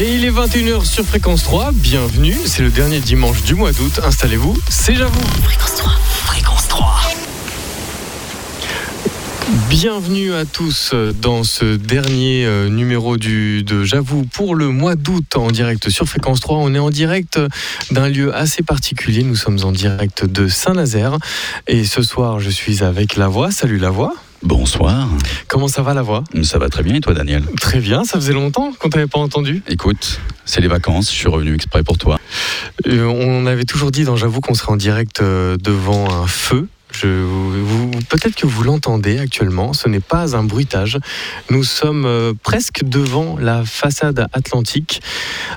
Et 0.00 0.14
il 0.14 0.24
est 0.24 0.30
21h 0.30 0.86
sur 0.86 1.04
Fréquence 1.04 1.42
3, 1.42 1.72
bienvenue, 1.74 2.34
c'est 2.46 2.62
le 2.62 2.70
dernier 2.70 3.00
dimanche 3.00 3.42
du 3.42 3.54
mois 3.54 3.70
d'août, 3.72 4.00
installez-vous, 4.02 4.58
c'est 4.70 4.94
J'avoue. 4.94 5.20
Fréquence 5.42 5.74
3, 5.74 5.92
Fréquence 6.24 6.68
3. 6.68 7.00
Bienvenue 9.68 10.32
à 10.32 10.46
tous 10.46 10.94
dans 11.20 11.44
ce 11.44 11.76
dernier 11.76 12.46
euh, 12.46 12.70
numéro 12.70 13.18
du, 13.18 13.62
de 13.62 13.84
J'avoue 13.84 14.24
pour 14.24 14.54
le 14.54 14.68
mois 14.68 14.94
d'août 14.94 15.36
en 15.36 15.50
direct 15.50 15.90
sur 15.90 16.06
Fréquence 16.08 16.40
3. 16.40 16.56
On 16.56 16.74
est 16.74 16.78
en 16.78 16.88
direct 16.88 17.38
d'un 17.90 18.08
lieu 18.08 18.34
assez 18.34 18.62
particulier, 18.62 19.22
nous 19.22 19.36
sommes 19.36 19.58
en 19.64 19.70
direct 19.70 20.24
de 20.24 20.48
Saint-Nazaire 20.48 21.18
et 21.66 21.84
ce 21.84 22.00
soir 22.00 22.40
je 22.40 22.48
suis 22.48 22.82
avec 22.82 23.16
La 23.16 23.28
Voix. 23.28 23.50
Salut 23.50 23.76
La 23.76 23.90
Voix. 23.90 24.14
Bonsoir. 24.42 25.06
Comment 25.48 25.68
ça 25.68 25.82
va 25.82 25.92
La 25.92 26.00
Voix? 26.00 26.24
Ça 26.42 26.58
va 26.58 26.70
très 26.70 26.82
bien 26.82 26.94
et 26.94 27.00
toi 27.00 27.12
Daniel? 27.12 27.42
Très 27.60 27.78
bien, 27.78 28.04
ça 28.04 28.18
faisait 28.18 28.32
longtemps 28.32 28.72
qu'on 28.78 28.88
t'avait 28.88 29.06
pas 29.06 29.18
entendu. 29.18 29.62
Écoute, 29.68 30.18
c'est 30.46 30.62
les 30.62 30.68
vacances, 30.68 31.10
je 31.10 31.16
suis 31.16 31.28
revenu 31.28 31.54
exprès 31.54 31.82
pour 31.82 31.98
toi. 31.98 32.18
Euh, 32.86 33.04
on 33.04 33.44
avait 33.46 33.64
toujours 33.64 33.90
dit 33.90 34.04
dans 34.04 34.16
J'avoue 34.16 34.40
qu'on 34.40 34.54
serait 34.54 34.72
en 34.72 34.76
direct 34.76 35.20
euh, 35.20 35.58
devant 35.58 36.10
un 36.10 36.26
feu. 36.26 36.68
Je, 36.92 37.06
vous- 37.06 37.90
Peut-être 38.08 38.34
que 38.34 38.46
vous 38.46 38.62
l'entendez 38.64 39.18
actuellement, 39.18 39.72
ce 39.72 39.88
n'est 39.88 40.00
pas 40.00 40.36
un 40.36 40.42
bruitage. 40.42 40.98
Nous 41.50 41.62
sommes 41.64 42.04
euh, 42.06 42.32
presque 42.42 42.82
devant 42.84 43.36
la 43.38 43.64
façade 43.64 44.26
atlantique 44.32 45.00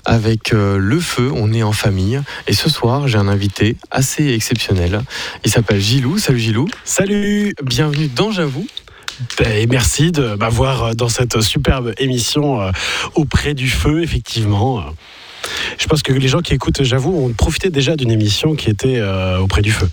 avec 0.05 0.53
euh, 0.53 0.77
le 0.77 0.99
feu, 0.99 1.31
on 1.33 1.51
est 1.53 1.63
en 1.63 1.71
famille. 1.71 2.21
Et 2.47 2.53
ce 2.53 2.69
soir, 2.69 3.07
j'ai 3.07 3.17
un 3.17 3.27
invité 3.27 3.75
assez 3.91 4.29
exceptionnel. 4.33 5.01
Il 5.43 5.51
s'appelle 5.51 5.81
Gilou. 5.81 6.17
Salut 6.17 6.39
Gilou. 6.39 6.67
Salut 6.83 7.55
Bienvenue 7.63 8.07
dans 8.07 8.31
J'avoue. 8.31 8.67
et 9.45 9.65
merci 9.67 10.11
de 10.11 10.35
m'avoir 10.35 10.95
dans 10.95 11.09
cette 11.09 11.41
superbe 11.41 11.93
émission 11.97 12.61
euh, 12.61 12.71
auprès 13.15 13.53
du 13.53 13.69
feu, 13.69 14.03
effectivement. 14.03 14.83
Je 15.77 15.87
pense 15.87 16.01
que 16.03 16.13
les 16.13 16.27
gens 16.27 16.41
qui 16.41 16.53
écoutent, 16.53 16.83
j'avoue, 16.83 17.25
ont 17.25 17.33
profité 17.33 17.69
déjà 17.69 17.95
d'une 17.95 18.11
émission 18.11 18.55
qui 18.55 18.69
était 18.69 18.97
euh, 18.97 19.39
auprès 19.39 19.61
du 19.61 19.71
feu. 19.71 19.89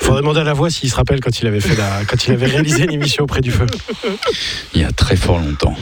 Il 0.00 0.04
faudrait 0.04 0.22
demander 0.22 0.40
à 0.40 0.44
la 0.44 0.54
voix 0.54 0.70
s'il 0.70 0.90
se 0.90 0.94
rappelle 0.96 1.20
quand 1.20 1.40
il 1.40 1.46
avait 1.46 1.60
fait 1.60 1.76
la, 1.76 2.04
quand 2.06 2.26
il 2.26 2.32
avait 2.32 2.46
réalisé 2.46 2.84
une 2.84 2.92
émission 2.92 3.24
auprès 3.24 3.40
du 3.40 3.50
feu. 3.50 3.66
Il 4.74 4.80
y 4.80 4.84
a 4.84 4.92
très 4.92 5.16
fort 5.16 5.38
longtemps. 5.38 5.76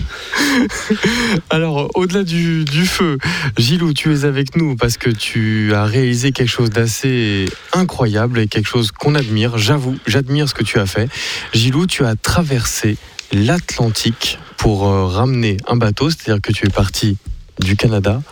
Alors, 1.51 1.91
au-delà 1.95 2.25
du, 2.25 2.65
du 2.65 2.87
feu, 2.87 3.19
Gilou, 3.57 3.93
tu 3.93 4.13
es 4.13 4.25
avec 4.25 4.57
nous 4.57 4.77
parce 4.77 4.97
que 4.97 5.11
tu 5.11 5.73
as 5.75 5.85
réalisé 5.85 6.33
quelque 6.33 6.49
chose 6.49 6.71
d'assez 6.71 7.47
incroyable 7.73 8.39
et 8.39 8.49
quelque 8.49 8.69
chose 8.69 8.91
qu'on 8.91 9.15
admire. 9.15 9.59
J'avoue, 9.59 9.97
j'admire 10.07 10.49
ce 10.49 10.55
que 10.55 10.65
tu 10.65 10.79
as 10.79 10.87
fait. 10.87 11.09
Gilou, 11.53 11.87
tu 11.87 12.05
as 12.05 12.17
traversé 12.17 12.97
l'Atlantique 13.33 14.39
pour 14.57 14.89
euh, 14.89 15.07
ramener 15.07 15.57
un 15.69 15.77
bateau, 15.77 16.11
c'est-à-dire 16.11 16.41
que 16.41 16.53
tu 16.53 16.67
es 16.67 16.71
parti 16.71 17.17
du 17.61 17.77
Canada 17.77 18.23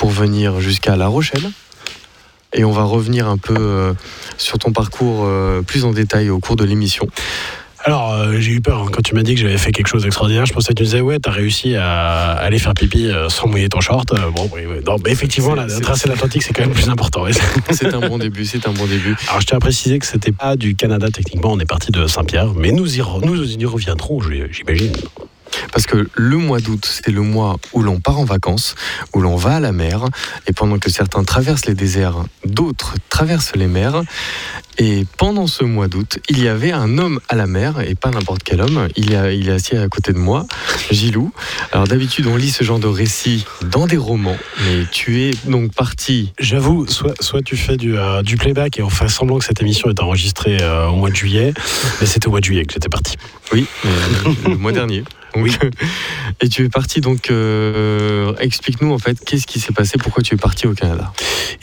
pour 0.00 0.08
venir 0.08 0.62
jusqu'à 0.62 0.96
La 0.96 1.08
Rochelle. 1.08 1.50
Et 2.54 2.64
on 2.64 2.72
va 2.72 2.84
revenir 2.84 3.28
un 3.28 3.36
peu 3.36 3.54
euh, 3.54 3.92
sur 4.38 4.58
ton 4.58 4.72
parcours 4.72 5.24
euh, 5.24 5.60
plus 5.60 5.84
en 5.84 5.92
détail 5.92 6.30
au 6.30 6.38
cours 6.38 6.56
de 6.56 6.64
l'émission. 6.64 7.06
Alors, 7.84 8.12
euh, 8.12 8.38
j'ai 8.38 8.52
eu 8.52 8.60
peur 8.62 8.82
hein, 8.82 8.90
quand 8.90 9.02
tu 9.02 9.14
m'as 9.14 9.22
dit 9.22 9.34
que 9.34 9.40
j'avais 9.42 9.58
fait 9.58 9.72
quelque 9.72 9.88
chose 9.88 10.04
d'extraordinaire. 10.04 10.46
Je 10.46 10.54
pensais 10.54 10.68
que 10.68 10.78
tu 10.78 10.84
disais, 10.84 11.02
ouais, 11.02 11.18
t'as 11.18 11.30
réussi 11.30 11.76
à 11.76 12.32
aller 12.32 12.58
faire 12.58 12.74
pipi 12.74 13.06
euh, 13.06 13.28
sans 13.28 13.46
mouiller 13.46 13.68
ton 13.68 13.80
short. 13.80 14.10
Euh, 14.12 14.30
bon, 14.34 14.50
oui, 14.54 14.62
oui. 14.66 14.76
Non, 14.86 14.96
mais 15.04 15.10
effectivement, 15.10 15.54
la, 15.54 15.66
tracer 15.80 16.08
l'Atlantique, 16.08 16.42
c'est 16.42 16.54
quand 16.54 16.62
même 16.62 16.72
plus 16.72 16.88
important. 16.88 17.24
C'est 17.70 17.94
un 17.94 18.00
bon 18.00 18.18
début, 18.18 18.44
c'est 18.44 18.66
un 18.66 18.72
bon 18.72 18.86
début. 18.86 19.16
Alors, 19.28 19.40
je 19.40 19.46
tiens 19.46 19.58
à 19.58 19.60
préciser 19.60 19.98
que 19.98 20.06
c'était 20.06 20.32
pas 20.32 20.56
du 20.56 20.74
Canada 20.74 21.08
techniquement. 21.12 21.52
On 21.52 21.58
est 21.58 21.66
parti 21.66 21.90
de 21.90 22.06
Saint-Pierre, 22.06 22.52
mais 22.54 22.72
nous 22.72 22.98
y, 22.98 23.02
nous 23.22 23.52
y 23.52 23.64
reviendrons, 23.64 24.20
j'imagine. 24.50 24.92
Parce 25.72 25.86
que 25.86 26.08
le 26.14 26.36
mois 26.36 26.60
d'août, 26.60 26.86
c'est 26.86 27.10
le 27.10 27.22
mois 27.22 27.56
où 27.72 27.82
l'on 27.82 28.00
part 28.00 28.18
en 28.18 28.24
vacances, 28.24 28.74
où 29.14 29.20
l'on 29.20 29.36
va 29.36 29.56
à 29.56 29.60
la 29.60 29.72
mer, 29.72 30.04
et 30.46 30.52
pendant 30.52 30.78
que 30.78 30.90
certains 30.90 31.24
traversent 31.24 31.66
les 31.66 31.74
déserts, 31.74 32.24
d'autres 32.44 32.94
traversent 33.08 33.56
les 33.56 33.66
mers. 33.66 34.02
Et 34.78 35.04
pendant 35.18 35.46
ce 35.46 35.62
mois 35.62 35.88
d'août, 35.88 36.18
il 36.30 36.42
y 36.42 36.48
avait 36.48 36.72
un 36.72 36.96
homme 36.96 37.20
à 37.28 37.34
la 37.34 37.46
mer, 37.46 37.80
et 37.80 37.94
pas 37.94 38.10
n'importe 38.10 38.42
quel 38.42 38.62
homme, 38.62 38.88
il 38.96 39.12
est, 39.12 39.38
il 39.38 39.48
est 39.48 39.52
assis 39.52 39.76
à 39.76 39.88
côté 39.88 40.12
de 40.12 40.18
moi, 40.18 40.46
Gilou. 40.90 41.32
Alors 41.72 41.86
d'habitude, 41.86 42.26
on 42.26 42.36
lit 42.36 42.50
ce 42.50 42.64
genre 42.64 42.78
de 42.78 42.86
récits 42.86 43.44
dans 43.62 43.86
des 43.86 43.98
romans, 43.98 44.38
mais 44.64 44.86
tu 44.90 45.22
es 45.22 45.32
donc 45.44 45.74
parti, 45.74 46.32
J'avoue, 46.38 46.86
soit, 46.86 47.14
soit 47.20 47.42
tu 47.42 47.56
fais 47.56 47.76
du, 47.76 47.96
euh, 47.96 48.22
du 48.22 48.36
playback 48.36 48.78
et 48.78 48.82
on 48.82 48.90
fait 48.90 49.08
semblant 49.08 49.38
que 49.38 49.44
cette 49.44 49.60
émission 49.60 49.90
est 49.90 50.00
enregistrée 50.00 50.58
euh, 50.60 50.88
au 50.88 50.96
mois 50.96 51.10
de 51.10 51.16
juillet, 51.16 51.52
mais 52.00 52.06
c'était 52.06 52.28
au 52.28 52.30
mois 52.30 52.40
de 52.40 52.44
juillet 52.44 52.64
que 52.64 52.72
j'étais 52.72 52.88
parti. 52.88 53.16
oui, 53.52 53.66
mais 53.84 54.50
le 54.50 54.56
mois 54.56 54.72
dernier. 54.72 55.04
Donc, 55.34 55.44
Oui. 55.44 55.56
Et 56.40 56.48
tu 56.48 56.64
es 56.64 56.68
parti, 56.68 57.00
donc 57.00 57.30
euh, 57.30 58.32
explique-nous 58.38 58.92
en 58.92 58.98
fait, 58.98 59.18
qu'est-ce 59.24 59.46
qui 59.46 59.60
s'est 59.60 59.72
passé, 59.72 59.98
pourquoi 59.98 60.22
tu 60.22 60.34
es 60.34 60.38
parti 60.38 60.66
au 60.66 60.72
Canada? 60.72 61.12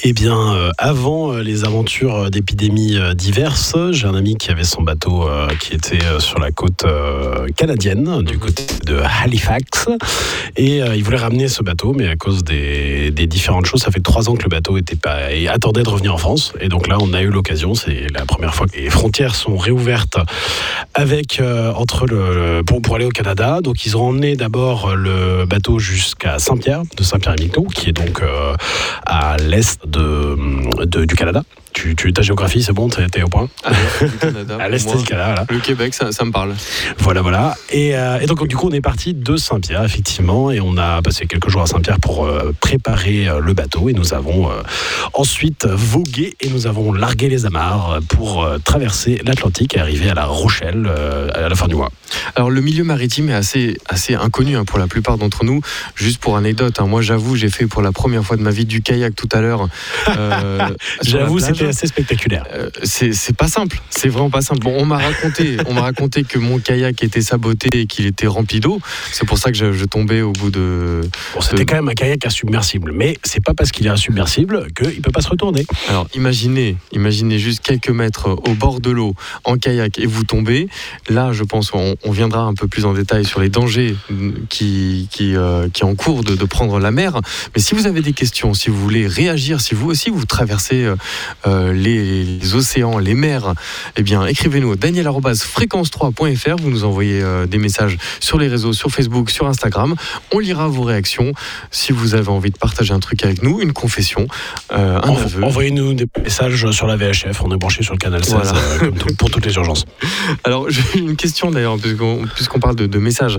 Eh 0.03 0.13
bien, 0.13 0.53
euh, 0.53 0.71
avant 0.77 1.33
euh, 1.33 1.41
les 1.41 1.65
aventures 1.65 2.15
euh, 2.15 2.29
d'épidémies 2.29 2.97
euh, 2.97 3.13
diverses, 3.13 3.75
j'ai 3.91 4.05
un 4.05 4.13
ami 4.13 4.35
qui 4.35 4.51
avait 4.51 4.63
son 4.63 4.83
bateau 4.83 5.27
euh, 5.27 5.47
qui 5.59 5.73
était 5.73 6.03
euh, 6.03 6.19
sur 6.19 6.39
la 6.39 6.51
côte 6.51 6.85
euh, 6.85 7.47
canadienne, 7.55 8.21
du 8.21 8.37
côté 8.37 8.63
de 8.85 8.99
Halifax, 9.23 9.87
et 10.55 10.83
euh, 10.83 10.95
il 10.95 11.03
voulait 11.03 11.17
ramener 11.17 11.47
ce 11.47 11.63
bateau, 11.63 11.93
mais 11.93 12.07
à 12.07 12.15
cause 12.15 12.43
des, 12.43 13.09
des 13.11 13.25
différentes 13.25 13.65
choses, 13.65 13.81
ça 13.81 13.91
fait 13.91 14.01
trois 14.03 14.29
ans 14.29 14.35
que 14.35 14.43
le 14.43 14.49
bateau 14.49 14.77
était 14.77 14.95
pas 14.95 15.31
et 15.31 15.47
attendait 15.47 15.83
de 15.83 15.89
revenir 15.89 16.13
en 16.13 16.17
France, 16.17 16.53
et 16.59 16.69
donc 16.69 16.87
là, 16.87 16.97
on 16.99 17.13
a 17.13 17.21
eu 17.21 17.29
l'occasion. 17.29 17.73
C'est 17.73 18.07
la 18.13 18.25
première 18.25 18.53
fois 18.53 18.67
que 18.67 18.77
les 18.77 18.89
frontières 18.89 19.35
sont 19.35 19.57
réouvertes 19.57 20.17
avec 20.93 21.39
euh, 21.39 21.73
entre 21.73 22.05
le 22.05 22.61
pour, 22.65 22.81
pour 22.81 22.95
aller 22.95 23.05
au 23.05 23.09
Canada. 23.09 23.56
Donc, 23.61 23.85
ils 23.85 23.97
ont 23.97 24.07
emmené 24.07 24.35
d'abord 24.35 24.95
le 24.95 25.45
bateau 25.45 25.79
jusqu'à 25.79 26.39
Saint-Pierre, 26.39 26.83
de 26.95 27.03
Saint-Pierre-et-Miquelon, 27.03 27.65
qui 27.65 27.89
est 27.89 27.93
donc 27.93 28.21
euh, 28.21 28.55
à 29.05 29.37
l'est 29.37 29.79
de, 29.87 30.35
du 30.85 31.15
Canada. 31.15 31.43
Tu, 31.77 31.95
tu, 31.95 32.11
ta 32.11 32.23
géographie, 32.23 32.63
c'est 32.63 32.73
bon, 32.73 32.89
t'es 32.89 33.21
au 33.21 33.27
point 33.27 33.47
À 33.63 33.69
l'est 33.69 34.09
du 34.09 34.17
Canada. 34.17 34.57
À 34.59 34.67
l'est 34.67 34.97
du 34.97 35.03
Canada. 35.03 35.45
Le 35.47 35.59
Québec, 35.59 35.93
ça, 35.93 36.11
ça 36.11 36.25
me 36.25 36.31
parle. 36.31 36.55
Voilà, 36.97 37.21
voilà. 37.21 37.55
Et, 37.69 37.95
euh, 37.95 38.19
et 38.19 38.25
donc, 38.25 38.47
du 38.47 38.55
coup, 38.55 38.67
on 38.67 38.71
est 38.71 38.81
parti 38.81 39.13
de 39.13 39.37
Saint-Pierre, 39.37 39.83
effectivement, 39.83 40.49
et 40.49 40.59
on 40.59 40.75
a 40.77 41.03
passé 41.03 41.27
quelques 41.27 41.49
jours 41.49 41.61
à 41.61 41.67
Saint-Pierre 41.67 41.99
pour 41.99 42.25
euh, 42.25 42.51
préparer 42.61 43.27
euh, 43.27 43.41
le 43.41 43.53
bateau. 43.53 43.89
Et 43.89 43.93
nous 43.93 44.15
avons 44.15 44.49
ensuite 45.13 45.67
vogué 45.67 46.35
et 46.41 46.49
nous 46.49 46.65
avons 46.65 46.93
largué 46.93 47.29
les 47.29 47.45
amarres 47.45 47.99
pour 48.09 48.49
traverser 48.63 49.21
l'Atlantique 49.23 49.75
et 49.75 49.79
arriver 49.79 50.09
à 50.09 50.15
La 50.15 50.25
Rochelle 50.25 50.89
à 51.35 51.47
la 51.47 51.55
fin 51.55 51.67
du 51.67 51.75
mois. 51.75 51.91
Alors 52.35 52.49
le 52.49 52.61
milieu 52.61 52.83
maritime 52.83 53.29
est 53.29 53.33
assez, 53.33 53.77
assez 53.87 54.15
inconnu 54.15 54.55
hein, 54.55 54.65
pour 54.65 54.79
la 54.79 54.87
plupart 54.87 55.17
d'entre 55.17 55.43
nous. 55.43 55.61
Juste 55.95 56.19
pour 56.19 56.37
anecdote, 56.37 56.79
hein, 56.79 56.87
moi 56.87 57.01
j'avoue, 57.01 57.35
j'ai 57.35 57.49
fait 57.49 57.67
pour 57.67 57.81
la 57.81 57.91
première 57.91 58.23
fois 58.23 58.37
de 58.37 58.41
ma 58.41 58.51
vie 58.51 58.65
du 58.65 58.81
kayak 58.81 59.15
tout 59.15 59.29
à 59.31 59.41
l'heure. 59.41 59.67
J'avoue, 61.01 61.37
plage. 61.37 61.66
C'était 61.73 61.85
assez 61.85 61.87
spectaculaire. 61.87 62.45
Euh, 62.53 62.69
c'est 62.83 63.13
c'est 63.13 63.35
pas 63.35 63.47
simple, 63.47 63.79
c'est 63.89 64.09
vraiment 64.09 64.29
pas 64.29 64.41
simple. 64.41 64.61
Bon, 64.61 64.75
on 64.77 64.85
m'a 64.85 64.97
raconté, 64.97 65.57
on 65.67 65.73
m'a 65.73 65.81
raconté 65.81 66.23
que 66.23 66.39
mon 66.39 66.59
kayak 66.59 67.03
était 67.03 67.21
saboté 67.21 67.81
et 67.81 67.85
qu'il 67.85 68.05
était 68.05 68.27
rempli 68.27 68.59
d'eau. 68.59 68.79
C'est 69.11 69.25
pour 69.25 69.37
ça 69.37 69.51
que 69.51 69.57
je, 69.57 69.71
je 69.73 69.85
tombais 69.85 70.21
au 70.21 70.31
bout 70.31 70.51
de. 70.51 71.01
Bon, 71.33 71.41
c'était 71.41 71.65
quand 71.65 71.75
même 71.75 71.89
un 71.89 71.93
kayak 71.93 72.25
insubmersible, 72.25 72.91
mais 72.93 73.17
c'est 73.23 73.43
pas 73.43 73.53
parce 73.53 73.71
qu'il 73.71 73.85
est 73.85 73.89
insubmersible 73.89 74.67
qu'il 74.73 75.01
peut 75.01 75.11
pas 75.11 75.21
se 75.21 75.29
retourner. 75.29 75.65
Alors 75.89 76.07
imaginez, 76.13 76.77
imaginez 76.91 77.39
juste 77.39 77.61
quelques 77.61 77.89
mètres 77.89 78.29
au 78.29 78.53
bord 78.53 78.79
de 78.79 78.91
l'eau 78.91 79.13
en 79.43 79.57
kayak 79.57 79.99
et 79.99 80.05
vous 80.05 80.23
tombez. 80.23 80.67
Là, 81.09 81.31
je 81.33 81.43
pense 81.43 81.73
on, 81.73 81.95
on 82.03 82.11
viendra 82.11 82.41
un 82.41 82.53
peu 82.53 82.67
plus 82.67 82.85
en 82.85 82.93
détail 82.93 83.25
sur 83.25 83.39
les 83.39 83.49
dangers 83.49 83.95
qui 84.49 85.07
qui, 85.11 85.35
euh, 85.35 85.69
qui 85.69 85.83
encourent 85.83 86.23
de, 86.23 86.35
de 86.35 86.45
prendre 86.45 86.79
la 86.79 86.91
mer. 86.91 87.19
Mais 87.55 87.61
si 87.61 87.75
vous 87.75 87.87
avez 87.87 88.01
des 88.01 88.13
questions, 88.13 88.53
si 88.53 88.69
vous 88.69 88.79
voulez 88.79 89.07
réagir, 89.07 89.61
si 89.61 89.75
vous 89.75 89.89
aussi 89.89 90.09
vous 90.09 90.25
traversez 90.25 90.85
euh, 90.85 90.95
euh, 91.57 91.73
les, 91.73 92.23
les 92.23 92.55
océans, 92.55 92.97
les 92.99 93.13
mers, 93.13 93.53
eh 93.95 94.03
bien 94.03 94.25
écrivez-nous 94.25 94.71
à 94.71 94.75
daniel@fréquence3.fr. 94.75 96.55
Vous 96.61 96.69
nous 96.69 96.83
envoyez 96.83 97.21
euh, 97.21 97.45
des 97.45 97.57
messages 97.57 97.97
sur 98.19 98.37
les 98.37 98.47
réseaux, 98.47 98.73
sur 98.73 98.89
Facebook, 98.91 99.29
sur 99.29 99.47
Instagram. 99.47 99.95
On 100.33 100.39
lira 100.39 100.67
vos 100.67 100.83
réactions. 100.83 101.31
Si 101.71 101.91
vous 101.91 102.15
avez 102.15 102.29
envie 102.29 102.51
de 102.51 102.57
partager 102.57 102.93
un 102.93 102.99
truc 102.99 103.23
avec 103.23 103.43
nous, 103.43 103.59
une 103.61 103.73
confession, 103.73 104.27
euh, 104.71 104.99
un 105.01 105.13
aveu. 105.15 105.43
Envoyez-nous 105.43 105.93
des 105.93 106.05
messages 106.23 106.69
sur 106.71 106.87
la 106.87 106.95
VHF, 106.97 107.41
on 107.43 107.51
est 107.53 107.57
branché 107.57 107.83
sur 107.83 107.93
le 107.93 107.99
canal 107.99 108.23
16 108.23 108.33
Voilà. 108.33 108.53
tout- 108.99 109.15
pour 109.15 109.29
toutes 109.29 109.45
les 109.45 109.55
urgences. 109.55 109.85
Alors, 110.43 110.69
j'ai 110.69 110.99
une 110.99 111.15
question 111.15 111.51
d'ailleurs, 111.51 111.77
puisqu'on 112.35 112.59
parle 112.59 112.75
de, 112.75 112.85
de 112.87 112.97
messages. 112.99 113.37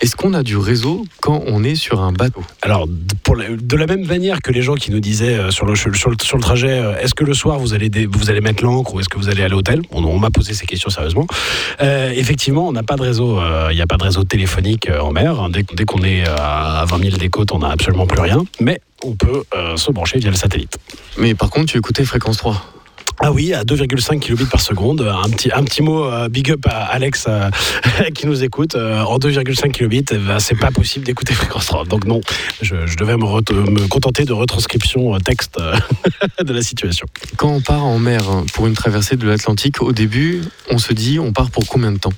Est-ce 0.00 0.16
qu'on 0.16 0.34
a 0.34 0.42
du 0.42 0.56
réseau 0.56 1.04
quand 1.20 1.42
on 1.46 1.64
est 1.64 1.74
sur 1.74 2.00
un 2.00 2.12
bateau? 2.12 2.42
Alors, 2.62 2.86
d- 2.86 2.94
pour 3.22 3.36
la- 3.36 3.48
de 3.50 3.76
la 3.76 3.86
même 3.86 4.06
manière 4.06 4.40
que 4.42 4.52
les 4.52 4.62
gens 4.62 4.74
qui 4.74 4.90
nous 4.90 5.00
disaient 5.00 5.50
sur 5.50 5.66
le, 5.66 5.74
sur 5.76 5.90
le, 5.90 6.16
sur 6.22 6.36
le 6.36 6.42
trajet, 6.42 6.82
est-ce 7.00 7.14
que 7.14 7.24
le 7.24 7.34
soir 7.34 7.47
vous 7.56 7.74
allez, 7.74 8.40
mettre 8.40 8.64
l'ancre 8.64 8.94
ou 8.94 9.00
est-ce 9.00 9.08
que 9.08 9.16
vous 9.16 9.28
allez 9.28 9.42
à 9.42 9.48
l'hôtel? 9.48 9.80
On, 9.92 10.18
m'a 10.18 10.30
posé 10.30 10.54
ces 10.54 10.66
questions 10.66 10.90
sérieusement. 10.90 11.26
Euh, 11.80 12.12
effectivement, 12.14 12.68
on 12.68 12.72
n'a 12.72 12.82
pas 12.82 12.96
de 12.96 13.02
réseau, 13.02 13.40
euh, 13.40 13.68
il 13.70 13.76
n'y 13.76 13.82
a 13.82 13.86
pas 13.86 13.96
de 13.96 14.04
réseau 14.04 14.24
téléphonique 14.24 14.88
euh, 14.90 15.00
en 15.00 15.12
mer. 15.12 15.48
Dès, 15.50 15.84
qu'on 15.84 16.02
est 16.02 16.24
à 16.26 16.84
20 16.86 16.98
000 17.02 17.16
des 17.16 17.28
côtes, 17.28 17.52
on 17.52 17.60
n'a 17.60 17.70
absolument 17.70 18.06
plus 18.06 18.20
rien. 18.20 18.44
Mais 18.60 18.80
on 19.04 19.14
peut 19.14 19.44
se 19.76 19.92
brancher 19.92 20.18
via 20.18 20.30
le 20.30 20.36
satellite. 20.36 20.78
Mais 21.16 21.34
par 21.34 21.50
contre, 21.50 21.66
tu 21.66 21.78
écoutais 21.78 22.04
Fréquence 22.04 22.36
3. 22.38 22.77
Ah 23.20 23.32
oui, 23.32 23.52
à 23.52 23.64
2,5 23.64 24.20
kilobits 24.20 24.44
par 24.44 24.60
seconde. 24.60 25.00
Un 25.02 25.28
petit, 25.64 25.82
mot 25.82 26.04
euh, 26.04 26.28
big 26.28 26.52
up 26.52 26.64
à 26.68 26.84
Alex 26.84 27.26
euh, 27.28 27.50
qui 28.14 28.26
nous 28.26 28.44
écoute. 28.44 28.76
Euh, 28.76 29.00
en 29.00 29.18
2,5 29.18 29.72
kilobits, 29.72 30.04
eh 30.12 30.18
ben, 30.18 30.38
c'est 30.38 30.54
pas 30.54 30.70
possible 30.70 31.04
d'écouter 31.04 31.34
fréquence 31.34 31.66
3. 31.66 31.86
Donc 31.86 32.04
non, 32.04 32.20
je, 32.62 32.74
devais 32.96 33.16
me, 33.16 33.88
contenter 33.88 34.24
de 34.24 34.32
retranscription 34.32 35.18
texte 35.18 35.58
de 36.44 36.52
la 36.52 36.62
situation. 36.62 37.06
Quand 37.36 37.48
on 37.50 37.60
part 37.60 37.84
en 37.84 37.98
mer 37.98 38.28
hein, 38.30 38.46
pour 38.54 38.68
une 38.68 38.74
traversée 38.74 39.16
de 39.16 39.26
l'Atlantique, 39.26 39.82
au 39.82 39.92
début, 39.92 40.42
on 40.70 40.78
se 40.78 40.92
dit 40.92 41.18
on 41.18 41.32
part 41.32 41.50
pour 41.50 41.66
combien 41.66 41.90
de 41.90 41.98
temps? 41.98 42.12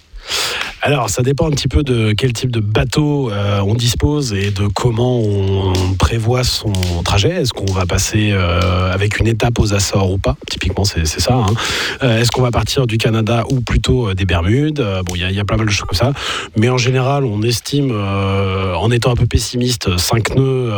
Alors, 0.82 1.10
ça 1.10 1.22
dépend 1.22 1.46
un 1.46 1.50
petit 1.50 1.68
peu 1.68 1.82
de 1.82 2.12
quel 2.16 2.32
type 2.32 2.50
de 2.50 2.60
bateau 2.60 3.30
euh, 3.30 3.60
on 3.60 3.74
dispose 3.74 4.32
et 4.32 4.50
de 4.50 4.66
comment 4.66 5.18
on 5.20 5.94
prévoit 5.98 6.42
son 6.42 6.72
trajet. 7.04 7.28
Est-ce 7.42 7.52
qu'on 7.52 7.70
va 7.70 7.84
passer 7.84 8.30
euh, 8.32 8.90
avec 8.90 9.18
une 9.20 9.26
étape 9.26 9.58
aux 9.58 9.74
Açores 9.74 10.10
ou 10.10 10.16
pas? 10.16 10.36
Typiquement, 10.50 10.84
c'est 10.84 11.04
ça. 11.06 11.34
hein. 11.34 11.52
Euh, 12.02 12.20
Est-ce 12.20 12.30
qu'on 12.30 12.40
va 12.40 12.50
partir 12.50 12.86
du 12.86 12.96
Canada 12.96 13.44
ou 13.50 13.60
plutôt 13.60 14.14
des 14.14 14.24
Bermudes? 14.24 14.82
Bon, 15.04 15.14
il 15.14 15.20
y, 15.20 15.24
a- 15.24 15.30
il 15.30 15.36
y 15.36 15.40
a 15.40 15.44
pas 15.44 15.58
mal 15.58 15.66
de 15.66 15.70
choses 15.70 15.86
comme 15.86 15.98
ça. 15.98 16.12
Mais 16.56 16.70
en 16.70 16.78
général, 16.78 17.24
on 17.24 17.42
estime, 17.42 17.90
en 17.94 18.90
étant 18.90 19.12
un 19.12 19.16
peu 19.16 19.26
pessimiste, 19.26 19.98
5 19.98 20.34
nœuds 20.34 20.72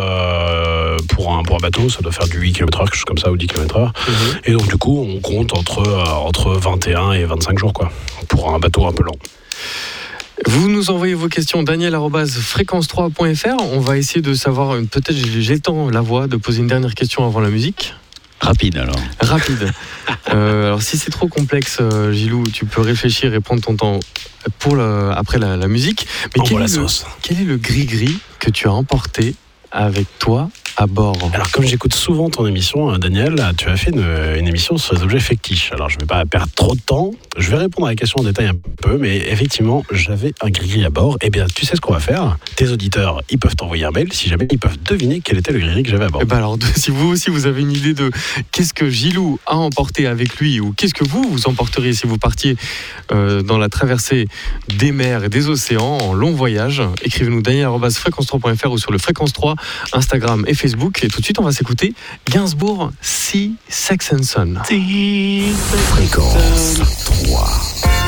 pour, 1.10 1.32
un, 1.32 1.42
pour 1.44 1.56
un 1.56 1.60
bateau. 1.60 1.88
Ça 1.88 2.00
doit 2.00 2.12
faire 2.12 2.26
du 2.26 2.38
8 2.38 2.52
km/h, 2.54 2.84
quelque 2.84 2.94
chose 2.96 3.04
comme 3.04 3.18
ça, 3.18 3.30
ou 3.30 3.36
10 3.36 3.46
km/h. 3.46 3.90
Et 4.46 4.52
donc, 4.52 4.66
du 4.68 4.76
coup, 4.78 5.06
on 5.08 5.20
compte 5.20 5.56
entre, 5.56 5.82
entre 6.24 6.50
21 6.54 7.12
et 7.12 7.24
25 7.24 7.56
jours, 7.58 7.72
quoi, 7.72 7.90
pour 8.28 8.52
un 8.52 8.58
bateau 8.58 8.86
un 8.86 8.92
peu 8.92 9.04
lent. 9.04 9.12
Vous 10.46 10.68
nous 10.68 10.90
envoyez 10.90 11.14
vos 11.14 11.28
questions, 11.28 11.62
daniel.fréquence3.fr. 11.62 13.62
On 13.72 13.80
va 13.80 13.96
essayer 13.98 14.20
de 14.22 14.34
savoir, 14.34 14.74
euh, 14.74 14.82
peut-être 14.82 15.16
j'ai 15.16 15.54
le 15.54 15.60
temps, 15.60 15.88
la 15.90 16.00
voix, 16.00 16.26
de 16.26 16.36
poser 16.36 16.60
une 16.60 16.66
dernière 16.66 16.94
question 16.94 17.24
avant 17.24 17.40
la 17.40 17.50
musique. 17.50 17.94
Rapide 18.40 18.78
alors. 18.78 18.96
Rapide. 19.20 19.70
Euh, 20.32 20.66
alors 20.68 20.82
si 20.82 20.96
c'est 20.98 21.10
trop 21.10 21.28
complexe, 21.28 21.78
euh, 21.80 22.12
Gilou, 22.12 22.44
tu 22.50 22.64
peux 22.64 22.80
réfléchir 22.80 23.34
et 23.34 23.40
prendre 23.40 23.60
ton 23.60 23.76
temps 23.76 24.00
pour 24.58 24.74
le- 24.76 25.10
après 25.14 25.38
la, 25.38 25.56
la 25.56 25.68
musique. 25.68 26.06
Mais 26.36 26.42
quel 26.44 26.58
la 26.58 26.64
est, 26.64 26.68
le, 26.68 26.74
sauce. 26.74 27.04
quel 27.22 27.40
est 27.40 27.44
le 27.44 27.56
gris-gris 27.58 28.18
que 28.38 28.50
tu 28.50 28.66
as 28.66 28.72
emporté 28.72 29.34
avec 29.70 30.06
toi 30.18 30.48
à 30.76 30.86
bord 30.86 31.16
Alors, 31.32 31.50
comme 31.50 31.64
j'écoute 31.64 31.94
souvent 31.94 32.30
ton 32.30 32.46
émission, 32.46 32.92
euh, 32.92 32.98
Daniel, 32.98 33.36
tu 33.56 33.68
as 33.68 33.76
fait 33.76 33.90
une, 33.90 34.04
une 34.38 34.48
émission 34.48 34.76
sur 34.76 34.94
les 34.94 35.02
objets 35.02 35.20
fictifs. 35.20 35.70
Alors, 35.72 35.88
je 35.88 35.96
ne 35.96 36.00
vais 36.00 36.06
pas 36.06 36.24
perdre 36.24 36.52
trop 36.54 36.74
de 36.74 36.80
temps. 36.80 37.12
Je 37.36 37.50
vais 37.50 37.56
répondre 37.56 37.86
à 37.86 37.90
la 37.90 37.96
question 37.96 38.20
en 38.20 38.24
détail 38.24 38.46
un 38.46 38.56
peu, 38.80 38.98
mais 38.98 39.16
effectivement, 39.16 39.84
j'avais 39.90 40.32
un 40.40 40.50
gris 40.50 40.84
à 40.84 40.90
bord. 40.90 41.16
Eh 41.22 41.30
bien, 41.30 41.46
tu 41.54 41.66
sais 41.66 41.76
ce 41.76 41.80
qu'on 41.80 41.92
va 41.92 42.00
faire? 42.00 42.36
Tes 42.56 42.68
auditeurs, 42.68 43.22
ils 43.30 43.38
peuvent 43.38 43.56
t'envoyer 43.56 43.84
un 43.84 43.90
mail 43.90 44.12
si 44.12 44.28
jamais 44.28 44.46
ils 44.50 44.58
peuvent 44.58 44.78
deviner 44.82 45.20
quel 45.20 45.38
était 45.38 45.52
le 45.52 45.60
gris 45.60 45.82
que 45.82 45.90
j'avais 45.90 46.04
à 46.04 46.08
bord. 46.08 46.20
Eh 46.22 46.26
ben 46.26 46.36
alors, 46.36 46.58
si 46.76 46.90
vous 46.90 47.08
aussi 47.08 47.30
vous 47.30 47.46
avez 47.46 47.62
une 47.62 47.72
idée 47.72 47.94
de 47.94 48.10
qu'est-ce 48.50 48.74
que 48.74 48.90
Gilou 48.90 49.38
a 49.46 49.56
emporté 49.56 50.06
avec 50.06 50.36
lui 50.36 50.60
ou 50.60 50.72
qu'est-ce 50.72 50.94
que 50.94 51.04
vous 51.04 51.22
vous 51.22 51.48
emporteriez 51.48 51.92
si 51.94 52.06
vous 52.06 52.18
partiez 52.18 52.56
euh, 53.12 53.42
dans 53.42 53.58
la 53.58 53.68
traversée 53.68 54.28
des 54.68 54.92
mers 54.92 55.24
et 55.24 55.28
des 55.28 55.48
océans 55.48 55.98
en 55.98 56.12
long 56.12 56.32
voyage, 56.32 56.82
écrivez-nous 57.02 57.42
daniel.fréquence3.fr 57.42 58.70
ou 58.70 58.78
sur 58.78 58.92
le 58.92 58.98
fréquence 58.98 59.32
3 59.32 59.54
Instagram 59.92 60.44
et 60.46 60.54
Facebook. 60.62 61.02
Et 61.02 61.08
tout 61.08 61.18
de 61.18 61.24
suite, 61.24 61.40
on 61.40 61.42
va 61.42 61.50
s'écouter 61.52 61.92
Gainsbourg, 62.30 62.92
See 63.00 63.56
Sex 63.68 64.12
and 64.12 64.22
Son. 64.22 64.54
Fréquence 65.90 66.80
3. 67.26 68.01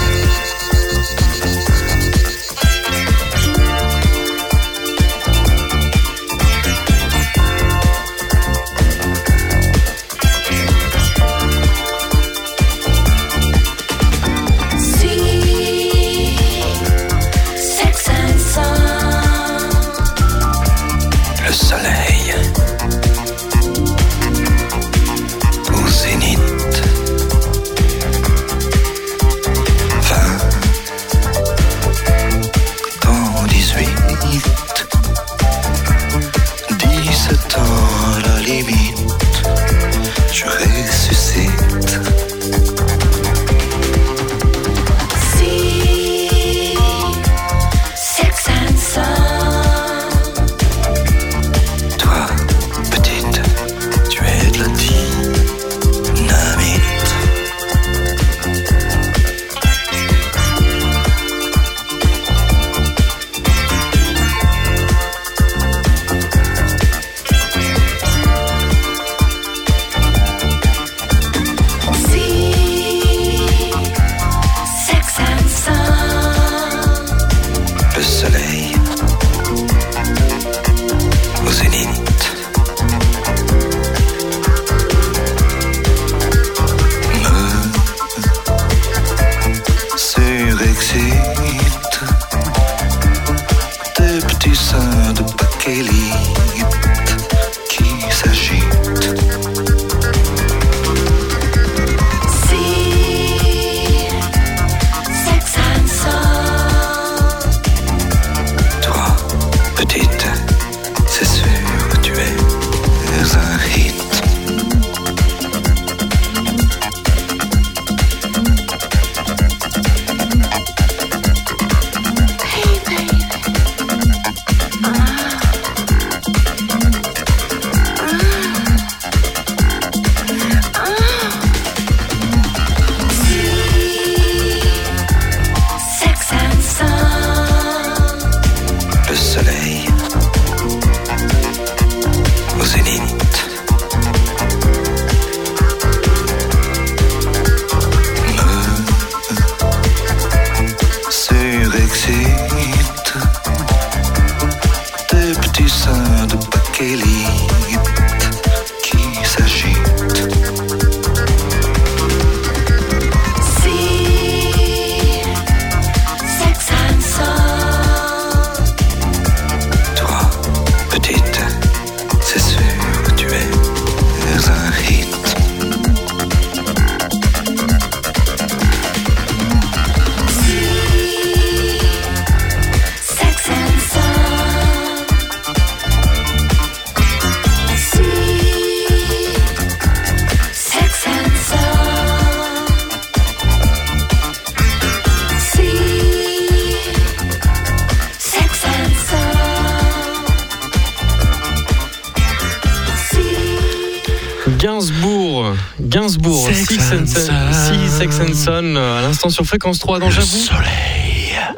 Sex 208.05 208.21
and 208.21 208.35
Son, 208.35 208.77
à 208.77 209.01
l'instant 209.01 209.31
sur 209.31 209.47
fréquence 209.47 209.79
3 209.79 209.99
dans 209.99 210.07
Le 210.07 210.13
J'avoue. 210.13 210.37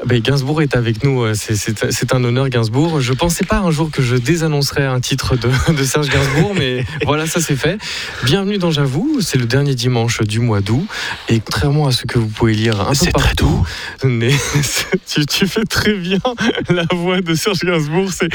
Ben, 0.06 0.20
Gainsbourg 0.20 0.62
est 0.62 0.76
avec 0.76 1.02
nous, 1.02 1.22
euh, 1.24 1.32
c'est- 1.34 2.14
un 2.14 2.22
honneur 2.22 2.48
Gainsbourg. 2.48 3.00
Je 3.00 3.12
pensais 3.12 3.44
pas 3.44 3.58
un 3.58 3.72
jour 3.72 3.90
que 3.90 4.02
je 4.02 4.14
désannoncerais 4.14 4.84
un 4.84 5.00
titre 5.00 5.34
de, 5.36 5.48
de 5.76 5.82
Serge 5.84 6.08
Gainsbourg, 6.08 6.54
mais 6.56 6.84
voilà, 7.04 7.26
ça 7.26 7.40
c'est 7.40 7.56
fait. 7.56 7.76
Bienvenue 8.22 8.58
dans 8.58 8.70
J'avoue, 8.70 9.18
c'est 9.20 9.36
le 9.36 9.46
dernier 9.46 9.74
dimanche 9.74 10.22
du 10.22 10.38
mois 10.38 10.60
d'août, 10.60 10.86
et 11.28 11.40
contrairement 11.40 11.88
à 11.88 11.92
ce 11.92 12.06
que 12.06 12.20
vous 12.20 12.28
pouvez 12.28 12.54
lire 12.54 12.80
un 12.82 12.90
peu 12.90 12.94
C'est 12.94 13.10
très 13.10 13.22
partout, 13.24 13.66
mais 14.04 14.30
tu, 15.12 15.26
tu 15.26 15.46
fais 15.48 15.64
très 15.64 15.94
bien 15.94 16.20
la 16.68 16.84
voix 16.92 17.20
de 17.20 17.34
Serge 17.34 17.58
Gainsbourg, 17.64 18.10
c'est 18.12 18.28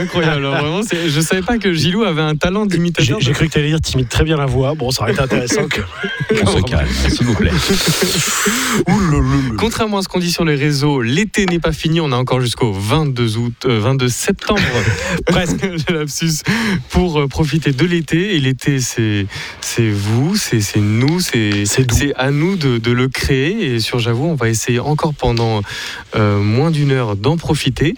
incroyable. 0.00 0.36
Alors, 0.46 0.56
vraiment, 0.58 0.82
c'est- 0.82 1.10
je 1.10 1.20
savais 1.20 1.42
pas 1.42 1.58
que 1.58 1.74
Gilou 1.74 2.02
avait 2.04 2.22
un 2.22 2.34
talent 2.36 2.64
d'imitateur. 2.64 3.18
j'ai 3.20 3.32
cru 3.32 3.46
que 3.48 3.52
tu 3.52 3.58
allais 3.58 3.68
dire 3.68 3.80
timide 3.82 4.08
très 4.08 4.24
bien 4.24 4.38
la 4.38 4.46
voix. 4.46 4.74
Bon, 4.74 4.90
ça 4.90 5.02
aurait 5.02 5.12
été 5.12 5.20
intéressant. 5.20 5.68
que- 5.68 5.82
On 6.44 6.56
se 6.56 6.62
calme, 6.62 6.88
s'il 7.10 7.26
vous 7.26 7.34
plaît. 7.34 7.50
Contrairement 9.58 9.98
à 9.98 10.02
ce 10.02 10.08
qu'on 10.08 10.18
dit 10.20 10.30
sur 10.32 10.44
les 10.46 10.54
réseaux, 10.54 11.02
l'été 11.10 11.44
n'est 11.46 11.58
pas 11.58 11.72
fini. 11.72 12.00
On 12.00 12.12
a 12.12 12.16
encore 12.16 12.40
jusqu'au 12.40 12.72
22 12.72 13.36
août, 13.36 13.54
euh, 13.66 13.80
22 13.80 14.08
septembre, 14.08 14.62
presque 15.26 15.58
j'ai 15.76 15.92
lapsus, 15.92 16.42
pour 16.90 17.18
euh, 17.20 17.26
profiter 17.26 17.72
de 17.72 17.84
l'été. 17.84 18.36
Et 18.36 18.40
l'été, 18.40 18.78
c'est 18.80 19.26
c'est 19.60 19.90
vous, 19.90 20.36
c'est 20.36 20.62
nous, 20.76 21.20
c'est 21.20 21.66
à 22.16 22.30
nous 22.30 22.56
de, 22.56 22.78
de 22.78 22.92
le 22.92 23.08
créer. 23.08 23.74
Et 23.74 23.80
sur 23.80 23.98
J'avoue, 23.98 24.26
on 24.26 24.34
va 24.34 24.48
essayer 24.48 24.78
encore 24.78 25.12
pendant 25.12 25.60
euh, 26.16 26.40
moins 26.40 26.70
d'une 26.70 26.92
heure 26.92 27.16
d'en 27.16 27.36
profiter. 27.36 27.94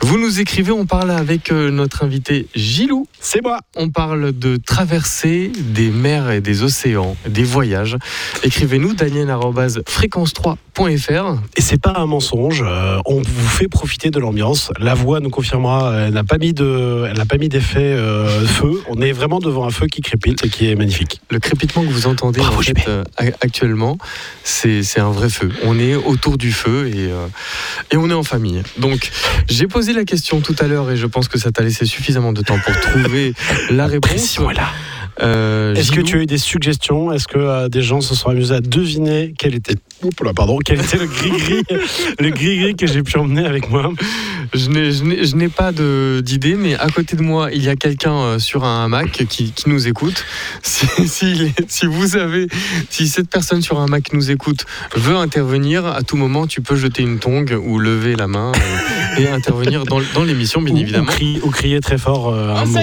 Vous 0.00 0.16
nous 0.18 0.40
écrivez, 0.40 0.72
on 0.72 0.86
parle 0.86 1.10
avec 1.10 1.50
notre 1.50 2.04
invité 2.04 2.46
Gilou. 2.54 3.06
C'est 3.20 3.42
moi. 3.42 3.58
On 3.76 3.90
parle 3.90 4.32
de 4.32 4.56
traverser 4.56 5.52
des 5.58 5.90
mers 5.90 6.30
et 6.30 6.40
des 6.40 6.62
océans, 6.62 7.18
des 7.28 7.44
voyages. 7.44 7.98
Écrivez-nous 8.42 8.94
daniel@fréquence3.fr. 8.94 11.38
Et 11.56 11.60
c'est 11.60 11.80
pas 11.80 11.94
un 11.96 12.06
mensonge. 12.06 12.43
Euh, 12.52 12.98
on 13.06 13.22
vous 13.22 13.48
fait 13.48 13.68
profiter 13.68 14.10
de 14.10 14.18
l'ambiance. 14.18 14.70
La 14.78 14.94
voix 14.94 15.20
nous 15.20 15.30
confirmera. 15.30 15.94
Elle 16.06 16.14
n'a 16.14 16.24
pas 16.24 16.38
mis 16.38 16.52
de, 16.52 17.06
elle 17.10 17.16
n'a 17.16 17.24
pas 17.26 17.38
mis 17.38 17.48
d'effet 17.48 17.78
euh, 17.82 18.44
feu. 18.46 18.82
On 18.88 19.00
est 19.00 19.12
vraiment 19.12 19.38
devant 19.38 19.64
un 19.66 19.70
feu 19.70 19.86
qui 19.86 20.00
crépite 20.02 20.44
et 20.44 20.48
qui 20.48 20.68
est 20.70 20.74
magnifique. 20.74 21.20
Le 21.30 21.38
crépitement 21.38 21.82
que 21.82 21.88
vous 21.88 22.06
entendez 22.06 22.40
Bravo, 22.40 22.58
en 22.58 22.62
fait, 22.62 22.70
JB. 22.78 22.88
euh, 22.88 23.04
a- 23.16 23.24
actuellement, 23.40 23.98
c'est 24.42 24.82
un 24.98 25.10
vrai 25.10 25.28
feu. 25.30 25.50
On 25.64 25.78
est 25.78 25.94
autour 25.94 26.36
du 26.38 26.52
feu 26.52 26.88
et, 26.88 27.10
euh, 27.10 27.26
et 27.90 27.96
on 27.96 28.10
est 28.10 28.14
en 28.14 28.22
famille. 28.24 28.62
Donc, 28.78 29.10
j'ai 29.48 29.66
posé 29.66 29.92
la 29.92 30.04
question 30.04 30.40
tout 30.40 30.56
à 30.60 30.66
l'heure 30.66 30.90
et 30.90 30.96
je 30.96 31.06
pense 31.06 31.28
que 31.28 31.38
ça 31.38 31.50
t'a 31.52 31.62
laissé 31.62 31.86
suffisamment 31.86 32.32
de 32.32 32.42
temps 32.42 32.58
pour 32.64 32.78
trouver 32.80 33.34
la 33.70 33.86
réponse. 33.86 34.10
Pression 34.10 34.50
est 34.50 34.54
là. 34.54 34.68
Euh, 35.22 35.74
Est-ce 35.74 35.92
que 35.92 36.00
tu 36.00 36.18
as 36.18 36.22
eu 36.22 36.26
des 36.26 36.38
suggestions? 36.38 37.12
Est-ce 37.12 37.28
que 37.28 37.38
euh, 37.38 37.68
des 37.68 37.82
gens 37.82 38.00
se 38.00 38.14
sont 38.14 38.30
amusés 38.30 38.54
à 38.54 38.60
deviner 38.60 39.32
quel 39.38 39.54
était, 39.54 39.76
Oups 40.02 40.22
là, 40.24 40.32
pardon, 40.34 40.58
quel 40.64 40.80
était 40.80 40.96
le 40.96 41.06
gris-gris, 41.06 41.62
le 42.18 42.30
gris-gris 42.30 42.74
que 42.74 42.86
j'ai 42.86 43.02
pu 43.02 43.16
emmener 43.18 43.44
avec 43.44 43.70
moi? 43.70 43.92
Je 44.52 44.68
n'ai- 44.68 44.92
je 44.92 45.02
n'ai 45.04 45.24
je 45.24 45.36
n'ai 45.36 45.48
pas 45.48 45.72
de- 45.72 46.20
d'idée, 46.24 46.54
mais 46.54 46.74
à 46.74 46.88
côté 46.88 47.16
de 47.16 47.22
moi, 47.22 47.50
il 47.52 47.62
y 47.62 47.68
a 47.68 47.76
quelqu'un 47.76 48.14
euh, 48.14 48.38
sur 48.38 48.64
un 48.64 48.84
hamac 48.84 49.24
qui, 49.28 49.52
qui 49.52 49.68
nous 49.68 49.86
écoute. 49.88 50.24
Si, 50.62 50.86
si- 51.08 51.52
si 51.68 51.86
vous 51.86 52.16
avez, 52.16 52.46
si 52.90 53.06
cette 53.08 53.28
personne 53.28 53.62
sur 53.62 53.78
un 53.80 53.84
hamac 53.84 54.12
nous 54.12 54.30
écoute 54.30 54.64
veut 54.96 55.16
intervenir, 55.16 55.86
à 55.86 56.02
tout 56.02 56.16
moment, 56.16 56.46
tu 56.46 56.60
peux 56.62 56.76
jeter 56.76 57.02
une 57.02 57.18
tongue 57.18 57.58
ou 57.64 57.78
lever 57.78 58.16
la 58.16 58.26
main 58.26 58.52
et, 59.18 59.22
et 59.22 59.28
intervenir 59.28 59.84
dans, 59.84 60.00
dans 60.14 60.24
l'émission, 60.24 60.60
bien 60.62 60.74
Ou- 60.74 60.78
évidemment. 60.78 61.04
Ou, 61.10 61.14
crier, 61.14 61.40
ou 61.42 61.50
crier 61.50 61.80
très 61.80 61.98
fort 61.98 62.28
euh, 62.32 62.54
un, 62.54 62.64
mot. 62.64 62.78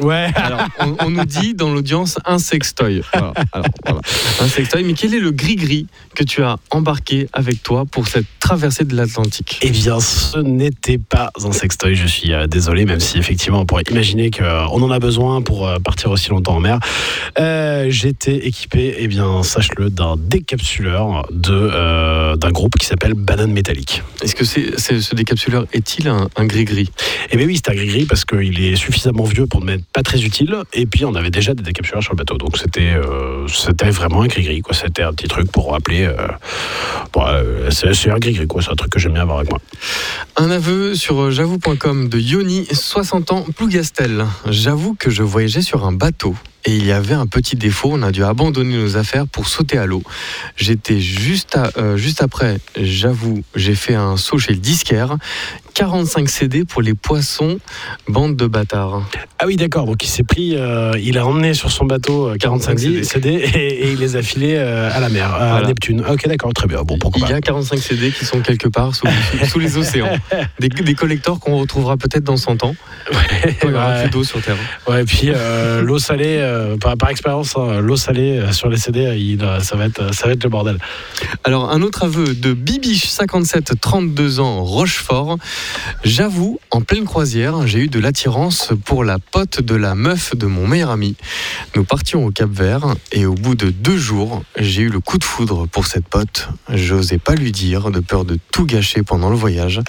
Ouais. 0.00 0.30
Alors, 0.34 0.60
on, 0.78 0.96
on 1.06 1.10
nous 1.10 1.24
dit 1.24 1.54
dans 1.54 1.72
l'audience 1.72 2.18
un 2.24 2.38
sextoy. 2.38 3.02
Voilà, 3.12 3.32
alors, 3.52 3.66
voilà. 3.84 4.00
Un 4.40 4.48
sextoy. 4.48 4.84
Mais 4.84 4.94
quel 4.94 5.14
est 5.14 5.20
le 5.20 5.30
gris-gris 5.32 5.86
que 6.14 6.22
tu 6.24 6.42
as 6.42 6.56
embarqué 6.70 7.28
avec 7.32 7.62
toi 7.62 7.84
pour 7.90 8.06
cette 8.08 8.26
traversée 8.40 8.84
de 8.84 8.94
l'Atlantique? 8.96 9.58
Eh 9.62 9.70
bien, 9.70 10.00
ce 10.00 10.38
n'était 10.80 10.98
pas 10.98 11.30
un 11.44 11.52
sextoy, 11.52 11.94
je 11.94 12.06
suis 12.06 12.32
euh, 12.32 12.46
désolé, 12.46 12.84
même 12.86 13.00
si 13.00 13.18
effectivement 13.18 13.60
on 13.60 13.66
pourrait 13.66 13.84
imaginer 13.90 14.30
qu'on 14.30 14.82
en 14.82 14.90
a 14.90 14.98
besoin 14.98 15.42
pour 15.42 15.68
euh, 15.68 15.78
partir 15.78 16.10
aussi 16.10 16.30
longtemps 16.30 16.56
en 16.56 16.60
mer. 16.60 16.78
Euh, 17.38 17.86
J'étais 17.90 18.36
équipé, 18.46 18.94
eh 18.98 19.08
bien, 19.08 19.42
sache-le, 19.42 19.90
d'un 19.90 20.16
décapsuleur 20.16 21.26
de, 21.30 21.52
euh, 21.52 22.36
d'un 22.36 22.50
groupe 22.50 22.74
qui 22.78 22.86
s'appelle 22.86 23.14
Banane 23.14 23.52
Métallique. 23.52 24.02
Est-ce 24.22 24.34
que 24.34 24.44
c'est, 24.44 24.78
ce 24.78 25.14
décapsuleur 25.14 25.66
est-il 25.72 26.08
un, 26.08 26.28
gris-gris? 26.46 26.90
Eh 27.30 27.36
bien 27.36 27.46
oui, 27.46 27.56
c'est 27.56 27.70
un 27.70 27.74
gris-gris 27.74 28.06
parce 28.06 28.24
qu'il 28.24 28.62
est 28.64 28.76
suffisamment 28.76 29.24
vieux 29.24 29.46
pour 29.46 29.60
ne 29.60 29.66
m'être 29.66 29.84
pas 29.92 30.02
très 30.02 30.22
utile. 30.24 30.56
Et 30.72 30.86
puis 30.86 31.04
on 31.04 31.14
avait 31.14 31.30
déjà 31.30 31.52
des 31.54 31.62
décapsuleurs 31.62 32.02
sur 32.02 32.12
le 32.12 32.18
bateau. 32.18 32.38
Donc 32.38 32.56
c'était 32.56 32.92
euh, 32.94 33.46
c'était 33.48 33.90
vraiment 33.90 34.22
un 34.22 34.26
gris-gris. 34.26 34.60
quoi. 34.62 34.74
C'était 34.74 35.02
un 35.02 35.12
petit 35.12 35.28
truc 35.28 35.50
pour 35.52 35.72
rappeler. 35.72 36.04
euh, 36.04 36.28
bon, 37.12 37.24
euh, 37.26 37.70
c'est 37.70 37.92
c'est 37.94 38.10
un 38.10 38.18
gris-gris, 38.18 38.46
quoi. 38.46 38.62
C'est 38.62 38.70
un 38.70 38.76
truc 38.76 38.92
que 38.92 38.98
j'aime 38.98 39.12
bien 39.12 39.22
avoir 39.22 39.38
avec 39.38 39.50
moi. 39.50 39.60
Un 40.36 40.50
aveu 40.50 40.69
sur 40.94 41.20
euh, 41.20 41.30
j'avoue.com 41.30 42.08
de 42.08 42.18
Yoni, 42.18 42.66
60 42.70 43.32
ans, 43.32 43.44
Plougastel. 43.56 44.26
J'avoue 44.46 44.94
que 44.94 45.10
je 45.10 45.22
voyageais 45.22 45.62
sur 45.62 45.84
un 45.84 45.92
bateau 45.92 46.36
et 46.64 46.76
il 46.76 46.84
y 46.86 46.92
avait 46.92 47.14
un 47.14 47.26
petit 47.26 47.56
défaut. 47.56 47.90
On 47.92 48.02
a 48.02 48.10
dû 48.12 48.24
abandonner 48.24 48.76
nos 48.76 48.96
affaires 48.96 49.26
pour 49.26 49.48
sauter 49.48 49.78
à 49.78 49.86
l'eau. 49.86 50.02
J'étais 50.56 51.00
juste, 51.00 51.56
à- 51.56 51.70
euh, 51.78 51.96
juste 51.96 52.22
après, 52.22 52.58
j'avoue, 52.80 53.42
j'ai 53.54 53.74
fait 53.74 53.94
un 53.94 54.16
saut 54.16 54.38
chez 54.38 54.52
le 54.52 54.58
disquaire. 54.58 55.16
45 55.74 56.28
CD 56.28 56.64
pour 56.64 56.82
les 56.82 56.94
poissons, 56.94 57.58
bande 58.08 58.36
de 58.36 58.46
bâtards. 58.46 59.02
Ah 59.38 59.46
oui, 59.46 59.56
d'accord. 59.56 59.86
Donc 59.86 60.02
il 60.04 60.08
s'est 60.08 60.24
pris, 60.24 60.56
euh, 60.56 60.92
il 61.00 61.16
a 61.16 61.24
emmené 61.24 61.54
sur 61.54 61.70
son 61.70 61.84
bateau 61.86 62.28
euh, 62.30 62.36
45 62.36 62.78
CD. 62.78 63.04
CD 63.04 63.28
et, 63.30 63.84
et 63.86 63.92
il 63.92 63.98
les 63.98 64.16
a 64.16 64.22
filés 64.22 64.56
euh, 64.56 64.90
à 64.92 64.98
la 65.00 65.08
mer, 65.08 65.32
à 65.32 65.50
Voilà. 65.52 65.68
Neptune. 65.68 66.04
Ok, 66.06 66.26
d'accord, 66.28 66.52
très 66.52 66.66
bien. 66.66 66.82
Bon, 66.82 66.98
pourquoi 66.98 67.26
Il 67.26 67.30
y 67.30 67.34
a 67.34 67.40
45 67.40 67.78
CD 67.78 68.10
qui 68.10 68.24
sont 68.24 68.40
quelque 68.40 68.68
part 68.68 68.94
sous, 68.94 69.06
sous- 69.06 69.46
sous 69.46 69.58
les 69.60 69.76
océans. 69.78 70.10
Des, 70.58 70.68
des 70.68 70.94
collecteurs 70.94 71.38
qu'on 71.40 71.56
retrouvera 71.58 71.96
peut-être 71.96 72.24
dans 72.24 72.36
100 72.36 72.64
ans. 72.64 72.74
Quand 73.10 73.68
il 73.68 73.70
y 73.70 73.72
aura 73.74 73.90
Ouais. 73.94 74.02
plus 74.02 74.10
d'eau 74.10 74.24
sur 74.24 74.42
Terre. 74.42 74.56
Ouais, 74.88 75.02
et 75.02 75.04
puis 75.04 75.30
l'eau 75.82 75.98
salée, 75.98 76.38
euh, 76.50 76.76
par, 76.76 77.10
expérience, 77.10 77.56
hein, 77.56 77.80
l'eau 77.80 77.96
salée 77.96 78.38
euh, 78.38 78.52
sur 78.52 78.68
les 78.68 78.76
CD, 78.76 79.06
euh, 79.06 79.16
il, 79.16 79.40
ça, 79.62 79.76
va 79.76 79.86
être, 79.86 80.12
ça 80.12 80.26
va 80.26 80.32
être 80.32 80.44
le 80.44 80.50
bordel. 80.50 80.78
Alors, 81.44 81.70
un 81.70 81.82
autre 81.82 82.04
aveu 82.04 82.34
de 82.34 82.52
Bibiche, 82.52 83.06
57, 83.06 83.80
32 83.80 84.40
ans, 84.40 84.64
Rochefort. 84.64 85.38
J'avoue, 86.04 86.58
en 86.70 86.80
pleine 86.80 87.04
croisière, 87.04 87.66
j'ai 87.66 87.80
eu 87.80 87.88
de 87.88 88.00
l'attirance 88.00 88.72
pour 88.84 89.04
la 89.04 89.18
pote 89.18 89.62
de 89.62 89.74
la 89.74 89.94
meuf 89.94 90.36
de 90.36 90.46
mon 90.46 90.66
meilleur 90.66 90.90
ami. 90.90 91.16
Nous 91.76 91.84
partions 91.84 92.26
au 92.26 92.30
Cap 92.30 92.50
Vert 92.50 92.94
et 93.12 93.26
au 93.26 93.34
bout 93.34 93.54
de 93.54 93.70
deux 93.70 93.98
jours, 93.98 94.42
j'ai 94.56 94.82
eu 94.82 94.88
le 94.88 95.00
coup 95.00 95.18
de 95.18 95.24
foudre 95.24 95.66
pour 95.68 95.86
cette 95.86 96.08
pote. 96.08 96.48
J'osais 96.72 97.18
pas 97.18 97.34
lui 97.34 97.52
dire, 97.52 97.90
de 97.90 98.00
peur 98.00 98.24
de 98.24 98.38
tout 98.52 98.66
gâcher 98.66 99.02
pendant 99.02 99.30
le 99.30 99.36
voyage. 99.36 99.80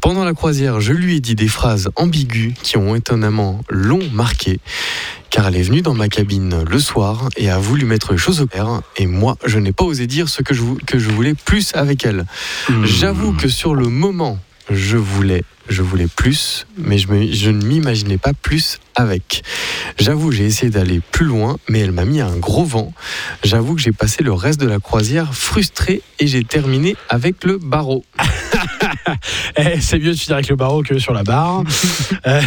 Pendant 0.00 0.24
la 0.24 0.34
croisière, 0.34 0.80
je 0.80 0.92
lui 0.92 1.16
ai 1.16 1.20
dit 1.20 1.34
des 1.34 1.48
phrases 1.48 1.90
ambiguës 1.96 2.54
qui 2.62 2.76
ont 2.76 2.94
étonnamment 2.94 3.60
long 3.68 4.00
marqué. 4.12 4.60
Car 5.30 5.46
elle 5.48 5.56
est 5.56 5.62
venue 5.62 5.80
dans 5.82 5.94
ma 5.94 6.08
cabine 6.08 6.64
le 6.68 6.78
soir 6.80 7.28
et 7.36 7.48
a 7.50 7.58
voulu 7.58 7.84
mettre 7.86 8.12
les 8.12 8.18
choses 8.18 8.40
au 8.40 8.46
clair. 8.46 8.80
Et 8.96 9.06
moi, 9.06 9.36
je 9.46 9.58
n'ai 9.58 9.72
pas 9.72 9.84
osé 9.84 10.06
dire 10.06 10.28
ce 10.28 10.42
que 10.42 10.54
je, 10.54 10.60
vou- 10.62 10.78
que 10.86 10.98
je 10.98 11.08
voulais 11.10 11.34
plus 11.34 11.70
avec 11.74 12.04
elle. 12.04 12.24
J'avoue 12.84 13.32
que 13.32 13.48
sur 13.48 13.74
le 13.74 13.86
moment, 13.86 14.38
je 14.70 14.96
voulais, 14.96 15.44
je 15.68 15.82
voulais 15.82 16.08
plus, 16.08 16.66
mais 16.76 16.98
je, 16.98 17.08
me- 17.08 17.32
je 17.32 17.50
ne 17.50 17.64
m'imaginais 17.64 18.18
pas 18.18 18.32
plus 18.32 18.78
avec. 18.96 19.42
J'avoue, 19.98 20.32
j'ai 20.32 20.44
essayé 20.46 20.70
d'aller 20.70 21.00
plus 21.12 21.26
loin, 21.26 21.56
mais 21.68 21.78
elle 21.78 21.92
m'a 21.92 22.04
mis 22.04 22.20
un 22.20 22.36
gros 22.36 22.64
vent. 22.64 22.92
J'avoue 23.44 23.74
que 23.76 23.80
j'ai 23.80 23.92
passé 23.92 24.22
le 24.24 24.32
reste 24.32 24.60
de 24.60 24.66
la 24.66 24.78
croisière 24.80 25.32
frustré 25.34 26.02
et 26.18 26.26
j'ai 26.26 26.42
terminé 26.44 26.96
avec 27.08 27.44
le 27.44 27.58
barreau. 27.58 28.04
Eh, 29.56 29.80
c'est 29.80 29.98
mieux 29.98 30.12
de 30.12 30.18
finir 30.18 30.36
avec 30.36 30.48
le 30.48 30.56
barreau 30.56 30.82
que 30.82 30.98
sur 30.98 31.12
la 31.12 31.22
barre. 31.22 31.62
Euh, 32.26 32.40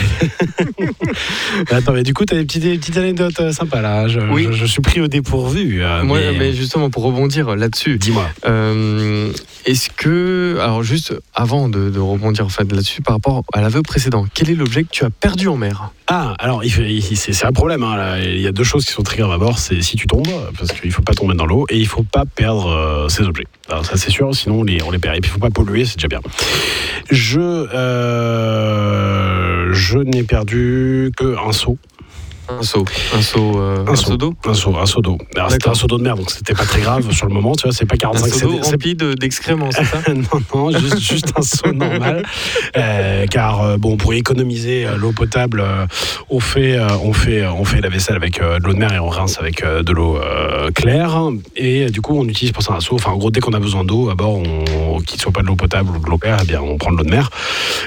Attends, 1.72 1.94
mais 1.94 2.04
du 2.04 2.14
coup, 2.14 2.26
tu 2.26 2.34
as 2.34 2.38
des 2.38 2.46
petites, 2.46 2.64
des 2.64 2.78
petites 2.78 2.98
anecdotes 2.98 3.40
euh, 3.40 3.52
sympas 3.52 3.82
là. 3.82 4.08
Je, 4.08 4.20
Oui. 4.20 4.48
je, 4.52 4.54
je 4.58 4.66
suis 4.66 4.82
pris 4.82 5.02
au 5.02 5.08
dépourvu. 5.08 5.82
euh, 5.84 6.04
Moi, 6.04 6.20
mais- 6.20 6.38
mais 6.38 6.54
justement, 6.54 6.90
pour 6.90 7.04
rebondir 7.04 7.56
là-dessus, 7.56 7.98
Dis-moi. 7.98 8.28
Euh, 8.46 9.32
Est-ce 9.66 9.90
que, 9.90 10.58
alors 10.62 10.84
juste 10.84 11.14
avant 11.34 11.70
de, 11.70 11.90
de 11.90 12.00
rebondir 12.00 12.46
en 12.46 12.50
fait 12.50 12.70
là-dessus, 12.72 13.02
par 13.02 13.16
rapport 13.16 13.44
à 13.54 13.62
l'aveu 13.62 13.82
précédent, 13.82 14.26
quel 14.34 14.50
est 14.50 14.56
l'objet 14.56 14.84
que 14.84 14.90
tu 14.92 15.04
as 15.06 15.10
perdu 15.10 15.48
en 15.48 15.58
mer? 15.58 15.90
Ah, 16.08 16.36
alors 16.40 16.62
c'est 16.66 17.46
un 17.46 17.52
problème. 17.52 17.84
hein, 17.84 17.96
là. 17.96 18.20
Il 18.20 18.42
y 18.42 18.48
a 18.48 18.52
deux 18.52 18.64
choses 18.66 18.86
qui 18.86 18.92
sont 18.92 19.04
très 19.04 19.18
graves 19.18 19.32
à 19.32 19.38
bord. 19.38 19.58
C'est 19.60 19.82
si 19.82 19.96
tu 19.96 20.06
tombes, 20.08 20.28
parce 20.58 20.72
qu'il 20.74 20.92
faut 20.92 21.02
pas 21.02 21.14
tomber 21.14 21.34
dans 21.36 21.46
l'eau, 21.46 21.66
et 21.70 21.78
il 21.78 21.88
faut 21.88 22.04
pas 22.04 22.26
perdre 22.26 22.68
euh, 22.68 23.08
ses 23.10 23.24
objets. 23.24 23.46
Alors 23.70 23.86
ça 23.86 23.96
c'est 23.96 24.12
sûr, 24.12 24.36
sinon 24.36 24.60
on 24.60 24.64
les, 24.64 24.84
on 24.84 24.92
les 24.92 25.00
perd. 25.00 25.16
Et 25.18 25.22
puis 25.22 25.30
il 25.30 25.34
faut 25.34 25.40
pas 25.40 25.50
polluer, 25.50 25.86
c'est 25.86 25.96
déjà 25.98 26.08
bien. 26.08 26.22
Je, 27.10 27.40
euh, 27.40 28.94
je 29.74 29.98
n'ai 30.00 30.24
perdu 30.24 31.12
que 31.16 31.38
un 31.38 31.52
seau. 31.54 31.78
Un 32.50 32.62
seau. 32.62 32.84
Un 33.16 33.22
seau, 33.22 33.60
euh, 33.60 33.86
un 33.88 33.96
seau. 33.96 34.12
seau 34.12 34.18
d'eau 34.18 34.34
Un 34.46 34.54
seau, 34.54 34.76
un 34.78 34.86
seau 34.86 35.02
d'eau. 35.02 35.18
C'était 35.50 35.70
un 35.70 35.74
seau 35.74 35.88
d'eau 35.88 35.98
de 35.98 36.04
mer, 36.04 36.16
donc 36.16 36.30
c'était 36.30 36.54
pas 36.54 36.66
très 36.66 36.82
grave 36.82 37.10
sur 37.12 37.26
le 37.28 37.34
moment, 37.34 37.54
tu 37.56 37.64
vois, 37.64 37.72
c'est 37.72 37.86
pas 37.86 37.96
Un 37.96 37.98
45 37.98 38.28
seau 38.34 38.48
d'eau 38.48 38.58
c'est- 38.58 38.64
c'est 38.64 38.72
rempli 38.72 38.96
de- 38.96 39.14
d'excréments, 39.14 39.70
c'est 39.72 39.86
ça 39.86 40.02
non, 40.14 40.24
non, 40.54 40.72
juste, 40.78 41.00
juste 41.00 41.34
un 41.38 41.42
seau 41.42 41.72
normal. 41.72 42.24
Euh, 42.76 43.28
car, 43.28 43.62
euh, 43.62 43.78
bon, 43.78 43.98
pour 43.98 44.14
économiser 44.14 44.86
euh, 44.86 44.98
l'eau 44.98 45.12
potable, 45.12 45.60
euh, 45.62 45.86
on, 46.30 46.40
fait, 46.40 46.76
euh, 46.76 46.88
on, 47.04 47.14
fait, 47.14 47.46
on 47.46 47.64
fait 47.66 47.82
la 47.82 47.90
vaisselle 47.90 48.16
avec 48.16 48.42
euh, 48.42 48.60
de 48.60 48.66
l'eau 48.66 48.74
de 48.74 48.80
mer 48.80 48.94
et 48.94 49.00
on 49.00 49.10
rince 49.10 49.38
avec 49.40 49.64
euh, 49.64 49.84
de 49.84 49.92
l'eau 49.92 50.18
euh, 50.18 50.72
claire. 50.72 51.20
Et 51.56 51.84
euh, 51.86 51.90
du 51.90 52.02
coup, 52.02 52.18
on 52.18 52.28
utilise 52.28 52.52
pour 52.52 52.64
ça 52.64 52.74
un 52.74 52.80
seau. 52.80 52.96
Enfin, 52.96 53.12
en 53.12 53.18
gros, 53.18 53.30
dès 53.32 53.40
qu'on 53.42 53.54
a 53.54 53.60
besoin 53.60 53.84
d'eau, 53.84 54.10
à 54.10 54.16
bord, 54.16 54.42
qu'il 55.06 55.18
ne 55.18 55.22
soit 55.22 55.32
pas 55.32 55.42
de 55.42 55.48
l'eau 55.48 55.56
potable 55.56 55.92
ou 55.96 56.00
de 56.00 56.10
l'eau 56.10 56.18
claire, 56.18 56.40
eh 56.42 56.46
bien, 56.48 56.62
on 56.62 56.78
prend 56.78 56.92
de 56.92 56.98
l'eau 56.98 57.04
de 57.04 57.12
mer. 57.12 57.30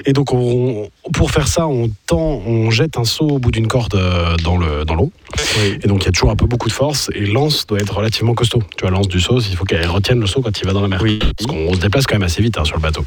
Et 0.04 0.12
donc, 0.12 0.32
on- 0.32 0.88
pour 1.12 1.30
faire 1.32 1.48
ça, 1.48 1.66
on, 1.66 1.90
tend, 2.06 2.40
on 2.46 2.70
jette 2.70 2.96
un 2.96 3.04
seau 3.04 3.26
au 3.28 3.38
bout 3.38 3.50
d'une 3.50 3.66
corde 3.68 3.94
euh, 3.96 4.36
dans 4.58 4.66
le- 4.66 4.84
dans 4.84 4.94
l'eau. 4.94 5.12
Oui. 5.60 5.78
Et 5.82 5.88
donc, 5.88 6.02
il 6.02 6.06
y 6.06 6.08
a 6.08 6.12
toujours 6.12 6.30
un 6.30 6.36
peu 6.36 6.46
beaucoup 6.46 6.68
de 6.68 6.72
force. 6.72 7.10
Et 7.14 7.26
l'anse 7.26 7.66
doit 7.66 7.78
être 7.78 7.94
relativement 7.96 8.34
costaud. 8.34 8.62
Tu 8.76 8.82
vois, 8.82 8.90
l'anse 8.90 9.08
du 9.08 9.20
seau, 9.20 9.40
il 9.40 9.56
faut 9.56 9.64
qu'elle 9.64 9.86
retienne 9.88 10.20
le 10.20 10.26
seau 10.26 10.40
quand 10.40 10.58
il 10.60 10.66
va 10.66 10.72
dans 10.72 10.80
la 10.80 10.88
mer. 10.88 11.00
Oui. 11.02 11.18
Parce 11.18 11.46
qu'on 11.46 11.72
se 11.74 11.78
déplace 11.80 12.06
quand 12.06 12.14
même 12.14 12.22
assez 12.22 12.42
vite 12.42 12.58
hein, 12.58 12.64
sur 12.64 12.76
le 12.76 12.82
bateau. 12.82 13.04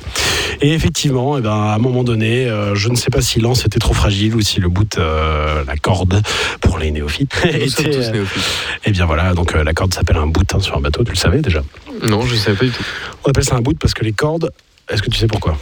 Et 0.62 0.74
effectivement, 0.74 1.38
eh 1.38 1.42
ben, 1.42 1.50
à 1.52 1.76
un 1.76 1.78
moment 1.80 2.04
donné, 2.04 2.48
euh, 2.48 2.76
je 2.76 2.90
ne 2.90 2.96
sais 2.96 3.10
pas 3.10 3.22
si 3.22 3.40
l'anse 3.40 3.66
était 3.66 3.80
trop 3.80 3.94
fragile 3.94 4.36
ou 4.36 4.42
si 4.42 4.60
le 4.60 4.70
bout, 4.70 4.98
euh, 4.98 5.64
la 5.66 5.78
corde, 5.78 6.22
pour 6.62 6.78
les 6.78 6.92
néophytes, 6.92 7.34
était, 7.46 7.68
tous 7.68 8.08
euh, 8.08 8.12
néophytes. 8.12 8.44
Eh 8.86 8.92
bien 8.92 9.06
voilà, 9.06 9.34
donc 9.34 9.54
la 9.54 9.74
corde 9.74 9.94
s'appelle 9.94 10.18
un 10.18 10.28
bout 10.28 10.46
hein, 10.54 10.60
sur 10.60 10.78
un 10.78 10.82
bateau, 10.82 11.04
tu 11.04 11.12
le 11.12 11.18
savais 11.18 11.40
déjà? 11.42 11.62
Non, 12.04 12.22
je 12.26 12.34
ne 12.36 12.40
savais 12.40 12.58
pas 12.58 12.66
du 12.66 12.72
tout. 12.72 12.84
On 13.26 13.30
appelle 13.30 13.44
ça 13.44 13.56
un 13.56 13.62
bout 13.62 13.78
parce 13.78 13.94
que 13.94 14.04
les 14.04 14.14
cordes, 14.14 14.52
est-ce 14.90 15.02
que 15.02 15.10
tu 15.10 15.18
sais 15.18 15.28
pourquoi? 15.28 15.58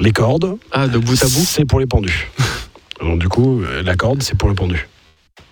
Les 0.00 0.12
cordes, 0.12 0.56
Ah, 0.72 0.88
de 0.88 0.98
bout 0.98 1.20
à 1.22 1.26
bout? 1.26 1.44
c'est 1.46 1.64
pour 1.64 1.80
les 1.80 1.86
pendus. 1.86 2.28
donc 3.00 3.18
du 3.18 3.28
coup, 3.28 3.62
la 3.84 3.96
corde, 3.96 4.22
c'est 4.22 4.36
pour 4.36 4.48
le 4.48 4.54
pendu. 4.54 4.88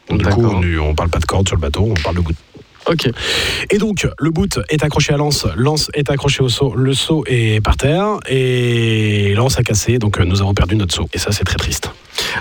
Donc 0.08 0.22
du 0.22 0.26
coup, 0.26 0.44
on, 0.44 0.62
on 0.80 0.94
parle 0.94 1.10
pas 1.10 1.18
de 1.18 1.24
corde 1.24 1.46
sur 1.46 1.56
le 1.56 1.60
bateau, 1.60 1.86
on 1.90 2.02
parle 2.02 2.16
de 2.16 2.20
bout. 2.20 2.34
Ok. 2.86 3.08
Et 3.70 3.78
donc, 3.78 4.06
le 4.18 4.30
bout 4.30 4.60
est 4.68 4.84
accroché 4.84 5.14
à 5.14 5.16
l'anse, 5.16 5.46
l'anse 5.56 5.90
est 5.94 6.10
accroché 6.10 6.42
au 6.42 6.48
seau, 6.48 6.74
le 6.74 6.92
seau 6.92 7.24
est 7.26 7.62
par 7.62 7.76
terre, 7.76 8.18
et 8.28 9.32
l'anse 9.34 9.58
a 9.58 9.62
cassé, 9.62 9.98
donc 9.98 10.20
euh, 10.20 10.24
nous 10.24 10.42
avons 10.42 10.54
perdu 10.54 10.76
notre 10.76 10.94
seau. 10.94 11.08
Et 11.12 11.18
ça, 11.18 11.32
c'est 11.32 11.44
très 11.44 11.56
triste. 11.56 11.90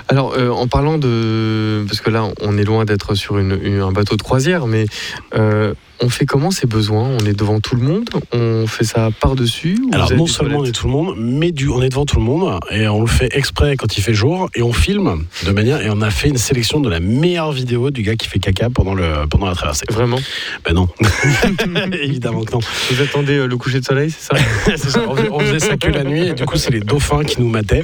Alors, 0.08 0.34
euh, 0.36 0.50
en 0.50 0.66
parlant 0.66 0.98
de. 0.98 1.84
Parce 1.86 2.00
que 2.00 2.10
là, 2.10 2.24
on 2.40 2.56
est 2.58 2.64
loin 2.64 2.84
d'être 2.84 3.14
sur 3.14 3.38
une- 3.38 3.58
une- 3.62 3.80
un 3.80 3.92
bateau 3.92 4.16
de 4.16 4.22
croisière, 4.22 4.66
mais 4.66 4.86
euh, 5.34 5.74
on 6.00 6.08
fait 6.08 6.26
comment 6.26 6.50
ces 6.50 6.66
besoins? 6.66 7.08
On 7.20 7.24
est 7.26 7.32
devant 7.38 7.60
tout 7.60 7.76
le 7.76 7.82
monde? 7.82 8.08
On 8.32 8.66
fait 8.66 8.84
ça 8.84 9.10
par-dessus 9.20 9.78
Alors, 9.92 10.12
non 10.14 10.26
seulement 10.26 10.58
on 10.60 10.64
est 10.64 10.72
tout 10.72 10.86
le 10.86 10.92
monde, 10.92 11.14
mais 11.18 11.52
du, 11.52 11.68
on 11.68 11.80
est 11.82 11.88
devant 11.88 12.04
tout 12.04 12.16
le 12.18 12.24
monde, 12.24 12.58
et 12.70 12.88
on 12.88 13.00
le 13.00 13.06
fait 13.06 13.28
exprès 13.32 13.76
quand 13.76 13.96
il 13.96 14.02
fait 14.02 14.14
jour, 14.14 14.48
et 14.54 14.62
on 14.62 14.72
filme 14.72 15.24
de 15.46 15.50
manière, 15.52 15.80
et 15.80 15.90
on 15.90 16.00
a 16.02 16.10
fait 16.10 16.28
une 16.28 16.36
sélection 16.38 16.80
de 16.80 16.90
la 16.90 17.00
meilleure 17.00 17.52
vidéo 17.52 17.90
du 17.90 18.02
gars 18.02 18.16
qui 18.16 18.28
fait 18.28 18.38
caca 18.40 18.70
pendant, 18.70 18.94
le, 18.94 19.26
pendant 19.30 19.46
la 19.46 19.54
traversée. 19.54 19.84
Vraiment? 19.90 20.18
Ben 20.64 20.74
non, 20.74 20.88
évidemment 22.02 22.42
que 22.44 22.52
non. 22.52 22.60
Vous 22.90 23.00
attendez 23.02 23.36
euh, 23.38 23.46
le 23.46 23.56
coucher 23.56 23.80
de 23.80 23.84
soleil, 23.84 24.10
c'est 24.66 24.76
ça 24.90 25.00
on, 25.08 25.14
faisait, 25.14 25.28
on 25.30 25.40
faisait 25.40 25.60
ça 25.60 25.76
que 25.76 25.88
la 25.88 26.04
nuit 26.04 26.28
et 26.28 26.34
du 26.34 26.44
coup 26.44 26.56
c'est 26.56 26.70
les 26.72 26.80
dauphins 26.80 27.22
qui 27.24 27.40
nous 27.40 27.48
mataient. 27.48 27.82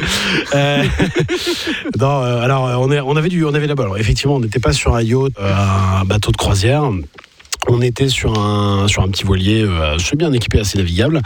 Euh, 0.55 0.83
non, 1.99 2.23
euh, 2.23 2.41
alors 2.41 2.67
euh, 2.67 2.77
on, 2.77 2.91
est, 2.91 3.19
avait 3.19 3.29
du, 3.29 3.45
on 3.45 3.55
avait 3.55 3.67
là-bas. 3.67 3.85
Alors 3.85 3.99
effectivement, 3.99 4.37
on 4.37 4.41
n'était 4.41 4.61
pas 4.61 4.73
sur 4.73 4.95
un 4.95 5.03
yacht, 5.03 5.33
euh, 5.39 5.53
un 6.01 6.05
bateau 6.05 6.33
de 6.33 6.37
croisière. 6.37 6.91
On 7.69 7.83
était 7.83 8.09
sur 8.09 8.39
un, 8.39 8.89
sur 8.89 9.03
un 9.03 9.09
petit 9.09 9.25
voilier 9.25 9.63
euh, 9.63 9.95
assez 9.97 10.17
bien 10.17 10.33
équipé, 10.33 10.61
assez 10.61 10.79
navigable, 10.79 11.21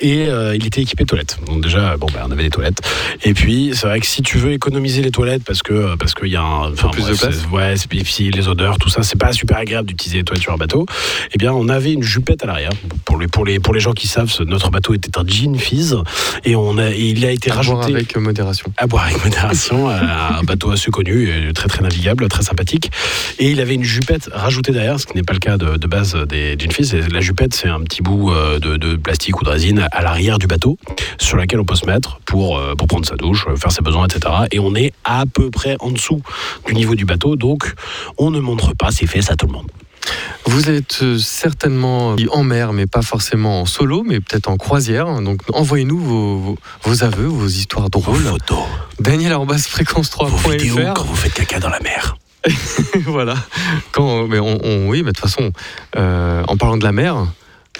et 0.00 0.26
euh, 0.28 0.54
il 0.54 0.66
était 0.66 0.82
équipé 0.82 1.04
de 1.04 1.08
toilettes. 1.08 1.38
Donc 1.46 1.62
déjà, 1.62 1.96
bon, 1.96 2.06
ben, 2.14 2.20
on 2.26 2.30
avait 2.30 2.44
des 2.44 2.50
toilettes. 2.50 2.80
Et 3.24 3.34
puis, 3.34 3.72
c'est 3.74 3.86
vrai 3.86 4.00
que 4.00 4.06
si 4.06 4.22
tu 4.22 4.38
veux 4.38 4.52
économiser 4.52 5.02
les 5.02 5.10
toilettes, 5.10 5.42
parce 5.44 5.62
que 5.62 5.96
parce 5.96 6.14
qu'il 6.14 6.28
y 6.28 6.36
a 6.36 6.42
un, 6.42 6.72
enfin, 6.72 6.88
plus 6.90 7.02
de 7.02 7.08
bref, 7.08 7.20
place. 7.20 7.34
c'est- 7.42 7.54
ouais, 7.54 7.74
et 8.00 8.04
puis 8.04 8.30
les 8.30 8.48
odeurs, 8.48 8.78
tout 8.78 8.88
ça, 8.88 9.02
c'est 9.02 9.18
pas 9.18 9.32
super 9.32 9.58
agréable 9.58 9.88
d'utiliser 9.88 10.18
les 10.18 10.24
toilettes 10.24 10.42
sur 10.44 10.52
un 10.52 10.56
bateau. 10.56 10.86
Eh 11.34 11.38
bien, 11.38 11.52
on 11.52 11.68
avait 11.68 11.92
une 11.92 12.02
jupette 12.02 12.44
à 12.44 12.46
l'arrière. 12.46 12.70
Pour 13.04 13.18
les, 13.18 13.26
pour 13.28 13.44
les, 13.44 13.58
pour 13.58 13.74
les 13.74 13.80
gens 13.80 13.92
qui 13.92 14.06
savent, 14.06 14.32
notre 14.46 14.70
bateau 14.70 14.94
était 14.94 15.18
un 15.18 15.26
gin 15.26 15.58
fizz, 15.58 15.96
et 16.44 16.54
on 16.56 16.78
a, 16.78 16.90
et 16.90 17.00
il 17.10 17.24
a 17.26 17.30
été 17.32 17.50
À 17.50 17.54
boire 17.54 17.78
rajouté 17.78 17.94
avec 17.94 18.16
euh, 18.16 18.20
modération. 18.20 18.72
à 18.76 18.86
boire 18.86 19.04
avec 19.06 19.22
modération, 19.24 19.88
à 19.88 20.38
un 20.38 20.42
bateau 20.44 20.70
assez 20.70 20.90
connu, 20.90 21.28
et 21.28 21.52
très 21.52 21.68
très 21.68 21.82
navigable, 21.82 22.28
très 22.28 22.42
sympathique. 22.44 22.90
Et 23.38 23.50
il 23.50 23.60
avait 23.60 23.74
une 23.74 23.84
jupette 23.84 24.30
rajoutée 24.32 24.72
derrière, 24.72 24.98
ce 25.00 25.06
qui 25.06 25.16
n'est 25.16 25.22
pas 25.22 25.32
le 25.32 25.38
cas 25.40 25.58
de, 25.58 25.76
de 25.80 25.86
base 25.88 26.14
des 26.28 26.54
d'une 26.56 26.70
fils. 26.70 26.92
Et 26.92 27.00
La 27.08 27.20
jupette, 27.20 27.54
c'est 27.54 27.68
un 27.68 27.80
petit 27.80 28.02
bout 28.02 28.30
euh, 28.30 28.58
de, 28.58 28.76
de 28.76 28.96
plastique 28.96 29.40
ou 29.40 29.44
de 29.44 29.50
résine 29.50 29.86
à 29.90 30.02
l'arrière 30.02 30.38
du 30.38 30.46
bateau, 30.46 30.78
sur 31.18 31.36
laquelle 31.36 31.60
on 31.60 31.64
peut 31.64 31.74
se 31.74 31.86
mettre 31.86 32.20
pour, 32.26 32.58
euh, 32.58 32.74
pour 32.76 32.86
prendre 32.86 33.06
sa 33.06 33.16
douche, 33.16 33.46
euh, 33.48 33.56
faire 33.56 33.72
ses 33.72 33.82
besoins, 33.82 34.06
etc. 34.06 34.32
Et 34.52 34.58
on 34.58 34.74
est 34.74 34.92
à 35.04 35.24
peu 35.26 35.50
près 35.50 35.76
en 35.80 35.90
dessous 35.90 36.22
du 36.66 36.74
niveau 36.74 36.94
du 36.94 37.04
bateau, 37.04 37.36
donc 37.36 37.72
on 38.18 38.30
ne 38.30 38.38
montre 38.40 38.74
pas 38.74 38.90
ses 38.90 39.06
fesses 39.06 39.30
à 39.30 39.36
tout 39.36 39.46
le 39.46 39.52
monde. 39.52 39.66
Vous 40.46 40.70
êtes 40.70 41.04
certainement 41.18 42.16
en 42.32 42.42
mer, 42.42 42.72
mais 42.72 42.86
pas 42.86 43.02
forcément 43.02 43.60
en 43.60 43.66
solo, 43.66 44.02
mais 44.02 44.18
peut-être 44.20 44.48
en 44.48 44.56
croisière. 44.56 45.20
Donc 45.20 45.40
envoyez-nous 45.52 45.98
vos, 45.98 46.38
vos, 46.38 46.58
vos 46.82 47.04
aveux, 47.04 47.26
vos 47.26 47.46
histoires 47.46 47.88
Vos 47.92 48.00
drôles. 48.00 48.22
photos, 48.22 48.64
Daniel 48.98 49.34
vos 49.34 49.44
vidéos 49.44 49.58
fréquence3.fr. 49.58 50.94
quand 50.94 51.04
vous 51.04 51.14
faites 51.14 51.34
caca 51.34 51.60
dans 51.60 51.68
la 51.68 51.80
mer. 51.80 52.16
voilà. 53.06 53.34
Quand, 53.92 54.26
mais 54.26 54.38
on, 54.38 54.58
on- 54.64 54.88
oui, 54.88 55.02
mais 55.02 55.12
de 55.12 55.16
toute 55.18 55.30
façon, 55.30 55.52
euh, 55.96 56.42
en 56.48 56.56
parlant 56.56 56.76
de 56.76 56.84
la 56.84 56.92
mer, 56.92 57.26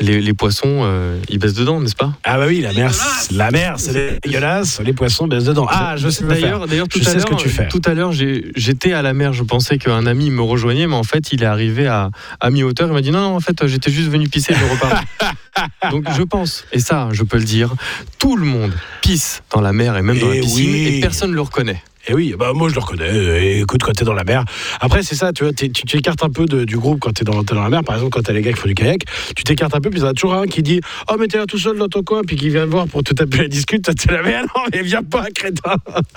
les, 0.00 0.20
les 0.20 0.32
poissons, 0.34 0.80
euh, 0.84 1.20
ils 1.28 1.38
baissent 1.38 1.54
dedans, 1.54 1.80
n'est-ce 1.80 1.96
pas? 1.96 2.12
Ah 2.24 2.38
bah 2.38 2.44
oui, 2.46 2.60
la 2.60 2.72
mer, 2.72 2.94
c'est- 2.94 3.32
la 3.32 3.50
mer, 3.50 3.74
c'est 3.78 4.20
dégueulasse, 4.22 4.80
les 4.80 4.92
poissons 4.92 5.26
baissent 5.26 5.44
dedans. 5.44 5.66
Ah, 5.68 5.96
je 5.96 6.08
sais. 6.08 6.24
D'ailleurs, 6.24 6.66
d'ailleurs, 6.66 6.88
tout 6.88 6.98
Je 7.02 7.08
à 7.08 7.12
sais 7.12 7.20
ce 7.20 7.24
que 7.26 7.30
l'heure, 7.30 7.40
tu 7.40 7.48
fais. 7.48 7.68
Tout 7.68 7.82
à 7.84 7.92
l'heure, 7.94 8.12
j'étais 8.12 8.92
à 8.92 9.02
la 9.02 9.12
mer. 9.12 9.32
Je 9.32 9.42
pensais 9.42 9.78
qu'un 9.78 10.06
ami 10.06 10.30
me 10.30 10.42
rejoignait, 10.42 10.86
mais 10.86 10.94
en 10.94 11.02
fait, 11.02 11.32
il 11.32 11.42
est 11.42 11.46
arrivé 11.46 11.86
à, 11.86 12.10
à 12.40 12.50
mi-hauteur. 12.50 12.88
Il 12.88 12.94
m'a 12.94 13.02
dit 13.02 13.10
non, 13.10 13.20
non, 13.20 13.36
en 13.36 13.40
fait, 13.40 13.66
j'étais 13.66 13.90
juste 13.90 14.08
venu 14.10 14.28
pisser. 14.28 14.54
Je 14.54 14.64
repars. 14.72 15.02
Donc, 15.90 16.04
je 16.16 16.22
pense, 16.22 16.64
et 16.72 16.78
ça, 16.78 17.08
je 17.12 17.22
peux 17.22 17.36
le 17.36 17.44
dire, 17.44 17.74
tout 18.18 18.36
le 18.36 18.46
monde 18.46 18.72
pisse 19.02 19.42
dans 19.52 19.60
la 19.60 19.72
mer 19.72 19.96
et 19.98 20.02
même 20.02 20.18
dans 20.18 20.30
Eh 20.32 20.36
la 20.36 20.40
piscine, 20.42 20.72
oui. 20.72 20.86
et 20.96 21.00
personne 21.00 21.30
ne 21.30 21.34
le 21.34 21.40
reconnaît. 21.42 21.82
Et 22.08 22.14
oui, 22.14 22.34
bah 22.38 22.52
moi 22.54 22.68
je 22.68 22.74
le 22.74 22.80
reconnais. 22.80 23.58
Écoute, 23.60 23.82
quand 23.82 23.92
t'es 23.92 24.04
dans 24.04 24.14
la 24.14 24.24
mer. 24.24 24.44
Après, 24.80 25.02
c'est 25.02 25.14
ça, 25.14 25.32
tu 25.32 25.44
vois, 25.44 25.52
tu 25.52 25.70
t'écartes 25.70 26.22
un 26.24 26.30
peu 26.30 26.46
de- 26.46 26.64
du 26.64 26.76
groupe 26.78 26.98
quand 27.00 27.12
t'es 27.12 27.24
dans, 27.24 27.42
t'es 27.44 27.54
dans 27.54 27.62
la 27.62 27.68
mer. 27.68 27.84
Par 27.84 27.96
exemple, 27.96 28.12
quand 28.12 28.22
t'as 28.22 28.32
les 28.32 28.40
gars 28.42 28.52
qui 28.52 28.58
font 28.58 28.68
du 28.68 28.74
kayak, 28.74 29.02
tu 29.36 29.44
t'écartes 29.44 29.74
un 29.74 29.80
peu, 29.80 29.90
puis 29.90 30.00
il 30.00 30.02
y 30.02 30.06
en 30.06 30.10
a 30.10 30.14
toujours 30.14 30.34
un 30.34 30.46
qui 30.46 30.62
dit 30.62 30.80
Oh, 31.10 31.16
mais 31.18 31.28
t'es 31.28 31.36
là 31.38 31.44
tout 31.46 31.58
seul 31.58 31.76
dans 31.78 31.88
ton 31.88 32.02
coin, 32.02 32.22
puis 32.26 32.36
qui 32.36 32.48
vient 32.48 32.64
voir 32.66 32.86
pour 32.88 33.02
te 33.02 33.12
taper 33.12 33.38
la 33.38 33.48
discute. 33.48 33.84
Toi, 33.84 33.94
t'es 33.94 34.12
là, 34.12 34.20
mais 34.24 34.40
non, 34.40 34.62
mais 34.72 34.82
viens 34.82 35.02
pas, 35.02 35.26
crétin. 35.34 35.74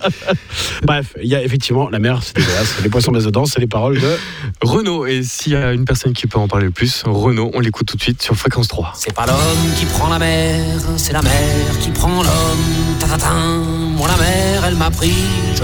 Bref, 0.84 1.14
il 1.22 1.28
y 1.30 1.36
a 1.36 1.44
effectivement 1.44 1.90
la 1.90 2.00
mer, 2.00 2.22
c'est 2.24 2.36
dégueulasse. 2.36 2.76
Les 2.84 2.90
poissons 2.90 3.12
baissent 3.12 3.26
dedans, 3.26 3.46
c'est 3.46 3.60
les 3.60 3.68
paroles 3.68 4.00
de. 4.00 4.16
Renaud, 4.62 5.06
et 5.06 5.22
s'il 5.24 5.54
y 5.54 5.56
a 5.56 5.74
une 5.74 5.86
personne 5.86 6.14
qui 6.14 6.28
peut 6.28 6.40
en 6.40 6.48
parler 6.48 6.66
le 6.66 6.72
plus, 6.72 7.04
Renaud, 7.06 7.52
on 7.54 7.60
l'écoute 7.60 7.88
tout 7.88 7.98
de 7.98 8.02
suite 8.02 8.22
sur 8.22 8.36
Fréquence 8.36 8.68
3. 8.70 8.94
C'est 8.96 9.14
pas 9.14 9.26
l'homme 9.26 9.74
qui 9.78 9.86
prend 9.86 10.10
la 10.10 10.20
mer, 10.20 10.64
c'est 10.98 11.14
la 11.14 11.22
mer 11.22 11.32
qui 11.82 11.90
prend 11.92 12.24
l'homme. 12.24 12.60
Moi 13.96 14.08
la 14.08 14.18
mer, 14.18 14.64
elle 14.66 14.76
m'a 14.76 14.90
pris, 14.90 15.14
je 15.56 15.64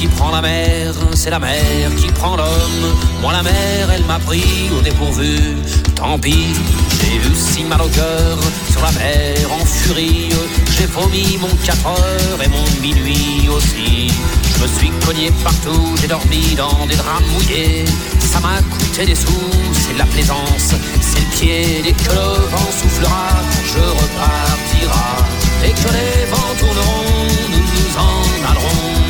qui 0.00 0.06
prend 0.06 0.30
la 0.30 0.40
mer, 0.40 0.94
c'est 1.14 1.28
la 1.28 1.38
mer 1.38 1.94
qui 1.94 2.06
prend 2.06 2.34
l'homme. 2.34 2.86
Moi 3.20 3.32
la 3.34 3.42
mer, 3.42 3.90
elle 3.94 4.04
m'a 4.04 4.18
pris 4.18 4.70
au 4.74 4.80
dépourvu. 4.80 5.56
Tant 5.94 6.18
pis, 6.18 6.54
j'ai 6.98 7.16
eu 7.16 7.34
si 7.34 7.64
mal 7.64 7.82
au 7.82 7.88
cœur 7.88 8.38
sur 8.70 8.80
la 8.80 8.92
mer 8.92 9.36
en 9.52 9.62
furie. 9.66 10.30
J'ai 10.74 10.86
vomi 10.86 11.36
mon 11.38 11.54
4 11.66 11.86
heures 11.86 12.42
et 12.42 12.48
mon 12.48 12.64
minuit 12.80 13.46
aussi. 13.54 14.10
Je 14.54 14.62
me 14.62 14.68
suis 14.68 14.90
cogné 15.04 15.30
partout, 15.44 15.94
j'ai 16.00 16.08
dormi 16.08 16.54
dans 16.56 16.86
des 16.86 16.96
draps 16.96 17.22
mouillés. 17.32 17.84
Ça 18.20 18.40
m'a 18.40 18.56
coûté 18.72 19.04
des 19.04 19.14
sous, 19.14 19.50
c'est 19.82 19.92
de 19.92 19.98
la 19.98 20.06
plaisance, 20.06 20.72
c'est 21.02 21.20
le 21.20 21.26
pied. 21.36 21.82
Dès 21.84 21.92
que 21.92 22.10
le 22.10 22.26
vent 22.52 22.70
soufflera, 22.80 23.28
je 23.72 23.82
repartira. 24.00 25.08
Et 25.62 25.72
que 25.72 25.92
les 25.92 26.24
vents 26.30 26.54
tourneront, 26.58 27.26
nous 27.52 27.58
nous 27.58 27.92
en 27.98 28.50
allerons. 28.50 29.09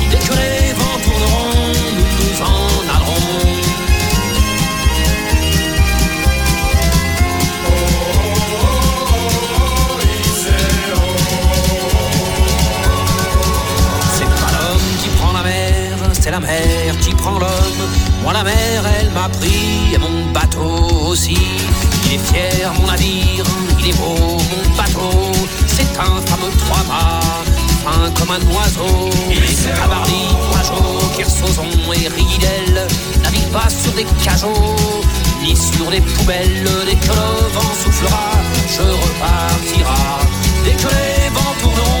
Mer, 16.41 16.97
qui 17.01 17.11
prend 17.11 17.39
l'homme. 17.39 17.83
Moi 18.23 18.33
la 18.33 18.43
mer, 18.43 18.83
elle 18.99 19.11
m'a 19.11 19.29
pris 19.29 19.93
et 19.93 19.97
mon 19.97 20.31
bateau 20.33 21.07
aussi. 21.07 21.37
Il 22.05 22.13
est 22.15 22.17
fier 22.17 22.71
mon 22.79 22.87
navire, 22.87 23.45
il 23.79 23.89
est 23.89 23.97
beau 23.97 24.15
mon 24.15 24.75
bateau. 24.75 25.31
C'est 25.67 25.97
un 25.99 26.21
fameux 26.27 26.51
trois-mâts, 26.59 27.43
fin 27.83 28.11
comme 28.17 28.31
un 28.31 28.43
oiseau. 28.55 29.09
Cabarly, 29.75 30.27
Pajot, 30.51 30.99
Kersozon 31.15 31.69
et 31.93 32.07
Ridel 32.07 32.87
naviguent 33.23 33.51
pas 33.51 33.69
sur 33.69 33.93
des 33.93 34.05
cajots 34.23 34.75
ni 35.43 35.55
sur 35.55 35.89
des 35.89 36.01
poubelles. 36.01 36.67
Dès 36.85 36.95
que 36.95 37.07
le 37.07 37.49
vent 37.53 37.73
soufflera, 37.83 38.31
je 38.67 38.81
repartira. 38.81 40.19
Dès 40.63 40.71
que 40.71 40.87
les 40.87 41.29
vents 41.33 41.55
tourneront, 41.61 42.00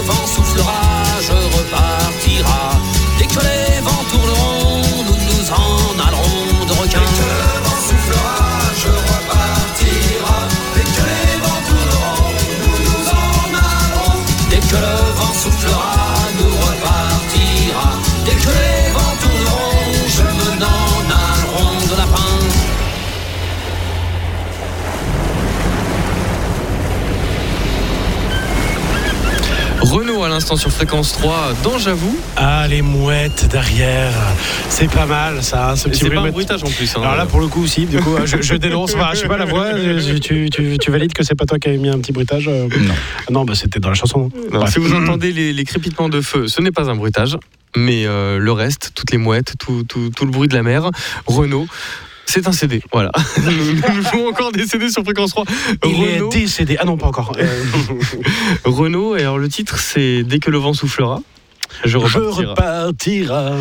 Le 0.00 0.06
vent 0.06 0.26
soufflera, 0.26 0.80
je 1.20 1.32
repartira. 1.58 2.70
Dès 3.18 3.26
que 3.26 3.40
les 3.40 3.80
vents 3.82 4.04
tourneront, 4.10 4.82
nous 5.04 5.18
nous 5.26 5.50
en 5.50 6.08
allerons 6.08 6.64
de 6.66 6.72
requins. 6.72 7.59
L'instant 30.30 30.56
sur 30.56 30.70
fréquence 30.70 31.12
3 31.12 31.52
dans 31.62 31.78
J'avoue. 31.78 32.16
Ah, 32.36 32.66
les 32.68 32.82
mouettes 32.82 33.48
derrière. 33.50 34.12
C'est 34.68 34.90
pas 34.90 35.06
mal, 35.06 35.42
ça, 35.42 35.70
hein, 35.70 35.76
ce 35.76 35.88
Et 35.88 35.90
petit 35.90 36.00
C'est 36.04 36.10
pas 36.10 36.16
un 36.16 36.20
bruit. 36.20 36.30
bruitage 36.32 36.62
en 36.64 36.68
plus. 36.70 36.94
hein. 36.96 37.00
Alors 37.02 37.16
là, 37.16 37.26
pour 37.26 37.40
le 37.40 37.48
coup, 37.48 37.62
aussi, 37.64 37.86
du 37.86 37.98
coup, 38.00 38.16
je, 38.24 38.40
je 38.40 38.54
dénonce. 38.54 38.94
Enfin, 38.94 39.10
je 39.14 39.20
sais 39.20 39.28
pas 39.28 39.36
la 39.36 39.44
voix. 39.44 39.76
je- 39.76 40.18
tu, 40.18 40.48
tu- 40.50 40.78
tu 40.78 40.90
valides 40.90 41.12
que 41.12 41.22
c'est 41.22 41.34
pas 41.34 41.44
toi 41.46 41.58
qui 41.58 41.68
avais 41.68 41.78
mis 41.78 41.88
un 41.88 41.98
petit 41.98 42.12
bruitage 42.12 42.48
euh 42.48 42.68
Non. 42.68 42.94
Non, 43.40 43.44
bah, 43.44 43.54
c'était 43.54 43.80
dans 43.80 43.88
la 43.90 43.94
chanson. 43.94 44.30
non 44.52 44.60
Bref. 44.60 44.72
si 44.72 44.78
vous 44.78 44.94
entendez 44.94 45.32
les, 45.32 45.52
les 45.52 45.64
crépitements 45.64 46.08
de 46.08 46.20
feu, 46.20 46.48
ce 46.48 46.60
n'est 46.62 46.72
pas 46.72 46.88
un 46.90 46.94
bruitage, 46.94 47.36
mais 47.76 48.04
euh, 48.06 48.38
le 48.38 48.52
reste, 48.52 48.92
toutes 48.94 49.10
les 49.12 49.18
mouettes, 49.18 49.54
tout, 49.58 49.84
tout- 49.84 50.10
tout 50.14 50.24
le 50.24 50.30
bruit 50.30 50.48
de 50.48 50.54
la 50.54 50.62
mer, 50.62 50.90
Renault. 51.26 51.66
C'est 52.32 52.46
un 52.46 52.52
CD, 52.52 52.80
voilà. 52.92 53.10
nous, 53.42 54.02
jouons 54.12 54.28
encore 54.28 54.52
des 54.52 54.64
CD 54.66 54.88
sur 54.88 55.02
fréquence 55.02 55.30
3. 55.30 55.44
Il 55.84 55.94
Renault, 55.96 56.28
est 56.30 56.32
décédé. 56.40 56.76
Ah 56.78 56.84
non, 56.84 56.96
pas 56.96 57.06
encore. 57.08 57.32
Euh, 57.38 57.62
Renault, 58.64 59.16
et 59.16 59.22
alors 59.22 59.38
le 59.38 59.48
titre 59.48 59.78
c'est 59.78 60.22
Dès 60.22 60.38
que 60.38 60.50
le 60.50 60.58
vent 60.58 60.72
soufflera. 60.72 61.20
Je 61.84 61.98
repartirai. 61.98 62.46
repartira. 62.46 63.52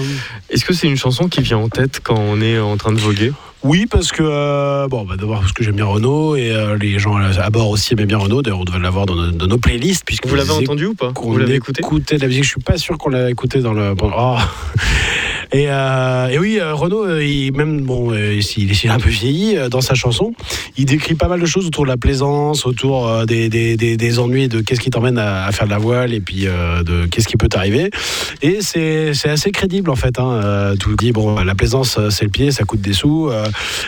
Est-ce 0.49 0.65
que 0.65 0.73
c'est 0.73 0.87
une 0.87 0.97
chanson 0.97 1.27
qui 1.29 1.41
vient 1.41 1.57
en 1.57 1.69
tête 1.69 1.99
quand 2.03 2.17
on 2.17 2.41
est 2.41 2.59
en 2.59 2.75
train 2.77 2.91
de 2.91 2.99
voguer? 2.99 3.31
Oui, 3.63 3.85
parce 3.89 4.11
que 4.11 4.23
euh, 4.23 4.87
bon, 4.87 5.03
bah, 5.03 5.15
d'abord 5.17 5.41
parce 5.41 5.51
que 5.51 5.63
j'aime 5.63 5.75
bien 5.75 5.85
Renault 5.85 6.35
et 6.35 6.51
euh, 6.51 6.77
les 6.77 6.97
gens 6.97 7.15
à 7.17 7.49
bord 7.49 7.69
aussi 7.69 7.93
aimaient 7.93 8.05
bien 8.05 8.17
Renault. 8.17 8.41
D'ailleurs, 8.41 8.61
on 8.61 8.65
devait 8.65 8.79
l'avoir 8.79 9.05
dans, 9.05 9.15
nos- 9.15 9.31
dans 9.31 9.47
nos 9.47 9.57
playlists 9.57 10.03
puisque 10.05 10.27
Vous 10.27 10.35
l'avez 10.35 10.51
entendu 10.51 10.85
ou 10.87 10.93
pas? 10.95 11.11
Vous 11.15 11.37
l'avez 11.37 11.55
écouté? 11.55 11.81
de 11.81 12.21
la 12.21 12.27
musique. 12.27 12.43
Je 12.43 12.49
suis 12.49 12.61
pas 12.61 12.77
sûr 12.77 12.97
qu'on 12.97 13.09
l'a 13.09 13.29
écouté 13.29 13.59
dans 13.61 13.73
le. 13.73 13.93
bon, 13.95 14.11
oh. 14.17 14.37
Et, 15.51 15.65
euh, 15.67 16.27
et 16.29 16.37
oui, 16.37 16.59
euh, 16.59 16.73
Renaud, 16.75 17.05
euh, 17.05 17.23
il, 17.23 17.51
même 17.53 17.81
bon, 17.81 18.13
s'il 18.41 18.71
est 18.71 18.87
un 18.87 18.99
peu 18.99 19.09
vieilli 19.09 19.57
dans 19.71 19.81
sa 19.81 19.95
chanson, 19.95 20.33
il 20.77 20.85
décrit 20.85 21.15
pas 21.15 21.27
mal 21.27 21.39
de 21.41 21.45
choses 21.45 21.65
autour 21.65 21.85
de 21.85 21.89
la 21.89 21.97
plaisance, 21.97 22.65
autour 22.67 23.25
des, 23.25 23.49
des, 23.49 23.75
des, 23.75 23.97
des 23.97 24.19
ennuis, 24.19 24.47
de 24.47 24.61
qu'est-ce 24.61 24.79
qui 24.79 24.89
t'emmène 24.91 25.17
à, 25.17 25.45
à 25.45 25.51
faire 25.51 25.65
de 25.65 25.71
la 25.71 25.79
voile 25.79 26.13
et 26.13 26.19
puis 26.19 26.45
de 26.45 27.05
qu'est-ce 27.07 27.27
qui 27.27 27.35
peut 27.37 27.47
t'arriver. 27.47 27.89
Et 28.41 28.59
c'est 28.61 29.11
assez 29.25 29.51
crédible 29.51 29.89
en 29.89 29.95
fait. 29.95 30.19
Hein. 30.19 30.73
Tout 30.79 30.95
dit 30.95 31.11
bon, 31.11 31.39
la 31.39 31.55
plaisance 31.55 31.99
c'est 32.09 32.25
le 32.25 32.31
pied, 32.31 32.51
ça 32.51 32.63
coûte 32.65 32.81
des 32.81 32.93
sous. 32.93 33.31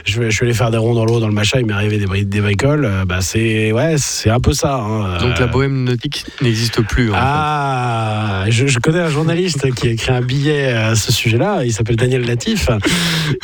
je 0.05 0.19
vais 0.19 0.31
je 0.31 0.39
vais 0.39 0.45
aller 0.47 0.53
faire 0.55 0.71
des 0.71 0.77
ronds 0.77 0.95
dans 0.95 1.05
l'eau 1.05 1.19
dans 1.19 1.27
le 1.27 1.33
machin, 1.33 1.59
il 1.59 1.65
m'est 1.67 1.73
arrivé 1.73 1.97
des, 1.99 2.23
des 2.25 2.41
bricoles. 2.41 2.89
bah 3.07 3.19
c'est 3.21 3.71
ouais, 3.71 3.95
un 4.25 4.39
peu 4.39 4.53
ça. 4.53 4.75
hein. 4.77 5.17
Donc 5.19 5.39
la 5.39 5.47
bohème 5.47 5.83
nautique 5.83 6.25
n'existe 6.41 6.81
plus. 6.81 7.11
en 7.11 7.15
ah, 7.17 8.45
je, 8.49 8.65
je 8.67 8.79
connais 8.79 8.99
un 8.99 9.09
journaliste 9.09 9.71
qui 9.75 9.87
a 9.87 9.91
écrit 9.91 10.11
un 10.11 10.21
billet 10.21 10.71
à 10.71 10.95
ce 10.95 11.11
sujet-là. 11.11 11.50
Il 11.63 11.71
s'appelle 11.73 11.95
Daniel 11.95 12.25
Latif. 12.25 12.69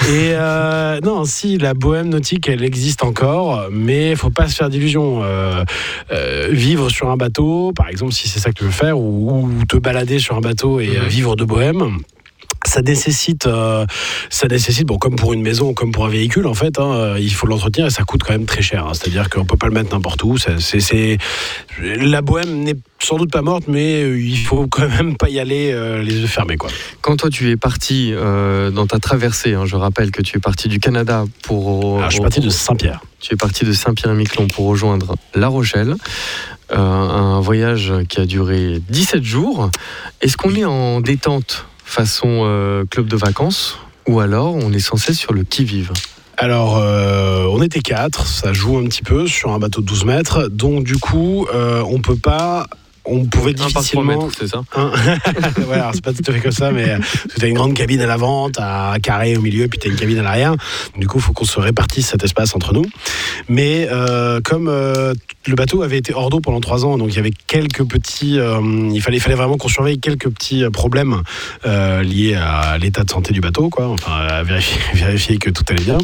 Et 0.10 0.32
euh, 0.34 1.00
non, 1.04 1.26
si 1.26 1.58
la 1.58 1.74
bohème 1.74 2.10
nautique, 2.10 2.48
elle 2.50 2.63
existe 2.63 3.04
encore, 3.04 3.67
mais 3.72 4.15
faut 4.15 4.30
pas 4.30 4.48
se 4.48 4.56
faire 4.56 4.70
d'illusions. 4.70 5.22
Euh, 5.24 5.63
euh, 6.12 6.48
vivre 6.52 6.89
sur 6.89 7.10
un 7.10 7.17
bateau, 7.17 7.72
par 7.76 7.89
exemple, 7.89 8.13
si 8.13 8.28
c'est 8.28 8.39
ça 8.39 8.50
que 8.52 8.56
tu 8.60 8.63
veux 8.63 8.72
faire, 8.72 8.98
ou, 9.00 9.32
ou 9.60 9.65
te 9.65 9.78
balader 9.78 10.20
sur 10.20 10.36
un 10.36 10.41
bateau 10.41 10.80
et 10.80 10.88
Mhm. 10.88 11.08
vivre 11.08 11.36
de 11.36 11.43
bohème. 11.43 11.98
Ça 12.65 12.82
nécessite, 12.82 13.46
euh, 13.48 13.86
ça 14.30 14.48
nécessite, 14.48 14.86
bon, 14.88 14.98
comme 14.98 15.15
pour 15.15 15.34
une 15.34 15.41
maison, 15.41 15.74
comme 15.74 15.91
pour 15.91 16.06
un 16.06 16.10
véhicule, 16.10 16.48
en 16.48 16.54
fait, 16.54 16.80
hein, 16.80 16.91
euh, 16.91 17.17
il 17.20 17.32
faut 17.34 17.48
l'entretenir 17.48 17.88
et 17.88 17.89
ça 17.89 18.04
coûte 18.04 18.24
quand 18.24 18.34
même 18.34 18.46
très 18.46 18.62
cher. 18.62 18.86
hein. 18.86 18.91
C'est-à-dire 18.93 19.30
qu'on 19.30 19.46
peut 19.46 19.58
pas 19.58 19.67
le 19.67 19.74
mettre 19.74 19.93
n'importe 19.93 20.24
où. 20.24 20.38
C'est- 20.38 21.17
la 21.82 22.22
bohème 22.22 22.63
n'est 22.63 22.76
sans 23.00 23.17
doute 23.17 23.32
pas 23.32 23.41
morte, 23.43 23.65
mais 23.67 24.02
euh, 24.04 24.20
il 24.20 24.38
faut 24.38 24.67
quand 24.67 24.88
même 24.89 25.15
pas 25.17 25.30
y 25.30 25.39
aller 25.39 25.72
euh, 25.72 26.02
les 26.02 26.15
yeux 26.15 26.28
fermés, 26.28 26.58
quoi. 26.58 26.70
Quand 27.02 27.15
toi 27.17 27.30
tu 27.30 27.50
es 27.52 27.56
parti 27.58 28.12
euh, 28.13 28.72
dans 28.72 28.88
ta 28.88 28.98
traversée, 29.00 29.54
hein, 29.54 29.65
je 29.65 29.76
rappelle 29.76 30.12
que 30.12 30.22
tu 30.22 30.38
es 30.38 30.39
parti 30.39 30.67
du 30.67 30.80
Canada 30.80 31.26
pour. 31.43 31.98
Alors, 32.00 32.10
je 32.10 32.15
suis 32.15 32.22
parti 32.22 32.39
de 32.41 32.50
Saint-Pierre. 32.50 33.02
Tu 33.20 33.34
es 33.34 33.38
parti 33.38 33.65
de 33.65 33.72
Saint-Pierre-et-Miquelon 33.74 34.48
pour 34.48 34.65
rejoindre 34.67 35.15
La 35.36 35.48
Rochelle. 35.48 35.96
Un 36.70 37.39
voyage 37.39 37.93
qui 38.10 38.20
a 38.20 38.26
duré 38.26 38.82
17 38.89 39.24
jours. 39.24 39.70
Est-ce 40.22 40.36
qu'on 40.36 40.54
est 40.54 40.65
en 40.65 41.00
détente 41.00 41.65
façon 41.88 42.41
euh, 42.43 42.84
club 42.86 43.08
de 43.08 43.15
vacances 43.15 43.80
ou 44.08 44.19
alors 44.19 44.56
on 44.56 44.73
est 44.73 44.80
censé 44.80 45.13
sur 45.13 45.34
le 45.34 45.43
qui-vive 45.43 45.93
Alors, 46.36 46.78
euh, 46.78 47.45
on 47.50 47.62
était 47.62 47.80
quatre, 47.80 48.28
ça 48.28 48.54
joue 48.54 48.78
un 48.78 48.84
petit 48.86 49.04
peu 49.04 49.26
sur 49.26 49.52
un 49.52 49.60
bateau 49.60 49.82
de 49.82 49.86
12 49.86 50.06
mètres, 50.06 50.47
donc 50.50 50.84
du 50.84 50.97
coup, 50.97 51.47
euh, 51.54 51.82
on 51.88 52.00
peut 52.00 52.17
pas. 52.17 52.67
On 53.08 53.26
pouvait 53.26 53.54
difficilement. 53.54 54.30
c'est 54.38 54.48
ça 54.48 54.62
Un- 54.76 54.89
ouais, 55.70 55.82
c'est 55.93 56.04
pas 56.04 56.13
tout 56.13 56.24
à 56.28 56.32
fait 56.34 56.39
comme 56.39 56.52
ça, 56.52 56.72
mais 56.72 56.89
euh, 56.89 56.98
tu 57.38 57.46
as 57.46 57.48
une 57.48 57.56
grande 57.56 57.74
cabine 57.74 58.02
à 58.02 58.06
l'avant, 58.08 58.50
tu 58.50 58.60
as 58.62 58.91
un 58.91 59.00
carré 59.00 59.36
au 59.38 59.41
milieu, 59.41 59.67
puis 59.67 59.80
tu 59.80 59.88
as 59.88 59.91
une 59.91 59.98
cabine 59.98 60.20
à 60.20 60.24
l'arrière. 60.24 60.56
Du 60.98 61.08
coup, 61.08 61.17
il 61.20 61.22
faut 61.24 61.34
qu'on 61.34 61.46
se 61.46 61.60
répartisse 61.60 62.08
cet 62.10 62.24
espace 62.24 62.56
entre 62.56 62.74
nous. 62.74 62.86
Mais 63.50 63.88
euh, 63.91 64.39
comme 64.43 64.67
euh, 64.67 65.13
le 65.46 65.56
bateau 65.56 65.82
avait 65.84 65.98
été 65.98 66.13
hors 66.13 66.30
d'eau 66.30 66.39
pendant 66.39 66.60
trois 66.60 66.86
ans, 66.86 66.98
donc 66.98 67.10
il 67.12 67.15
y 67.15 67.20
avait 67.20 67.32
quelques 67.48 67.86
petits. 67.86 68.39
euh, 68.39 68.60
il, 68.93 69.02
fallait, 69.02 69.17
il 69.17 69.22
fallait 69.22 69.36
vraiment 69.36 69.58
qu'on 69.58 69.67
surveille 69.70 70.00
quelques 70.00 70.30
petits 70.30 70.63
problèmes 70.72 71.22
liés 71.65 72.36
à 72.36 72.78
l'état 72.78 73.04
de 73.04 73.10
santé 73.10 73.34
du 73.34 73.41
bateau, 73.41 73.70
quoi. 73.70 73.88
Enfin, 73.88 74.12
à 74.12 74.43
vérifier, 74.43 74.78
vérifier 74.93 75.38
que 75.38 75.50
tout 75.50 75.63
allait 75.70 75.84
bien. 75.84 75.98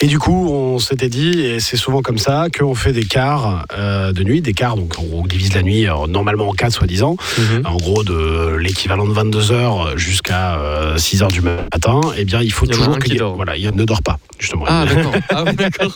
Et 0.00 0.06
du 0.06 0.18
coup, 0.18 0.48
on 0.50 0.78
s'était 0.78 1.08
dit, 1.08 1.40
et 1.40 1.60
c'est 1.60 1.76
souvent 1.76 2.02
comme 2.02 2.18
ça, 2.18 2.46
qu'on 2.56 2.74
fait 2.74 2.92
des 2.92 3.04
quarts 3.04 3.64
de 3.76 4.22
nuit, 4.24 4.40
des 4.40 4.52
quarts, 4.54 4.76
donc 4.76 4.94
on 5.12 5.24
divise 5.26 5.54
la 5.54 5.62
nuit 5.62 5.86
euh, 5.88 6.06
normalement 6.24 6.48
en 6.48 6.52
quatre, 6.54 6.72
soi-disant 6.72 7.16
Mhm. 7.38 7.62
en 7.66 7.76
gros 7.76 8.02
de 8.02 8.56
l'équivalent 8.56 9.06
de 9.06 9.12
22 9.12 9.52
heures 9.52 9.98
jusqu'à 9.98 10.58
6 10.96 11.22
heures 11.22 11.28
du 11.30 11.42
matin, 11.42 12.00
eh 12.16 12.24
bien 12.24 12.40
il 12.40 12.50
faut 12.50 12.64
Il 12.64 12.72
toujours 12.72 12.98
qu'il. 12.98 13.22
Voilà, 13.22 13.56
il 13.58 13.70
ne 13.74 13.84
dort 13.84 14.02
pas, 14.02 14.18
justement. 14.38 14.64
Ah. 14.66 14.84
Ah, 15.30 15.44
oui, 15.46 15.54
d'accord. 15.54 15.92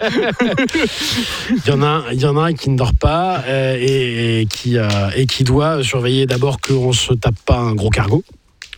il, 1.50 1.62
y 1.66 1.70
en 1.70 1.82
a, 1.82 1.86
un- 1.86 2.04
il 2.12 2.20
y 2.20 2.26
en 2.26 2.36
a 2.36 2.42
un 2.42 2.52
qui 2.52 2.68
ne 2.70 2.76
dort 2.76 2.92
pas 2.94 3.42
euh, 3.46 3.76
et, 3.80 4.40
et 4.42 4.46
qui, 4.46 4.76
euh, 4.78 4.88
et 5.16 5.26
qui 5.26 5.44
doit 5.44 5.82
surveiller 5.82 6.26
d'abord 6.26 6.60
qu'on 6.60 6.88
ne 6.88 6.92
se 6.92 7.14
tape 7.14 7.38
pas 7.46 7.58
un 7.58 7.74
gros 7.74 7.90
cargo. 7.90 8.22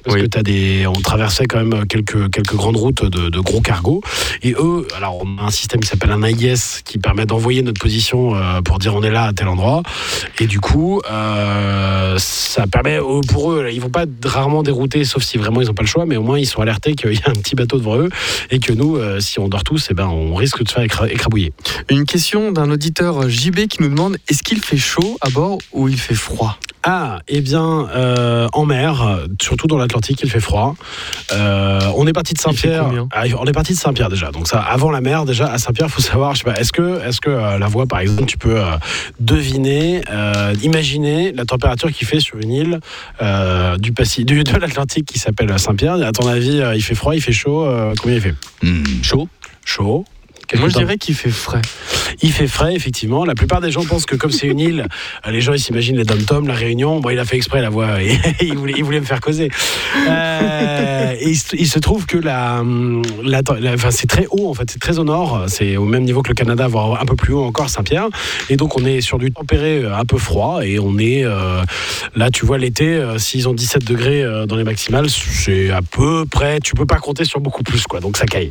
Parce 0.04 0.16
Oui. 0.16 0.28
que 0.28 0.40
des, 0.40 0.86
on 0.86 0.92
traversait 1.00 1.46
quand 1.46 1.62
même 1.64 1.86
quelques, 1.86 2.30
quelques 2.30 2.54
grandes 2.54 2.76
routes 2.76 3.04
de, 3.04 3.28
de 3.28 3.40
gros 3.40 3.60
cargos. 3.60 4.00
Et 4.42 4.54
eux, 4.58 4.86
alors 4.96 5.20
on 5.24 5.38
a 5.38 5.46
un 5.46 5.50
système 5.50 5.80
qui 5.80 5.88
s'appelle 5.88 6.10
un 6.12 6.22
AIS 6.22 6.82
qui 6.84 6.98
permet 6.98 7.26
d'envoyer 7.26 7.62
notre 7.62 7.80
position 7.80 8.34
euh, 8.34 8.62
pour 8.62 8.78
dire 8.78 8.94
on 8.94 9.02
est 9.02 9.10
là 9.10 9.24
à 9.24 9.32
tel 9.32 9.48
endroit. 9.48 9.82
Et 10.38 10.46
du 10.46 10.60
coup, 10.60 11.00
euh, 11.10 12.16
ça 12.18 12.66
permet 12.66 12.98
euh, 12.98 13.20
pour 13.28 13.52
eux, 13.52 13.68
ils 13.72 13.80
vont 13.80 13.90
pas 13.90 14.04
rarement 14.24 14.62
dérouter, 14.62 15.04
sauf 15.04 15.22
si 15.22 15.38
vraiment 15.38 15.60
ils 15.60 15.66
n'ont 15.66 15.74
pas 15.74 15.82
le 15.82 15.88
choix, 15.88 16.06
mais 16.06 16.16
au 16.16 16.22
moins 16.22 16.38
ils 16.38 16.46
sont 16.46 16.60
alertés 16.62 16.94
qu'il 16.94 17.12
y 17.14 17.18
a 17.24 17.30
un 17.30 17.34
petit 17.34 17.54
bateau 17.54 17.78
devant 17.78 17.96
eux 17.98 18.08
et 18.50 18.58
que 18.58 18.72
nous, 18.72 18.96
euh, 18.96 19.20
si 19.20 19.38
on 19.38 19.48
dort 19.48 19.64
tous, 19.64 19.88
eh 19.90 19.94
ben, 19.94 20.06
on 20.06 20.34
risque 20.34 20.62
de 20.62 20.68
se 20.68 20.74
faire 20.74 20.84
écra- 20.84 21.10
écrabouiller. 21.10 21.52
Une 21.90 22.04
question 22.04 22.52
d'un 22.52 22.70
auditeur 22.70 23.28
JB 23.28 23.66
qui 23.68 23.82
nous 23.82 23.88
demande 23.88 24.16
est-ce 24.28 24.42
qu'il 24.42 24.60
fait 24.60 24.76
chaud 24.76 25.18
à 25.20 25.30
bord 25.30 25.58
ou 25.72 25.88
il 25.88 25.98
fait 25.98 26.14
froid? 26.14 26.58
Ah, 26.82 27.18
eh 27.28 27.42
bien, 27.42 27.88
euh, 27.94 28.48
en 28.54 28.64
mer, 28.64 29.18
surtout 29.40 29.66
dans 29.66 29.76
l'Atlantique, 29.76 30.20
il 30.22 30.30
fait 30.30 30.40
froid. 30.40 30.74
Euh, 31.32 31.80
on 31.94 32.06
est 32.06 32.12
parti 32.14 32.32
de 32.32 32.38
Saint-Pierre. 32.38 32.86
Ah, 33.12 33.24
on 33.38 33.44
est 33.44 33.52
parti 33.52 33.74
de 33.74 33.78
Saint-Pierre 33.78 34.08
déjà. 34.08 34.30
Donc 34.30 34.48
ça, 34.48 34.60
avant 34.60 34.90
la 34.90 35.02
mer, 35.02 35.26
déjà 35.26 35.52
à 35.52 35.58
Saint-Pierre, 35.58 35.88
il 35.88 35.92
faut 35.92 36.00
savoir, 36.00 36.34
je 36.34 36.38
sais 36.38 36.44
pas, 36.50 36.58
est-ce 36.58 36.72
que, 36.72 37.06
est-ce 37.06 37.20
que 37.20 37.28
euh, 37.28 37.58
la 37.58 37.66
voix, 37.66 37.86
par 37.86 38.00
exemple, 38.00 38.24
tu 38.26 38.38
peux 38.38 38.56
euh, 38.58 38.64
deviner, 39.20 40.00
euh, 40.10 40.54
imaginer 40.62 41.32
la 41.32 41.44
température 41.44 41.92
qu'il 41.92 42.06
fait 42.08 42.20
sur 42.20 42.38
une 42.38 42.50
île 42.50 42.80
euh, 43.20 43.76
du 43.76 43.92
Pacifique, 43.92 44.26
du, 44.26 44.42
de 44.42 44.56
l'Atlantique 44.56 45.04
qui 45.06 45.18
s'appelle 45.18 45.56
Saint-Pierre? 45.58 45.94
À 46.02 46.12
ton 46.12 46.26
avis, 46.28 46.60
euh, 46.60 46.74
il 46.74 46.82
fait 46.82 46.94
froid, 46.94 47.14
il 47.14 47.20
fait 47.20 47.32
chaud. 47.32 47.66
euh, 47.66 47.92
combien 48.00 48.16
il 48.16 48.22
fait? 48.22 48.34
Hmm, 48.62 48.82
chaud 49.02 49.28
Chaud. 49.66 50.04
Moi, 50.58 50.68
je 50.68 50.74
dirais 50.78 50.98
qu'il 50.98 51.14
fait 51.14 51.30
frais. 51.30 51.62
il 52.22 52.32
fait 52.32 52.46
frais, 52.48 52.74
effectivement. 52.74 53.24
La 53.24 53.34
plupart 53.34 53.60
des 53.60 53.70
gens 53.70 53.84
pensent 53.84 54.06
que 54.06 54.16
comme 54.16 54.30
c'est 54.32 54.46
une 54.46 54.58
île, 54.60 54.86
euh, 55.26 55.30
les 55.30 55.40
gens 55.40 55.52
ils 55.52 55.60
s'imaginent 55.60 55.96
les 55.96 56.04
dom-toms, 56.04 56.46
la 56.46 56.54
Réunion. 56.54 57.00
Bon, 57.00 57.10
il 57.10 57.18
a 57.18 57.24
fait 57.24 57.36
exprès 57.36 57.60
la 57.62 57.70
voix. 57.70 58.02
Et 58.02 58.18
il, 58.40 58.56
voulait, 58.56 58.74
il 58.76 58.84
voulait 58.84 59.00
me 59.00 59.04
faire 59.06 59.20
causer. 59.20 59.50
Euh, 60.08 61.14
et 61.20 61.30
il, 61.54 61.66
se- 61.68 61.78
trouve 61.78 62.06
que 62.06 62.16
la, 62.18 62.62
la, 63.24 63.40
la- 63.60 63.74
enfin, 63.74 63.90
c'est 63.90 64.06
très 64.06 64.26
haut 64.30 64.50
en 64.50 64.54
fait, 64.54 64.70
c'est 64.70 64.78
très 64.80 64.98
au 64.98 65.04
nord. 65.04 65.44
C'est 65.48 65.76
au 65.76 65.84
même 65.84 66.04
niveau 66.04 66.22
que 66.22 66.28
le 66.28 66.34
Canada, 66.34 66.66
voire 66.68 67.00
un 67.00 67.04
peu 67.06 67.16
plus 67.16 67.32
haut 67.32 67.44
encore 67.44 67.70
Saint-Pierre. 67.70 68.08
Et 68.48 68.56
donc 68.56 68.76
on 68.78 68.84
est 68.84 69.00
sur 69.00 69.18
du 69.18 69.30
tempéré 69.32 69.78
euh, 69.84 69.96
un 69.96 70.04
peu 70.04 70.18
froid. 70.18 70.60
Et 70.64 70.78
on 70.78 70.98
est 70.98 71.24
euh, 71.24 71.62
là, 72.16 72.30
tu 72.30 72.44
vois 72.44 72.58
l'été, 72.58 73.02
s'ils 73.18 73.48
ont 73.48 73.54
17 73.54 73.84
degrés 73.84 74.24
dans 74.46 74.56
les 74.56 74.64
maximales, 74.64 75.08
c'est 75.10 75.70
à 75.70 75.80
peu 75.82 76.24
près. 76.26 76.60
Tu 76.60 76.74
peux 76.74 76.86
pas 76.86 76.98
compter 76.98 77.24
sur 77.24 77.40
beaucoup 77.40 77.62
plus, 77.62 77.84
quoi. 77.84 78.00
Donc 78.00 78.16
ça 78.16 78.26
caille. 78.26 78.50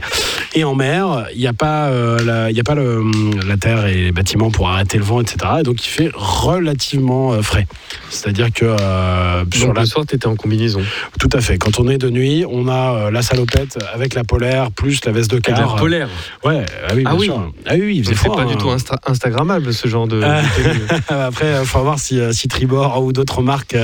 Et 0.56 0.64
en 0.64 0.76
mer, 0.76 1.26
il 1.34 1.40
n'y 1.40 1.48
a 1.48 1.54
pas, 1.54 1.89
euh, 1.90 2.24
la, 2.24 2.52
y 2.52 2.60
a 2.60 2.64
pas 2.64 2.76
le, 2.76 3.04
la 3.48 3.58
terre 3.58 3.86
et 3.88 3.96
les 3.96 4.12
bâtiments 4.12 4.52
pour 4.52 4.70
arrêter 4.70 4.98
le 4.98 5.04
vent, 5.04 5.22
etc. 5.22 5.38
Et 5.60 5.64
donc 5.64 5.86
il 5.86 5.90
fait 5.90 6.10
relativement 6.14 7.34
euh, 7.34 7.42
frais. 7.42 7.68
C'est-à-dire 8.10 8.48
que 8.54 8.66
euh, 8.66 9.44
sur 9.54 9.68
Donc, 9.68 9.76
la, 9.76 9.82
le 9.82 9.88
soir, 9.88 10.06
tu 10.08 10.16
étais 10.16 10.28
en 10.28 10.36
combinaison. 10.36 10.82
tout 11.20 11.30
à 11.34 11.42
fait. 11.42 11.58
Quand 11.58 11.80
on 11.80 11.88
est 11.90 11.98
de 11.98 12.10
nuit, 12.10 12.46
on 12.50 12.68
a 12.68 12.94
euh, 13.08 13.12
la 13.12 13.22
salopette 13.22 13.78
avec 13.94 14.14
la 14.16 14.24
polaire 14.24 14.72
plus 14.72 15.04
la 15.06 15.12
veste 15.12 15.30
de 15.32 15.36
Avec 15.36 15.46
car. 15.46 15.76
la 15.76 15.80
polaire. 15.80 16.10
Ouais, 16.44 16.66
ah 16.88 16.94
oui, 16.96 17.02
bien 17.04 17.12
Ah 17.12 17.16
oui. 17.16 17.26
sûr. 17.26 17.52
Ah 17.66 17.74
oui, 17.80 17.96
il 17.98 18.04
faisait 18.04 18.16
froid. 18.16 18.36
pas 18.36 18.46
du 18.46 18.54
hein. 18.54 18.58
tout 18.60 18.70
insta- 18.70 18.98
Instagrammable, 19.06 19.74
ce 19.74 19.88
genre 19.88 20.08
de. 20.08 20.20
De 20.20 20.64
tenue. 20.64 20.86
Après, 21.10 21.60
il 21.62 21.66
faut 21.66 21.80
voir 21.82 22.00
si, 22.00 22.20
euh, 22.20 22.32
si 22.32 22.48
Tribord 22.48 23.04
ou 23.04 23.12
d'autres 23.14 23.42
marques 23.42 23.76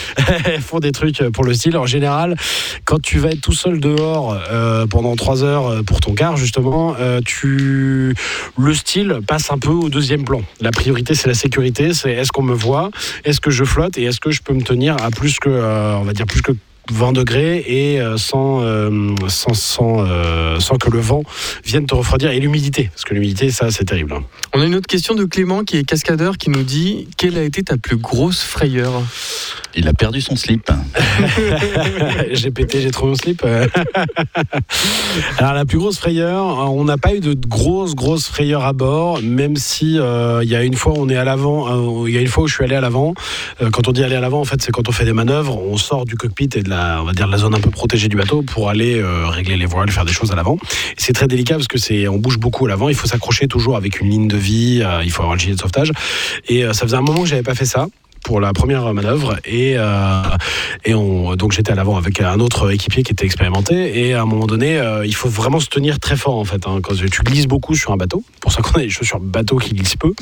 font 0.60 0.78
des 0.80 0.92
trucs 0.92 1.22
pour 1.32 1.44
le 1.44 1.54
style. 1.54 1.76
En 1.76 1.86
général, 1.86 2.36
quand 2.84 3.00
tu 3.02 3.18
vas 3.18 3.30
être 3.30 3.40
tout 3.40 3.52
seul 3.52 3.80
dehors 3.80 4.36
pendant 4.90 5.14
trois 5.16 5.42
heures 5.44 5.82
pour 5.84 6.00
ton 6.00 6.14
car, 6.14 6.36
justement, 6.36 6.94
euh, 6.98 7.20
le 7.56 8.74
style 8.74 9.20
passe 9.26 9.50
un 9.50 9.58
peu 9.58 9.70
au 9.70 9.88
deuxième 9.88 10.24
plan. 10.24 10.42
La 10.60 10.70
priorité, 10.70 11.14
c'est 11.14 11.28
la 11.28 11.34
sécurité. 11.34 11.94
C'est 11.94 12.12
est-ce 12.12 12.32
qu'on 12.32 12.42
me 12.42 12.54
voit, 12.54 12.90
est-ce 13.24 13.40
que 13.40 13.50
je 13.50 13.64
flotte 13.64 13.98
et 13.98 14.04
est-ce 14.04 14.20
que 14.20 14.30
je 14.30 14.42
peux 14.42 14.54
me 14.54 14.62
tenir 14.62 14.96
à 15.02 15.10
plus 15.10 15.38
que, 15.38 15.48
euh, 15.48 15.96
on 15.96 16.04
va 16.04 16.12
dire, 16.12 16.26
plus 16.26 16.42
que 16.42 16.52
20 16.90 17.12
degrés 17.12 17.64
et 17.66 18.00
euh, 18.00 18.16
sans, 18.16 18.62
euh, 18.62 19.14
sans, 19.28 19.54
sans, 19.54 20.04
euh, 20.06 20.58
sans 20.60 20.76
que 20.76 20.90
le 20.90 21.00
vent 21.00 21.22
vienne 21.64 21.86
te 21.86 21.94
refroidir 21.94 22.30
et 22.30 22.40
l'humidité. 22.40 22.90
Parce 22.92 23.04
que 23.04 23.14
l'humidité, 23.14 23.50
ça, 23.50 23.70
c'est 23.70 23.84
terrible. 23.84 24.12
hein. 24.12 24.22
On 24.52 24.60
a 24.60 24.66
une 24.66 24.74
autre 24.74 24.86
question 24.86 25.14
de 25.14 25.24
Clément 25.24 25.64
qui 25.64 25.76
est 25.78 25.84
cascadeur 25.84 26.36
qui 26.38 26.50
nous 26.50 26.62
dit 26.62 27.08
quelle 27.16 27.38
a 27.38 27.42
été 27.42 27.62
ta 27.62 27.76
plus 27.76 27.96
grosse 27.96 28.42
frayeur? 28.42 28.92
Il 29.76 29.88
a 29.88 29.92
perdu 29.92 30.20
son 30.20 30.36
slip. 30.36 30.70
j'ai 32.32 32.50
pété, 32.50 32.80
j'ai 32.80 32.90
trouvé 32.90 33.10
mon 33.10 33.16
slip. 33.16 33.44
Alors 35.38 35.52
la 35.54 35.64
plus 35.64 35.78
grosse 35.78 35.98
frayeur, 35.98 36.44
on 36.72 36.84
n'a 36.84 36.96
pas 36.98 37.14
eu 37.14 37.20
de 37.20 37.34
grosse 37.34 37.94
grosse 37.94 38.26
frayeur 38.26 38.64
à 38.64 38.72
bord, 38.72 39.20
même 39.22 39.56
si 39.56 39.98
euh, 39.98 40.40
il 40.42 40.48
y 40.50 40.54
a 40.54 40.62
une 40.62 40.74
fois 40.74 40.92
on 40.96 41.08
est 41.08 41.16
à 41.16 41.24
l'avant, 41.24 42.04
euh, 42.04 42.08
il 42.08 42.14
y 42.14 42.18
a 42.18 42.20
une 42.20 42.28
fois 42.28 42.44
où 42.44 42.46
je 42.46 42.54
suis 42.54 42.64
allé 42.64 42.76
à 42.76 42.80
l'avant. 42.80 43.14
Euh, 43.62 43.70
quand 43.70 43.88
on 43.88 43.92
dit 43.92 44.04
aller 44.04 44.16
à 44.16 44.20
l'avant, 44.20 44.40
en 44.40 44.44
fait 44.44 44.62
c'est 44.62 44.70
quand 44.72 44.88
on 44.88 44.92
fait 44.92 45.04
des 45.04 45.12
manœuvres, 45.12 45.58
on 45.58 45.76
sort 45.76 46.04
du 46.04 46.16
cockpit 46.16 46.48
et 46.54 46.62
de 46.62 46.70
la, 46.70 46.73
on 47.00 47.04
va 47.04 47.12
dire 47.12 47.26
la 47.26 47.38
zone 47.38 47.54
un 47.54 47.60
peu 47.60 47.70
protégée 47.70 48.08
du 48.08 48.16
bateau 48.16 48.42
pour 48.42 48.68
aller 48.68 48.98
euh, 48.98 49.26
régler 49.28 49.56
les 49.56 49.66
voiles, 49.66 49.90
faire 49.90 50.04
des 50.04 50.12
choses 50.12 50.32
à 50.32 50.34
l'avant. 50.34 50.58
C'est 50.96 51.12
très 51.12 51.26
délicat 51.26 51.54
parce 51.54 51.68
que 51.68 51.78
c'est, 51.78 52.08
on 52.08 52.18
bouge 52.18 52.38
beaucoup 52.38 52.66
à 52.66 52.68
l'avant. 52.68 52.88
Il 52.88 52.94
faut 52.94 53.06
s'accrocher 53.06 53.48
toujours 53.48 53.76
avec 53.76 54.00
une 54.00 54.10
ligne 54.10 54.28
de 54.28 54.36
vie. 54.36 54.82
euh, 54.84 55.02
il 55.04 55.10
faut 55.10 55.22
avoir 55.22 55.34
le 55.34 55.40
gilet 55.40 55.54
de 55.54 55.60
sauvetage. 55.60 55.92
Et 56.48 56.64
euh, 56.64 56.72
ça 56.72 56.86
faisait 56.86 56.96
un 56.96 57.02
moment 57.02 57.22
que 57.22 57.28
j'avais 57.28 57.42
pas 57.42 57.54
fait 57.54 57.64
ça 57.64 57.86
pour 58.24 58.40
la 58.40 58.52
première 58.52 58.92
manœuvre 58.92 59.36
et, 59.44 59.74
euh, 59.76 60.22
et 60.84 60.94
on, 60.94 61.36
donc 61.36 61.52
j'étais 61.52 61.70
à 61.70 61.74
l'avant 61.76 61.96
avec 61.96 62.20
un 62.20 62.40
autre 62.40 62.72
équipier 62.72 63.02
qui 63.04 63.12
était 63.12 63.24
expérimenté 63.24 64.06
et 64.08 64.14
à 64.14 64.22
un 64.22 64.26
moment 64.26 64.46
donné 64.46 64.78
euh, 64.78 65.06
il 65.06 65.14
faut 65.14 65.28
vraiment 65.28 65.60
se 65.60 65.68
tenir 65.68 66.00
très 66.00 66.16
fort 66.16 66.36
en 66.36 66.44
fait 66.44 66.66
hein, 66.66 66.80
quand 66.82 66.94
tu 66.96 67.22
glisses 67.22 67.46
beaucoup 67.46 67.74
sur 67.76 67.92
un 67.92 67.96
bateau 67.96 68.24
pour 68.40 68.50
ça 68.50 68.62
qu'on 68.62 68.72
a 68.78 68.82
des 68.82 68.90
chaussures 68.90 69.20
bateau 69.20 69.58
qui 69.58 69.74
glissent 69.74 69.96
peu 69.96 70.12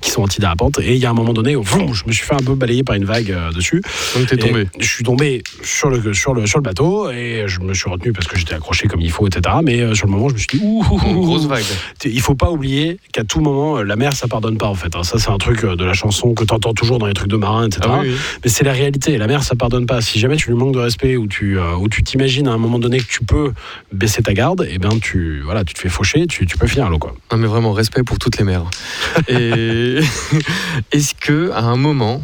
qui 0.00 0.10
sont 0.10 0.22
anti-dérapantes 0.22 0.78
et 0.78 0.94
il 0.94 0.98
y 0.98 1.04
a 1.06 1.10
un 1.10 1.14
moment 1.14 1.32
donné 1.34 1.54
vroom, 1.56 1.92
je 1.92 2.04
me 2.06 2.12
suis 2.12 2.24
fait 2.24 2.34
un 2.34 2.44
peu 2.44 2.54
balayer 2.54 2.84
par 2.84 2.96
une 2.96 3.04
vague 3.04 3.30
euh, 3.32 3.52
dessus 3.52 3.82
Donc 4.16 4.26
t'es 4.28 4.36
tombé. 4.36 4.66
je 4.78 4.86
suis 4.88 5.04
tombé 5.04 5.42
sur 5.62 5.90
le, 5.90 6.14
sur, 6.14 6.32
le, 6.32 6.46
sur 6.46 6.58
le 6.58 6.62
bateau 6.62 7.10
et 7.10 7.44
je 7.46 7.60
me 7.60 7.74
suis 7.74 7.90
retenu 7.90 8.12
parce 8.12 8.26
que 8.28 8.38
j'étais 8.38 8.54
accroché 8.54 8.86
comme 8.88 9.00
il 9.00 9.10
faut 9.10 9.26
etc 9.26 9.56
mais 9.64 9.94
sur 9.94 10.06
le 10.06 10.12
moment 10.12 10.28
je 10.28 10.34
me 10.34 10.38
suis 10.38 10.48
dit 10.58 10.60
ouh, 10.64 10.84
ouh, 10.90 11.00
Une 11.06 11.16
ouh, 11.16 11.24
grosse 11.26 11.46
vague. 11.46 11.64
Il 12.04 12.20
faut 12.20 12.34
pas 12.36 12.50
oublier 12.50 12.98
qu'à 13.12 13.24
tout 13.24 13.40
moment, 13.40 13.82
la 13.82 13.96
mer, 13.96 14.12
ça 14.12 14.28
pardonne 14.28 14.56
pas 14.56 14.66
en 14.68 14.74
fait. 14.74 14.94
hein. 14.94 15.02
Ça, 15.02 15.18
c'est 15.18 15.30
un 15.30 15.38
truc 15.38 15.64
de 15.64 15.84
la 15.84 15.92
chanson 15.92 16.32
que 16.34 16.44
tu 16.44 16.54
entends 16.54 16.72
toujours 16.72 16.98
dans 16.98 17.06
les 17.06 17.14
trucs 17.14 17.28
de 17.30 17.36
etc. 17.66 17.80
Ah 17.84 17.98
oui, 18.02 18.08
oui. 18.10 18.16
Mais 18.44 18.50
c'est 18.50 18.64
la 18.64 18.72
réalité. 18.72 19.16
La 19.18 19.26
mer, 19.26 19.42
ça 19.42 19.54
pardonne 19.54 19.86
pas. 19.86 20.00
Si 20.00 20.18
jamais 20.18 20.36
tu 20.36 20.48
lui 20.50 20.56
manques 20.56 20.74
de 20.74 20.78
respect 20.78 21.16
ou 21.16 21.26
tu 21.26 21.58
euh, 21.58 21.74
ou 21.76 21.88
tu 21.88 22.02
t'imagines 22.02 22.48
à 22.48 22.52
un 22.52 22.58
moment 22.58 22.78
donné 22.78 22.98
que 22.98 23.06
tu 23.06 23.24
peux 23.24 23.52
baisser 23.92 24.22
ta 24.22 24.32
garde, 24.34 24.66
et 24.70 24.78
ben 24.78 24.98
tu 25.00 25.40
voilà, 25.44 25.64
tu 25.64 25.74
te 25.74 25.80
fais 25.80 25.88
faucher, 25.88 26.26
tu, 26.26 26.46
tu 26.46 26.56
peux 26.58 26.66
finir 26.66 26.86
à 26.86 26.90
l'eau 26.90 26.98
quoi. 26.98 27.14
Non 27.32 27.38
mais 27.38 27.46
vraiment 27.46 27.72
respect 27.72 28.02
pour 28.02 28.18
toutes 28.18 28.38
les 28.38 28.44
mères. 28.44 28.64
Et 29.28 29.98
est-ce 30.92 31.14
que 31.14 31.50
à 31.52 31.62
un 31.62 31.76
moment 31.76 32.22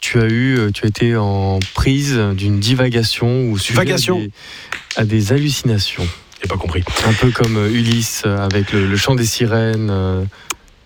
tu 0.00 0.20
as 0.20 0.26
eu, 0.26 0.56
euh, 0.58 0.70
tu 0.72 0.84
as 0.84 0.88
été 0.88 1.16
en 1.16 1.58
prise 1.74 2.16
d'une 2.36 2.60
divagation 2.60 3.48
ou 3.48 3.58
sujet 3.58 3.78
à 3.80 3.82
Divagation. 3.82 4.18
des, 4.20 4.30
à 4.96 5.04
des 5.04 5.32
hallucinations, 5.32 6.06
J'ai 6.40 6.46
pas 6.48 6.56
compris. 6.56 6.84
un 7.06 7.12
peu 7.14 7.30
comme 7.32 7.56
euh, 7.56 7.68
Ulysse 7.70 8.22
avec 8.24 8.72
le, 8.72 8.86
le 8.86 8.96
chant 8.96 9.16
des 9.16 9.26
sirènes. 9.26 9.90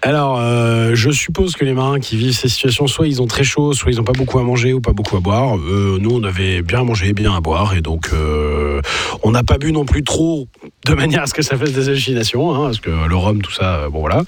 Alors, 0.05 0.41
euh, 0.41 0.91
je 0.95 1.11
suppose 1.13 1.55
que 1.55 1.65
les 1.65 1.75
marins 1.75 2.01
qui 2.01 2.17
vivent 2.17 2.33
ces 2.33 2.49
situations, 2.49 2.89
soit 2.89 3.07
ils 3.07 3.23
ont 3.23 3.29
très 3.29 3.45
chaud, 3.45 3.73
soit 3.73 3.93
ils 3.93 3.99
n'ont 3.99 4.05
pas 4.05 4.13
beaucoup 4.13 4.41
à 4.41 4.43
manger 4.43 4.73
ou 4.73 4.81
pas 4.81 4.93
beaucoup 4.93 5.17
à 5.17 5.21
boire. 5.21 5.57
Euh, 5.57 5.97
nous, 6.01 6.11
on 6.11 6.25
avait 6.25 6.61
bien 6.61 6.81
à 6.81 6.83
manger, 6.83 7.13
bien 7.13 7.33
à 7.37 7.41
boire, 7.41 7.77
et 7.77 7.83
donc 7.83 8.11
euh, 8.13 8.81
on 9.23 9.31
n'a 9.31 9.45
pas 9.45 9.59
bu 9.59 9.71
non 9.71 9.85
plus 9.85 10.03
trop 10.03 10.49
de 10.87 10.95
manière 10.95 11.23
à 11.23 11.27
ce 11.27 11.35
que 11.35 11.43
ça 11.43 11.57
fasse 11.57 11.71
des 11.71 11.89
hallucinations, 11.89 12.53
hein, 12.53 12.65
parce 12.65 12.81
que 12.81 12.91
le 12.91 13.15
rhum, 13.15 13.43
tout 13.43 13.53
ça, 13.53 13.89
bon 13.91 14.01
voilà. 14.01 14.25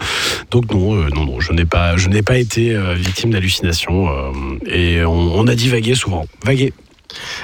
Donc 0.53 0.73
non, 0.73 0.95
non, 0.95 1.25
non, 1.27 1.41
je 1.41 1.53
n'ai 1.53 1.65
pas, 1.65 1.97
je 1.97 2.09
n'ai 2.09 2.23
pas 2.23 2.39
été 2.39 2.79
victime 2.95 3.31
d'hallucinations, 3.31 4.09
et 4.67 5.05
on, 5.05 5.35
on 5.35 5.49
a 5.49 5.57
divagué 5.57 5.97
souvent. 5.97 6.25
Vagué. 6.45 6.73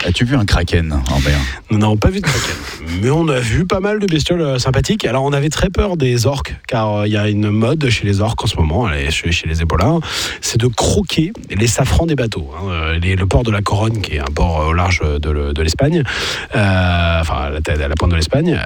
As-tu 0.07 0.25
vu 0.25 0.37
un 0.37 0.45
kraken 0.45 0.93
en 0.93 1.21
mer 1.21 1.39
Nous 1.71 1.79
n'avons 1.79 1.97
pas 1.97 2.09
vu 2.11 2.21
de 2.21 2.27
kraken, 2.27 2.55
mais 3.03 3.11
on 3.11 3.29
a 3.29 3.39
vu 3.41 3.67
pas 3.67 3.81
mal 3.81 3.99
de 3.99 4.07
bestioles 4.07 4.41
euh, 4.43 4.59
sympathiques. 4.59 5.05
Alors 5.05 5.25
on 5.25 5.33
avait 5.33 5.49
très 5.51 5.71
peur 5.71 5.97
des 5.97 6.27
orques, 6.27 6.57
car 6.69 6.95
euh, 6.97 7.07
il 7.07 7.13
y 7.13 7.17
a 7.17 7.29
une 7.29 7.51
mode 7.51 7.89
chez 7.89 8.05
les 8.07 8.21
orques 8.21 8.43
en 8.45 8.47
ce 8.47 8.57
moment, 8.57 8.89
chez, 9.11 9.47
les 9.47 9.63
épaulards, 9.63 10.01
c'est 10.41 10.59
de 10.61 10.67
croquer 10.67 11.33
les 11.51 11.67
safrans 11.67 12.07
des 12.07 12.15
bateaux. 12.17 12.51
hein. 12.57 12.69
Euh, 12.71 12.99
le 13.01 13.27
port 13.27 13.43
de 13.43 13.51
la 13.51 13.61
Coronne, 13.63 14.01
qui 14.01 14.15
est 14.15 14.21
un 14.21 14.25
port 14.35 14.67
au 14.69 14.73
large 14.73 15.01
de, 15.03 15.31
le- 15.31 15.53
de 15.53 15.63
l'Espagne, 15.63 16.03
euh, 16.55 17.21
enfin 17.21 17.35
à 17.35 17.51
la, 17.77 17.95
pointe 17.97 18.11
de 18.11 18.17
l'Espagne, 18.17 18.59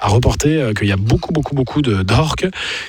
a 0.00 0.08
reporté 0.08 0.70
qu'il 0.76 0.88
y 0.88 0.92
a 0.92 0.96
beaucoup, 0.96 1.32
beaucoup, 1.32 1.54
beaucoup 1.54 1.82
d'orques 1.82 2.46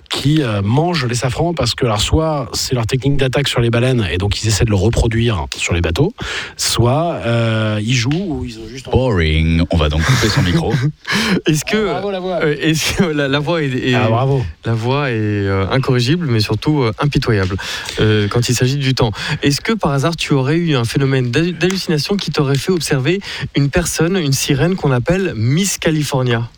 qui 0.09 0.41
mangent 0.63 1.05
les 1.05 1.15
safrans 1.15 1.53
parce 1.53 1.75
que, 1.75 1.85
alors, 1.85 2.01
soit 2.01 2.49
c'est 2.53 2.73
leur 2.75 2.85
technique 2.87 3.17
d'attaque 3.17 3.47
sur 3.47 3.61
les 3.61 3.69
baleines 3.69 4.07
et 4.11 4.17
donc 4.17 4.41
ils 4.41 4.47
essaient 4.47 4.65
de 4.65 4.69
le 4.69 4.75
reproduire 4.75 5.45
sur 5.55 5.73
les 5.73 5.81
bateaux, 5.81 6.13
soit 6.57 7.13
euh, 7.25 7.79
ils 7.81 7.93
jouent 7.95 8.09
ou 8.13 8.43
ils 8.45 8.57
ont 8.59 8.67
juste. 8.69 8.89
Boring. 8.89 9.63
On 9.71 9.77
va 9.77 9.87
donc 9.89 10.01
couper 10.03 10.27
son 10.29 10.41
micro. 10.41 10.73
Est-ce 11.47 11.63
que, 11.63 11.85
Bravo 11.91 12.11
la 12.11 12.19
voix. 12.19 12.39
euh, 12.43 12.55
est-ce 12.59 12.95
que 12.97 13.03
la, 13.03 13.27
la 13.27 13.39
voix 13.39 13.61
est, 13.63 13.67
est- 13.69 13.93
Ah, 13.93 14.07
bravo. 14.09 14.43
la 14.65 14.73
voix 14.73 15.09
est 15.09 15.13
euh, 15.15 15.65
incorrigible, 15.71 16.27
mais 16.29 16.39
surtout 16.39 16.81
euh, 16.81 16.91
impitoyable 16.99 17.55
euh, 17.99 18.27
quand 18.27 18.49
il 18.49 18.55
s'agit 18.55 18.77
du 18.77 18.93
temps. 18.93 19.11
Est-ce 19.43 19.61
que 19.61 19.73
par 19.73 19.91
hasard 19.91 20.15
tu 20.15 20.33
aurais 20.33 20.57
eu 20.57 20.75
un 20.75 20.83
phénomène 20.85 21.31
d'hallu- 21.31 21.53
d'hallucination 21.53 22.17
qui 22.17 22.31
t'aurait 22.31 22.57
fait 22.57 22.71
observer 22.71 23.19
une 23.55 23.69
personne, 23.69 24.17
une 24.17 24.33
sirène 24.33 24.75
qu'on 24.75 24.91
appelle 24.91 25.33
Miss 25.35 25.77
California? 25.77 26.49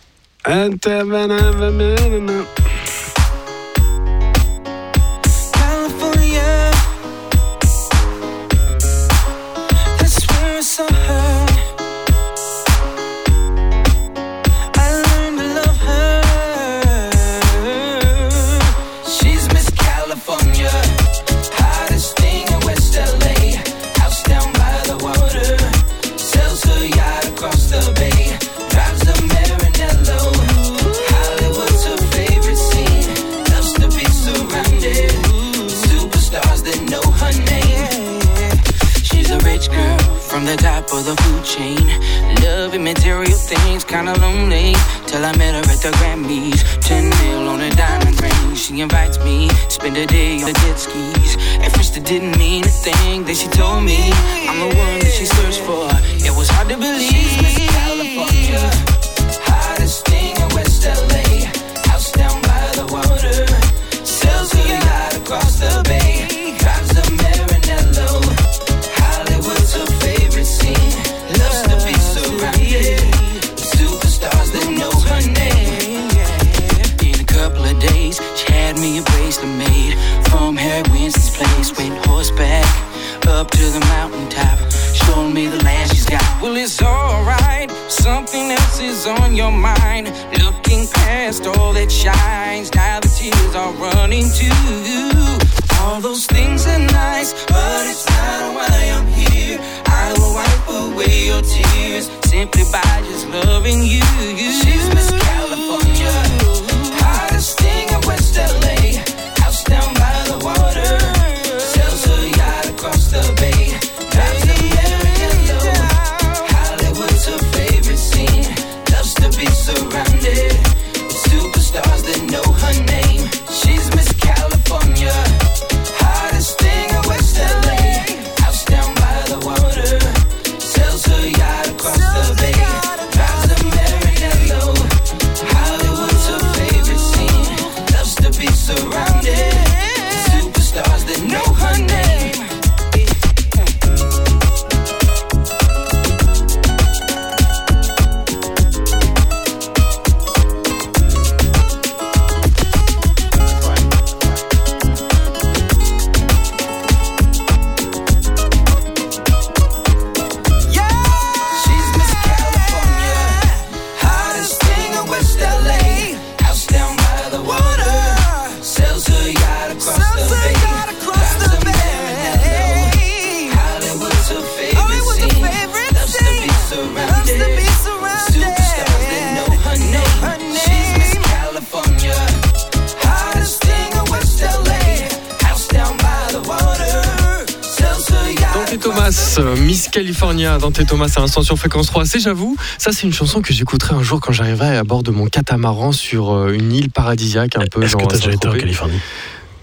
Dante 190.69 190.85
Thomas 190.85 191.11
à 191.15 191.21
l'instant 191.21 191.41
sur 191.41 191.57
fréquence 191.57 191.87
3. 191.87 192.05
C'est 192.05 192.19
j'avoue, 192.19 192.55
ça 192.77 192.91
c'est 192.91 193.07
une 193.07 193.13
chanson 193.13 193.41
que 193.41 193.51
j'écouterai 193.51 193.95
un 193.95 194.03
jour 194.03 194.19
quand 194.19 194.31
j'arriverai 194.31 194.77
à 194.77 194.83
bord 194.83 195.01
de 195.01 195.09
mon 195.09 195.25
catamaran 195.25 195.91
sur 195.91 196.31
euh, 196.31 196.53
une 196.53 196.71
île 196.71 196.91
paradisiaque 196.91 197.55
un 197.55 197.65
peu 197.65 197.81
Est-ce 197.81 197.95
que 197.95 198.05
t'as 198.05 198.17
déjà 198.17 198.31
été 198.31 198.47
en. 198.47 198.51
Californie? 198.51 198.99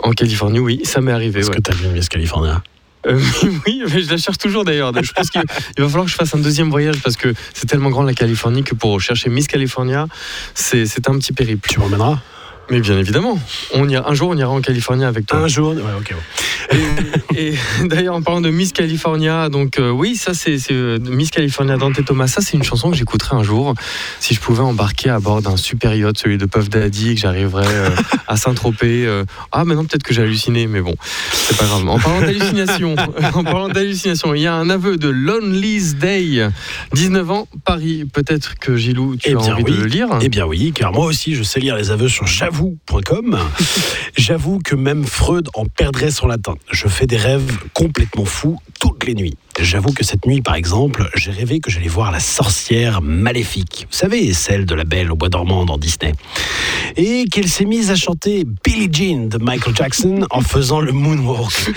En 0.00 0.10
Californie, 0.10 0.58
oui, 0.58 0.80
ça 0.82 1.00
m'est 1.00 1.12
arrivé. 1.12 1.40
Est-ce 1.40 1.50
ouais. 1.50 1.56
que 1.56 1.60
t'as 1.60 1.74
vu 1.74 1.86
Miss 1.88 2.08
California 2.08 2.60
Euh, 3.06 3.20
oui, 3.66 3.82
mais 3.86 4.00
je 4.02 4.10
la 4.10 4.16
cherche 4.16 4.38
toujours 4.38 4.64
d'ailleurs. 4.64 4.92
Je 5.00 5.12
pense 5.12 5.30
qu'il 5.30 5.42
il 5.76 5.82
va 5.82 5.88
falloir 5.88 6.06
que 6.06 6.10
je 6.10 6.16
fasse 6.16 6.34
un 6.34 6.38
deuxième 6.38 6.70
voyage 6.70 7.00
parce 7.04 7.16
que 7.16 7.32
c'est 7.54 7.66
tellement 7.66 7.90
grand 7.90 8.02
la 8.02 8.14
Californie 8.14 8.64
que 8.64 8.74
pour 8.74 9.00
chercher 9.00 9.30
Miss 9.30 9.46
California, 9.46 10.08
c'est 10.54 11.08
un 11.08 11.18
petit 11.18 11.32
périple. 11.32 11.68
Tu 11.68 11.78
m'emmèneras? 11.78 12.18
Mais 12.68 12.80
bien 12.80 12.98
évidemment, 12.98 13.38
on 13.74 13.88
ira, 13.88 14.10
un 14.10 14.14
jour 14.14 14.30
on 14.30 14.36
ira 14.36 14.50
en 14.50 14.60
Californie 14.60 15.04
avec 15.04 15.26
toi. 15.26 15.38
Un 15.38 15.46
jour 15.46 15.72
Ouais, 15.72 15.82
ok. 16.00 16.14
Et 17.36 17.54
d'ailleurs, 17.84 18.14
en 18.14 18.22
parlant 18.22 18.40
de 18.40 18.50
Miss 18.50 18.72
California, 18.72 19.48
donc 19.48 19.78
euh, 19.78 19.90
oui, 19.90 20.16
ça 20.16 20.32
c'est 20.34 20.56
euh, 20.70 20.98
Miss 20.98 21.30
California 21.30 21.76
Dante 21.76 22.04
Thomas. 22.04 22.26
Ça 22.26 22.40
c'est 22.40 22.56
une 22.56 22.62
chanson 22.62 22.90
que 22.90 22.96
j'écouterai 22.96 23.36
un 23.36 23.42
jour 23.42 23.74
si 24.20 24.34
je 24.34 24.40
pouvais 24.40 24.62
embarquer 24.62 25.10
à 25.10 25.20
bord 25.20 25.42
d'un 25.42 25.56
super 25.56 25.94
yacht, 25.94 26.18
celui 26.18 26.38
de 26.38 26.46
Puff 26.46 26.68
Daddy, 26.70 27.10
et 27.10 27.14
que 27.14 27.20
j'arriverais 27.20 27.66
euh, 27.66 27.90
à 28.26 28.36
Saint-Tropez. 28.36 29.06
euh. 29.06 29.24
Ah, 29.52 29.64
maintenant 29.64 29.84
peut-être 29.84 30.02
que 30.02 30.14
j'ai 30.14 30.22
halluciné, 30.22 30.66
mais 30.66 30.80
bon, 30.80 30.94
c'est 31.32 31.56
pas 31.56 31.64
grave. 31.66 31.86
En 31.88 31.98
parlant 31.98 32.20
d'hallucination, 32.20 32.96
en 33.34 33.44
parlant 33.44 33.68
d'hallucination, 33.68 34.34
il 34.34 34.42
y 34.42 34.46
a 34.46 34.54
un 34.54 34.70
aveu 34.70 34.96
de 34.96 35.08
Lonely's 35.08 35.96
Day, 35.96 36.48
19 36.94 37.30
ans, 37.30 37.48
Paris. 37.64 38.04
Peut-être 38.12 38.58
que 38.58 38.76
Gilou, 38.76 39.16
tu 39.16 39.30
Eh 39.30 39.34
as 39.34 39.38
envie 39.38 39.62
oui. 39.64 39.72
de 39.72 39.76
le 39.82 39.86
lire. 39.86 40.08
Eh 40.20 40.28
bien 40.28 40.46
oui, 40.46 40.72
car 40.74 40.92
moi 40.92 41.06
aussi 41.06 41.34
je 41.34 41.42
sais 41.42 41.60
lire 41.60 41.76
les 41.76 41.90
aveux 41.90 42.08
sur 42.08 42.26
j'avoue.com. 42.26 43.38
J'avoue 44.16 44.58
que 44.64 44.74
même 44.74 45.04
Freud 45.04 45.48
en 45.54 45.66
perdrait 45.66 46.10
son 46.10 46.26
latin. 46.26 46.55
Je 46.70 46.88
fais 46.88 47.06
des 47.06 47.16
rêves 47.16 47.58
complètement 47.74 48.24
fous 48.24 48.58
les 49.06 49.14
nuits. 49.14 49.36
J'avoue 49.58 49.92
que 49.92 50.04
cette 50.04 50.26
nuit, 50.26 50.42
par 50.42 50.54
exemple, 50.54 51.08
j'ai 51.14 51.30
rêvé 51.30 51.60
que 51.60 51.70
j'allais 51.70 51.88
voir 51.88 52.12
la 52.12 52.20
sorcière 52.20 53.00
maléfique. 53.00 53.86
Vous 53.90 53.96
savez, 53.96 54.34
celle 54.34 54.66
de 54.66 54.74
la 54.74 54.84
belle 54.84 55.10
au 55.10 55.16
bois 55.16 55.30
dormant 55.30 55.64
dans 55.64 55.78
Disney. 55.78 56.12
Et 56.96 57.24
qu'elle 57.30 57.48
s'est 57.48 57.64
mise 57.64 57.90
à 57.90 57.94
chanter 57.94 58.44
Billie 58.64 58.90
Jean 58.92 59.28
de 59.28 59.38
Michael 59.38 59.74
Jackson 59.74 60.26
en 60.30 60.40
faisant 60.42 60.80
le 60.80 60.92
moonwalk. 60.92 61.72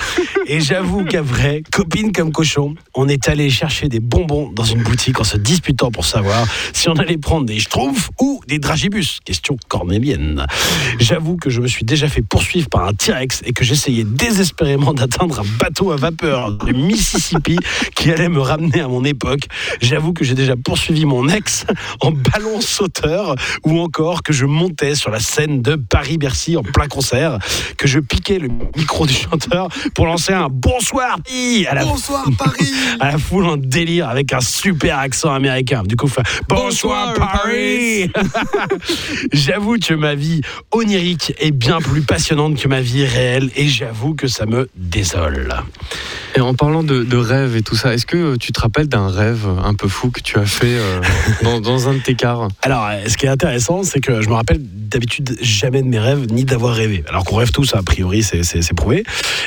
Et 0.46 0.60
j'avoue 0.60 1.06
qu'après, 1.06 1.64
copine 1.72 2.12
comme 2.12 2.32
cochon, 2.32 2.76
on 2.96 3.08
est 3.08 3.30
allé 3.30 3.50
chercher 3.50 3.88
des 3.88 4.02
bonbons 4.02 4.52
dans 4.52 4.66
une 4.66 4.84
boutique 4.84 5.20
en 5.22 5.24
se 5.24 5.38
disputant 5.38 5.92
pour 5.92 6.06
savoir 6.06 6.46
si 6.74 6.90
on 6.90 6.96
allait 6.96 7.18
prendre 7.18 7.46
des 7.46 7.60
schtroumpfs 7.60 8.10
ou 8.20 8.42
des 8.48 8.60
dragibus. 8.60 9.20
Question 9.24 9.56
cornélienne. 9.68 10.46
J'avoue 11.00 11.38
que 11.38 11.50
je 11.50 11.62
me 11.62 11.68
suis 11.68 11.86
déjà 11.86 12.10
fait 12.10 12.24
poursuivre 12.24 12.68
par 12.68 12.86
un 12.86 12.94
T-Rex 12.94 13.42
et 13.46 13.54
que 13.54 13.64
j'essayais 13.64 14.04
désespérément 14.04 14.94
d'atteindre 14.94 15.40
un 15.40 15.46
bateau 15.60 15.92
à 15.92 15.96
vapeur 15.96 16.52
du 16.52 16.74
Mississippi 16.74 17.19
qui 17.96 18.12
allait 18.12 18.30
me 18.30 18.40
ramener 18.40 18.82
à 18.82 18.88
mon 18.88 19.04
époque. 19.04 19.42
J'avoue 19.82 20.14
que 20.14 20.24
j'ai 20.24 20.36
déjà 20.36 20.56
poursuivi 20.56 21.06
mon 21.06 21.28
ex 21.30 21.66
en 22.02 22.12
ballon 22.12 22.62
sauteur 22.62 23.36
ou 23.64 23.80
encore 23.80 24.24
que 24.24 24.34
je 24.34 24.46
montais 24.46 24.96
sur 24.96 25.12
la 25.12 25.20
scène 25.20 25.62
de 25.62 25.76
Paris-Bercy 25.76 26.58
en 26.58 26.64
plein 26.64 26.88
concert, 26.88 27.40
que 27.78 27.88
je 27.88 28.00
piquais 28.00 28.40
le 28.40 28.50
micro 28.76 29.06
du 29.06 29.14
chanteur 29.14 29.70
pour 29.94 30.06
lancer 30.06 30.34
un 30.34 30.48
bonsoir 30.50 31.18
Paris 31.24 31.66
à 31.68 31.76
la, 31.76 31.86
Bonsoir 31.86 32.26
Paris 32.38 32.72
à 33.00 33.12
la 33.12 33.18
foule 33.18 33.46
en 33.46 33.58
délire 33.58 34.10
avec 34.10 34.34
un 34.34 34.42
super 34.42 35.00
accent 35.00 35.34
américain. 35.34 35.84
Du 35.84 35.96
coup, 35.96 36.10
Bonsoir, 36.48 37.14
Paris. 37.14 38.10
j'avoue 39.32 39.78
que 39.78 39.94
ma 39.94 40.16
vie 40.16 40.42
onirique 40.72 41.34
est 41.40 41.52
bien 41.52 41.80
plus 41.80 42.02
passionnante 42.02 42.60
que 42.60 42.68
ma 42.68 42.82
vie 42.82 43.06
réelle 43.06 43.50
et 43.56 43.68
j'avoue 43.68 44.16
que 44.16 44.28
ça 44.28 44.46
me 44.46 44.70
désole. 44.76 45.54
Et 46.36 46.42
en 46.42 46.54
parlant 46.54 46.84
de, 46.84 47.09
de 47.10 47.18
rêve 47.18 47.56
et 47.58 47.62
tout 47.62 47.76
ça, 47.76 47.94
est-ce 47.94 48.06
que 48.06 48.38
tu 48.38 48.52
te 48.52 48.62
rappelles 48.62 48.88
d'un 48.88 49.10
rêve 49.10 49.46
un 49.64 49.74
peu 49.74 49.88
fou 49.88 50.12
que 50.12 50.22
tu 50.22 50.38
as 50.38 50.46
fait 50.46 50.78
euh, 50.78 51.02
dans, 51.44 51.60
dans 51.60 51.90
un 51.90 51.96
de 51.96 52.00
tes 52.00 52.16
cars? 52.16 52.48
Alors, 52.62 52.86
euh, 52.86 53.08
ce 53.08 53.18
qui 53.18 53.26
est 53.26 53.30
intéressant, 53.30 53.84
c'est 53.84 54.00
que 54.00 54.22
je 54.22 54.30
me 54.30 54.36
rappelle 54.36 54.60
d'habitude 54.62 55.38
jamais 55.42 55.82
de 55.82 55.88
mes 55.88 56.00
rêves 56.00 56.32
ni 56.32 56.46
d'avoir 56.46 56.76
rêvé. 56.76 57.04
Alors 57.10 57.26
qu'on 57.26 57.36
rêve 57.36 57.52
tous, 57.52 57.74
a 57.76 57.84
priori, 57.84 58.24
c'est- 58.24 58.74
prouvé. 58.74 59.04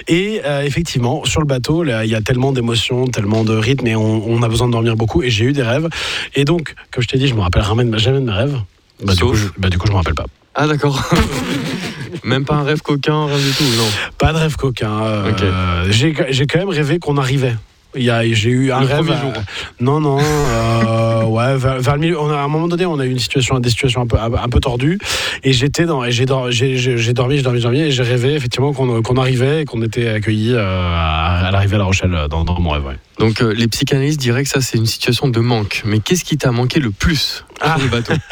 Et 0.08 0.40
euh, 0.44 0.62
effectivement, 0.62 1.24
sur 1.24 1.40
le 1.40 1.46
bateau, 1.46 1.84
il 1.84 2.10
y 2.10 2.14
a 2.14 2.20
tellement 2.20 2.52
d'émotions, 2.52 3.06
tellement 3.06 3.44
de 3.44 3.54
rythme, 3.54 3.86
et 3.86 3.94
on, 3.96 4.28
on 4.28 4.42
a 4.42 4.48
besoin 4.48 4.66
de 4.66 4.72
dormir 4.72 4.96
beaucoup. 4.96 5.22
Et 5.22 5.30
j'ai 5.30 5.44
eu 5.44 5.52
des 5.52 5.62
rêves. 5.62 5.88
Et 6.34 6.44
donc, 6.44 6.74
comme 6.90 7.02
je 7.02 7.08
t'ai 7.08 7.18
dit, 7.18 7.28
je 7.28 7.34
me 7.34 7.40
rappelle 7.40 7.62
jamais 7.62 8.20
de 8.20 8.24
mes 8.26 8.32
rêves. 8.32 8.58
Bah, 9.04 9.14
du, 9.14 9.22
coup, 9.22 9.34
je, 9.34 9.46
bah, 9.58 9.68
du 9.68 9.78
coup, 9.78 9.86
je 9.86 9.92
me 9.92 9.96
rappelle 9.96 10.14
pas. 10.14 10.26
Ah 10.54 10.66
d'accord. 10.66 11.02
Même 12.24 12.44
pas 12.44 12.54
un 12.54 12.62
rêve 12.62 12.82
coquin, 12.82 13.26
rien 13.26 13.38
du 13.38 13.52
tout, 13.52 13.64
non. 13.76 13.88
Pas 14.18 14.32
de 14.32 14.38
rêve 14.38 14.56
coquin. 14.56 15.02
euh, 15.02 15.86
j'ai 15.90 16.12
quand 16.46 16.58
même 16.58 16.68
rêvé 16.68 16.98
qu'on 16.98 17.16
arrivait. 17.16 17.56
Il 17.94 18.02
y 18.04 18.10
a- 18.10 18.22
J'ai 18.32 18.50
eu 18.50 18.72
un 18.72 18.80
Le 18.80 18.86
rêve. 18.86 19.04
premier 19.06 19.20
jour. 19.20 19.32
Non, 19.80 20.00
non. 20.00 20.18
euh, 20.20 21.24
ouais, 21.26 21.56
vers, 21.56 21.80
vers 21.80 21.94
le 21.94 22.00
milieu. 22.00 22.20
On 22.20 22.30
a, 22.30 22.36
à 22.36 22.42
un 22.42 22.48
moment 22.48 22.68
donné, 22.68 22.86
on 22.86 22.98
a 22.98 23.04
eu 23.04 23.10
une 23.10 23.18
situation, 23.18 23.58
des 23.60 23.68
situations 23.70 24.00
un 24.02 24.06
peu, 24.06 24.16
un, 24.18 24.48
peu 24.48 24.60
tordues. 24.60 24.98
Et 25.44 25.52
j'étais 25.52 25.84
dans. 25.84 26.04
et 26.04 26.10
J'ai 26.12 26.24
dor- 26.26 26.50
j'ai- 26.50 26.76
j'ai- 26.76 26.96
j'ai 26.98 27.12
dormi, 27.12 27.36
j'ai 27.36 27.42
dormi, 27.42 27.58
j'ai 27.58 27.62
dormi. 27.64 27.80
Et 27.80 27.90
j'ai 27.90 28.02
rêvé 28.02 28.34
effectivement 28.34 28.72
qu'on 28.72 29.02
qu'on 29.02 29.16
arrivait 29.16 29.62
et 29.62 29.64
qu'on 29.64 29.82
était 29.82 30.08
accueillis 30.08 30.52
euh, 30.54 30.62
à, 30.64 31.46
à 31.48 31.50
l'arrivée 31.50 31.74
à 31.76 31.78
La 31.78 31.84
Rochelle 31.84 32.14
euh, 32.14 32.28
dans, 32.28 32.44
dans 32.44 32.58
mon 32.60 32.70
rêve. 32.70 32.86
ouais. 32.86 32.96
Donc 33.18 33.42
euh, 33.42 33.52
les 33.54 33.68
psychanalystes 33.68 34.18
diraient 34.18 34.42
que 34.42 34.48
ça 34.48 34.60
c'est 34.60 34.78
une 34.78 34.86
situation 34.86 35.28
de 35.28 35.38
manque. 35.40 35.82
Mais 35.84 35.98
qu'est-ce 35.98 36.24
qui 36.24 36.36
t'a 36.38 36.50
manqué 36.50 36.80
le 36.80 36.90
plus 36.90 37.44
Ah. 37.60 37.74
sur 37.76 37.84
le 37.84 37.90
bateau? 37.90 38.14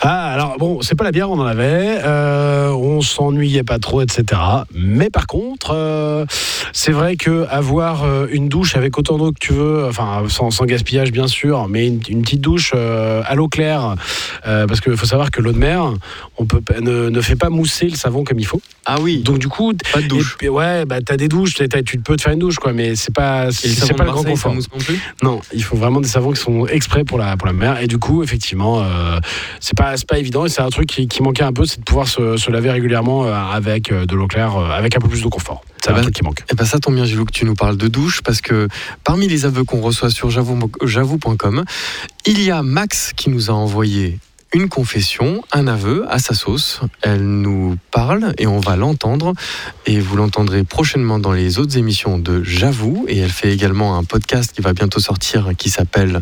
Ah, 0.00 0.32
alors 0.32 0.56
bon, 0.58 0.82
c'est 0.82 0.94
pas 0.94 1.04
la 1.04 1.12
bière, 1.12 1.30
on 1.30 1.38
en 1.38 1.46
avait. 1.46 1.98
euh, 2.04 2.70
on 2.70 3.00
s'ennuyait 3.00 3.62
pas 3.62 3.78
trop, 3.78 4.02
etc. 4.02 4.40
Mais 4.74 5.10
par 5.10 5.26
contre, 5.26 5.72
euh, 5.74 6.26
c'est 6.72 6.92
vrai 6.92 7.16
que 7.16 7.46
avoir 7.48 8.04
euh, 8.16 8.26
une 8.30 8.48
douche 8.48 8.76
avec 8.76 8.98
autant 8.98 9.18
d'eau 9.18 9.32
que 9.32 9.38
tu 9.40 9.52
veux, 9.52 9.86
enfin 9.86 10.24
sans, 10.28 10.50
sans 10.50 10.64
gaspillage 10.64 11.12
bien 11.12 11.26
sûr, 11.26 11.68
mais 11.68 11.86
une, 11.86 12.00
une 12.08 12.22
petite 12.22 12.40
douche 12.40 12.72
euh, 12.74 13.22
à 13.26 13.34
l'eau 13.34 13.48
claire, 13.48 13.94
euh, 14.46 14.66
parce 14.66 14.80
qu'il 14.80 14.96
faut 14.96 15.06
savoir 15.06 15.30
que 15.30 15.40
l'eau 15.40 15.52
de 15.52 15.58
mer, 15.58 15.92
on 16.38 16.46
peut 16.46 16.60
ne, 16.80 17.08
ne 17.08 17.20
fait 17.20 17.36
pas 17.36 17.48
mousser 17.50 17.88
le 17.88 17.96
savon 17.96 18.24
comme 18.24 18.38
il 18.38 18.46
faut. 18.46 18.60
Ah 18.84 18.96
oui, 19.00 19.18
Donc 19.22 19.38
du 19.38 19.48
coup, 19.48 19.72
pas 19.92 20.00
de 20.00 20.06
douche. 20.06 20.36
et 20.42 20.48
ouais, 20.48 20.84
bah 20.84 21.00
t'as 21.04 21.16
des 21.16 21.28
douches, 21.28 21.54
tu 21.54 21.98
peux 21.98 22.16
te 22.16 22.22
faire 22.22 22.32
une 22.32 22.38
douche 22.38 22.56
quoi, 22.56 22.72
mais 22.72 22.96
c'est 22.96 23.14
pas, 23.14 23.50
c'est 23.52 23.94
pas 23.96 24.04
le 24.04 24.10
grand 24.10 24.24
confort. 24.24 24.54
non 24.54 24.60
plus? 24.78 25.00
Non, 25.22 25.40
il 25.52 25.62
faut 25.62 25.76
vraiment 25.76 26.00
des 26.00 26.08
savons 26.08 26.32
qui 26.32 26.40
sont 26.40 26.66
exprès 26.66 27.04
pour 27.04 27.18
la, 27.18 27.36
pour 27.36 27.46
la 27.46 27.52
mer. 27.52 27.80
Et 27.80 27.86
du 27.86 27.98
coup, 27.98 28.22
effectivement, 28.22 28.84
c'est 29.60 29.76
pas, 29.76 29.96
c'est 29.96 30.06
pas 30.06 30.18
évident. 30.18 30.46
Et 30.46 30.48
c'est 30.48 30.62
un 30.62 30.70
truc 30.70 30.86
qui, 30.88 31.08
qui 31.08 31.22
manquait 31.22 31.42
un 31.44 31.52
peu, 31.52 31.64
c'est 31.64 31.78
de 31.80 31.84
pouvoir 31.84 32.08
se, 32.08 32.36
se 32.36 32.50
laver 32.50 32.70
régulièrement 32.70 33.24
avec 33.24 33.92
de 33.92 34.14
l'eau 34.16 34.26
claire, 34.26 34.56
avec 34.56 34.96
un 34.96 35.00
peu 35.00 35.08
plus 35.08 35.22
de 35.22 35.28
confort. 35.28 35.62
C'est 35.86 35.92
un 35.92 35.94
bah, 35.96 36.02
truc 36.02 36.14
qui 36.16 36.24
manque. 36.24 36.42
Eh 36.50 36.54
ben 36.56 36.64
ça 36.64 36.80
tombe 36.80 36.96
bien, 36.96 37.04
Gilou, 37.04 37.24
que 37.24 37.30
tu 37.32 37.44
nous 37.44 37.54
parles 37.54 37.76
de 37.76 37.86
douche, 37.86 38.20
parce 38.22 38.40
que 38.40 38.66
parmi 39.04 39.28
les 39.28 39.44
aveux 39.44 39.62
qu'on 39.62 39.80
reçoit 39.80 40.10
sur 40.10 40.30
j'avoue- 40.30 40.70
j'avoue.com, 40.82 41.64
il 42.26 42.42
y 42.42 42.50
a 42.50 42.62
Max 42.64 43.12
qui 43.14 43.30
nous 43.30 43.50
a 43.50 43.54
envoyé 43.54 44.18
une 44.52 44.68
confession, 44.68 45.42
un 45.52 45.68
aveu 45.68 46.04
à 46.08 46.18
sa 46.18 46.34
sauce. 46.34 46.80
Elle 47.02 47.22
nous 47.24 47.76
parle 47.92 48.32
et 48.38 48.46
on 48.48 48.58
va 48.58 48.74
l'entendre. 48.76 49.34
Et 49.86 50.00
vous 50.00 50.16
l'entendrez 50.16 50.64
prochainement 50.64 51.18
dans 51.20 51.32
les 51.32 51.58
autres 51.58 51.76
émissions 51.76 52.18
de 52.18 52.42
J'avoue. 52.42 53.04
Et 53.06 53.18
elle 53.18 53.30
fait 53.30 53.52
également 53.52 53.96
un 53.96 54.02
podcast 54.04 54.52
qui 54.52 54.62
va 54.62 54.72
bientôt 54.72 54.98
sortir 54.98 55.50
qui 55.58 55.68
s'appelle 55.70 56.20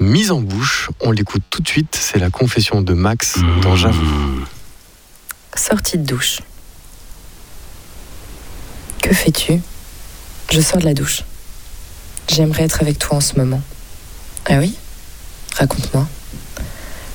Mise 0.00 0.32
en 0.32 0.40
bouche. 0.40 0.90
On 1.00 1.12
l'écoute 1.12 1.42
tout 1.50 1.62
de 1.62 1.68
suite. 1.68 1.96
C'est 1.98 2.18
la 2.18 2.30
confession 2.30 2.82
de 2.82 2.92
Max 2.94 3.38
dans 3.62 3.76
J'avoue. 3.76 4.44
Sortie 5.54 5.98
de 5.98 6.04
douche. 6.04 6.40
Que 9.02 9.14
fais-tu? 9.14 9.60
Je 10.50 10.60
sors 10.60 10.78
de 10.78 10.84
la 10.84 10.94
douche. 10.94 11.22
J'aimerais 12.28 12.64
être 12.64 12.82
avec 12.82 12.98
toi 12.98 13.16
en 13.16 13.20
ce 13.20 13.36
moment. 13.36 13.60
Ah 14.46 14.58
oui? 14.58 14.74
Raconte-moi. 15.56 16.06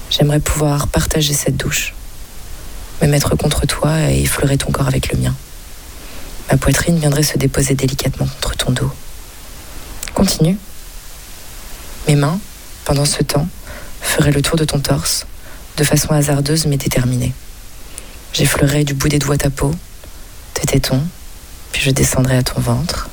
J'aimerais 0.09 0.39
pouvoir 0.39 0.87
partager 0.87 1.33
cette 1.33 1.57
douche. 1.57 1.93
Me 3.01 3.07
mettre 3.07 3.35
contre 3.35 3.65
toi 3.65 4.11
et 4.11 4.21
effleurer 4.21 4.57
ton 4.57 4.71
corps 4.71 4.87
avec 4.87 5.11
le 5.11 5.19
mien. 5.19 5.35
Ma 6.51 6.57
poitrine 6.57 6.99
viendrait 6.99 7.23
se 7.23 7.37
déposer 7.37 7.73
délicatement 7.73 8.27
contre 8.41 8.55
ton 8.55 8.71
dos. 8.71 8.91
Continue. 10.13 10.57
Mes 12.07 12.15
mains, 12.15 12.39
pendant 12.85 13.05
ce 13.05 13.23
temps, 13.23 13.47
feraient 14.01 14.31
le 14.31 14.41
tour 14.41 14.57
de 14.57 14.65
ton 14.65 14.79
torse, 14.79 15.25
de 15.77 15.83
façon 15.83 16.13
hasardeuse 16.13 16.65
mais 16.65 16.77
déterminée. 16.77 17.33
J'effleurerai 18.33 18.83
du 18.83 18.93
bout 18.93 19.09
des 19.09 19.19
doigts 19.19 19.37
ta 19.37 19.49
peau, 19.49 19.73
tes 20.53 20.67
tétons, 20.67 21.01
puis 21.73 21.81
je 21.81 21.91
descendrai 21.91 22.37
à 22.37 22.43
ton 22.43 22.61
ventre. 22.61 23.09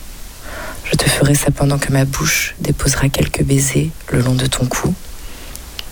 Je 0.85 0.95
te 0.95 1.09
ferai 1.09 1.35
ça 1.35 1.51
pendant 1.51 1.79
que 1.79 1.91
ma 1.91 2.05
bouche 2.05 2.55
déposera 2.61 3.09
quelques 3.09 3.43
baisers 3.43 3.91
le 4.13 4.21
long 4.21 4.35
de 4.35 4.47
ton 4.47 4.67
cou, 4.67 4.95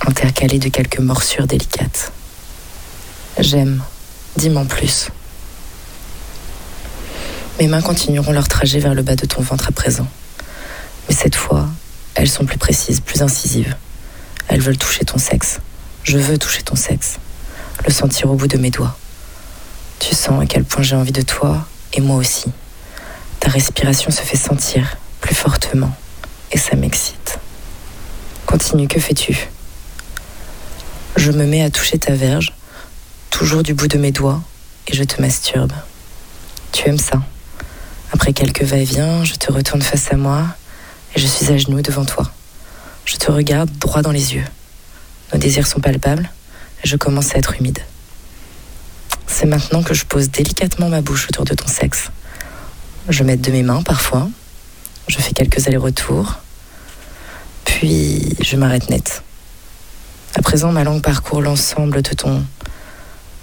intercalés 0.06 0.60
de 0.60 0.68
quelques 0.68 1.00
morsures 1.00 1.48
délicates. 1.48 2.12
J'aime, 3.40 3.82
dis-moi 4.36 4.64
plus. 4.64 5.08
Mes 7.58 7.66
mains 7.66 7.82
continueront 7.82 8.32
leur 8.32 8.46
trajet 8.46 8.78
vers 8.78 8.94
le 8.94 9.02
bas 9.02 9.16
de 9.16 9.26
ton 9.26 9.42
ventre 9.42 9.68
à 9.68 9.72
présent. 9.72 10.06
Mais 11.08 11.14
cette 11.14 11.34
fois, 11.34 11.68
elles 12.14 12.28
sont 12.28 12.44
plus 12.44 12.58
précises, 12.58 13.00
plus 13.00 13.22
incisives. 13.22 13.76
Elles 14.48 14.60
veulent 14.60 14.76
toucher 14.76 15.04
ton 15.04 15.18
sexe. 15.18 15.58
Je 16.04 16.18
veux 16.18 16.38
toucher 16.38 16.62
ton 16.62 16.76
sexe. 16.76 17.16
Le 17.86 17.92
sentir 17.92 18.30
au 18.30 18.34
bout 18.34 18.46
de 18.46 18.58
mes 18.58 18.70
doigts. 18.70 18.96
Tu 19.98 20.14
sens 20.14 20.42
à 20.42 20.46
quel 20.46 20.64
point 20.64 20.82
j'ai 20.82 20.96
envie 20.96 21.12
de 21.12 21.22
toi, 21.22 21.66
et 21.98 22.00
moi 22.00 22.16
aussi. 22.16 22.46
Ta 23.40 23.50
respiration 23.50 24.12
se 24.12 24.22
fait 24.22 24.36
sentir 24.36 24.96
plus 25.20 25.34
fortement, 25.34 25.92
et 26.52 26.58
ça 26.58 26.76
m'excite. 26.76 27.40
Continue, 28.46 28.86
que 28.86 29.00
fais-tu? 29.00 29.48
Je 31.16 31.32
me 31.32 31.44
mets 31.44 31.64
à 31.64 31.70
toucher 31.70 31.98
ta 31.98 32.14
verge, 32.14 32.54
toujours 33.30 33.64
du 33.64 33.74
bout 33.74 33.88
de 33.88 33.98
mes 33.98 34.12
doigts, 34.12 34.40
et 34.86 34.94
je 34.94 35.02
te 35.02 35.20
masturbe. 35.20 35.72
Tu 36.70 36.88
aimes 36.88 36.98
ça? 36.98 37.20
Après 38.12 38.32
quelques 38.32 38.62
va-et-vient, 38.62 39.24
je 39.24 39.34
te 39.34 39.50
retourne 39.52 39.82
face 39.82 40.12
à 40.12 40.16
moi, 40.16 40.44
et 41.16 41.20
je 41.20 41.26
suis 41.26 41.50
à 41.52 41.58
genoux 41.58 41.82
devant 41.82 42.04
toi. 42.04 42.30
Je 43.06 43.16
te 43.16 43.32
regarde 43.32 43.70
droit 43.78 44.02
dans 44.02 44.12
les 44.12 44.36
yeux. 44.36 44.44
Nos 45.32 45.40
désirs 45.40 45.66
sont 45.66 45.80
palpables, 45.80 46.30
et 46.84 46.86
je 46.86 46.96
commence 46.96 47.34
à 47.34 47.38
être 47.38 47.56
humide. 47.56 47.80
C'est 49.28 49.46
maintenant 49.46 49.82
que 49.82 49.94
je 49.94 50.04
pose 50.04 50.30
délicatement 50.30 50.88
ma 50.88 51.02
bouche 51.02 51.28
autour 51.28 51.44
de 51.44 51.54
ton 51.54 51.68
sexe. 51.68 52.10
Je 53.08 53.22
m'aide 53.22 53.40
de 53.40 53.52
mes 53.52 53.62
mains 53.62 53.82
parfois. 53.82 54.28
Je 55.06 55.18
fais 55.18 55.32
quelques 55.32 55.68
allers-retours. 55.68 56.38
Puis 57.64 58.34
je 58.42 58.56
m'arrête 58.56 58.90
net. 58.90 59.22
À 60.34 60.42
présent, 60.42 60.72
ma 60.72 60.82
langue 60.82 61.02
parcourt 61.02 61.42
l'ensemble 61.42 62.02
de 62.02 62.14
ton 62.14 62.44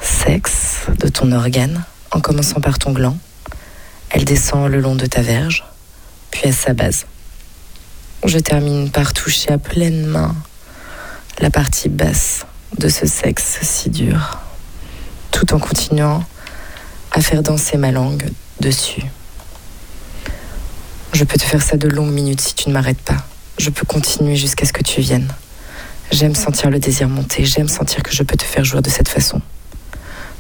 sexe, 0.02 0.88
de 1.00 1.08
ton 1.08 1.32
organe, 1.32 1.84
en 2.12 2.20
commençant 2.20 2.60
par 2.60 2.78
ton 2.80 2.92
gland. 2.92 3.18
Elle 4.10 4.26
descend 4.26 4.70
le 4.70 4.82
long 4.82 4.96
de 4.96 5.06
ta 5.06 5.22
verge, 5.22 5.64
puis 6.32 6.50
à 6.50 6.52
sa 6.52 6.74
base. 6.74 7.06
Je 8.26 8.40
termine 8.40 8.90
par 8.90 9.14
toucher 9.14 9.52
à 9.52 9.58
pleine 9.58 10.06
main 10.06 10.36
la 11.40 11.52
partie 11.52 11.90
basse 11.90 12.46
de 12.78 12.90
ce 12.90 13.06
sexe 13.06 13.60
si 13.62 13.90
dur 13.90 14.45
tout 15.32 15.54
en 15.54 15.60
continuant 15.60 16.24
à 17.12 17.22
faire 17.22 17.44
danser 17.44 17.78
ma 17.78 17.92
langue 17.92 18.30
dessus. 18.60 19.04
Je 21.14 21.24
peux 21.24 21.38
te 21.38 21.44
faire 21.44 21.62
ça 21.62 21.78
de 21.78 21.88
longues 21.88 22.12
minutes 22.12 22.42
si 22.42 22.56
tu 22.56 22.70
ne 22.70 22.74
m'arrêtes 22.74 23.02
pas. 23.02 23.26
Je 23.58 23.70
peux 23.70 23.86
continuer 23.86 24.36
jusqu'à 24.36 24.66
ce 24.66 24.74
que 24.74 24.84
tu 24.84 25.00
viennes. 25.02 25.32
J'aime 26.12 26.36
sentir 26.36 26.70
le 26.70 26.80
désir 26.80 27.08
monter, 27.08 27.46
j'aime 27.46 27.70
sentir 27.70 28.04
que 28.04 28.12
je 28.12 28.24
peux 28.24 28.36
te 28.36 28.44
faire 28.44 28.66
jouir 28.66 28.82
de 28.82 28.90
cette 28.90 29.08
façon. 29.08 29.42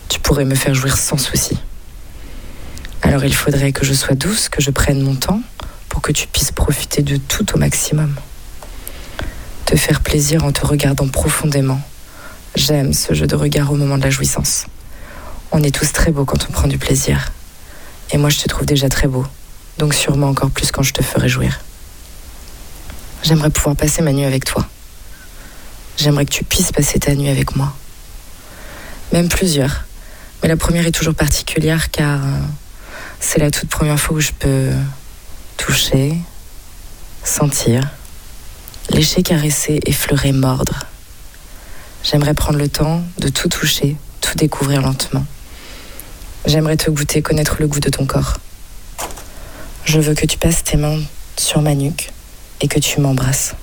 Tu 0.10 0.20
pourrais 0.20 0.46
me 0.46 0.56
faire 0.56 0.76
jouir 0.76 0.98
sans 0.98 1.18
souci. 1.18 1.58
Alors 3.02 3.24
il 3.24 3.34
faudrait 3.34 3.72
que 3.72 3.86
je 3.86 3.94
sois 3.94 4.16
douce, 4.16 4.50
que 4.50 4.62
je 4.62 4.70
prenne 4.70 5.02
mon 5.02 5.16
temps 5.16 5.42
pour 5.90 6.02
que 6.02 6.12
tu 6.12 6.28
puisses 6.28 6.52
profiter 6.52 7.02
de 7.02 7.18
tout 7.18 7.56
au 7.56 7.58
maximum. 7.58 8.14
Te 9.66 9.76
faire 9.76 10.02
plaisir 10.02 10.44
en 10.44 10.52
te 10.52 10.66
regardant 10.66 11.08
profondément. 11.08 11.80
J'aime 12.56 12.94
ce 12.94 13.14
jeu 13.14 13.28
de 13.28 13.36
regard 13.36 13.72
au 13.72 13.76
moment 13.76 13.98
de 13.98 14.04
la 14.04 14.10
jouissance. 14.10 14.66
On 15.52 15.64
est 15.64 15.74
tous 15.74 15.92
très 15.94 16.12
beaux 16.12 16.26
quand 16.26 16.48
on 16.50 16.52
prend 16.52 16.68
du 16.68 16.78
plaisir. 16.78 17.32
Et 18.12 18.18
moi 18.18 18.30
je 18.30 18.40
te 18.40 18.48
trouve 18.48 18.66
déjà 18.66 18.90
très 18.90 19.08
beau, 19.08 19.26
donc 19.78 19.94
sûrement 19.94 20.30
encore 20.30 20.52
plus 20.52 20.72
quand 20.72 20.84
je 20.84 20.94
te 20.94 21.04
ferai 21.04 21.30
jouir. 21.30 21.60
J'aimerais 23.24 23.50
pouvoir 23.50 23.76
passer 23.76 24.02
ma 24.02 24.12
nuit 24.12 24.26
avec 24.26 24.46
toi. 24.46 24.68
J'aimerais 25.98 26.26
que 26.26 26.32
tu 26.32 26.44
puisses 26.44 26.72
passer 26.72 27.00
ta 27.00 27.16
nuit 27.16 27.30
avec 27.30 27.56
moi. 27.56 27.74
Même 29.14 29.30
plusieurs. 29.30 29.86
Mais 30.42 30.50
la 30.50 30.58
première 30.58 30.86
est 30.86 30.92
toujours 30.92 31.16
particulière 31.16 31.90
car 31.90 32.24
euh, 32.24 32.40
c'est 33.20 33.40
la 33.40 33.50
toute 33.50 33.70
première 33.70 34.00
fois 34.00 34.18
où 34.18 34.20
je 34.20 34.32
peux 34.32 34.70
toucher, 35.58 36.16
sentir, 37.24 37.82
lécher, 38.90 39.24
caresser, 39.24 39.80
effleurer, 39.86 40.32
mordre. 40.32 40.86
J'aimerais 42.04 42.34
prendre 42.34 42.60
le 42.60 42.70
temps 42.70 43.04
de 43.18 43.30
tout 43.30 43.50
toucher, 43.50 43.96
tout 44.22 44.36
découvrir 44.36 44.82
lentement. 44.82 45.26
J'aimerais 46.48 46.78
te 46.78 46.92
goûter, 46.92 47.24
connaître 47.24 47.56
le 47.60 47.68
goût 47.68 47.80
de 47.80 47.90
ton 47.90 48.06
corps. 48.06 48.38
Je 49.84 50.00
veux 50.00 50.14
que 50.14 50.28
tu 50.28 50.38
passes 50.38 50.64
tes 50.64 50.78
mains 50.78 51.02
sur 51.38 51.62
ma 51.62 51.74
nuque 51.74 52.12
et 52.62 52.68
que 52.68 52.78
tu 52.78 53.02
m'embrasses. 53.02 53.56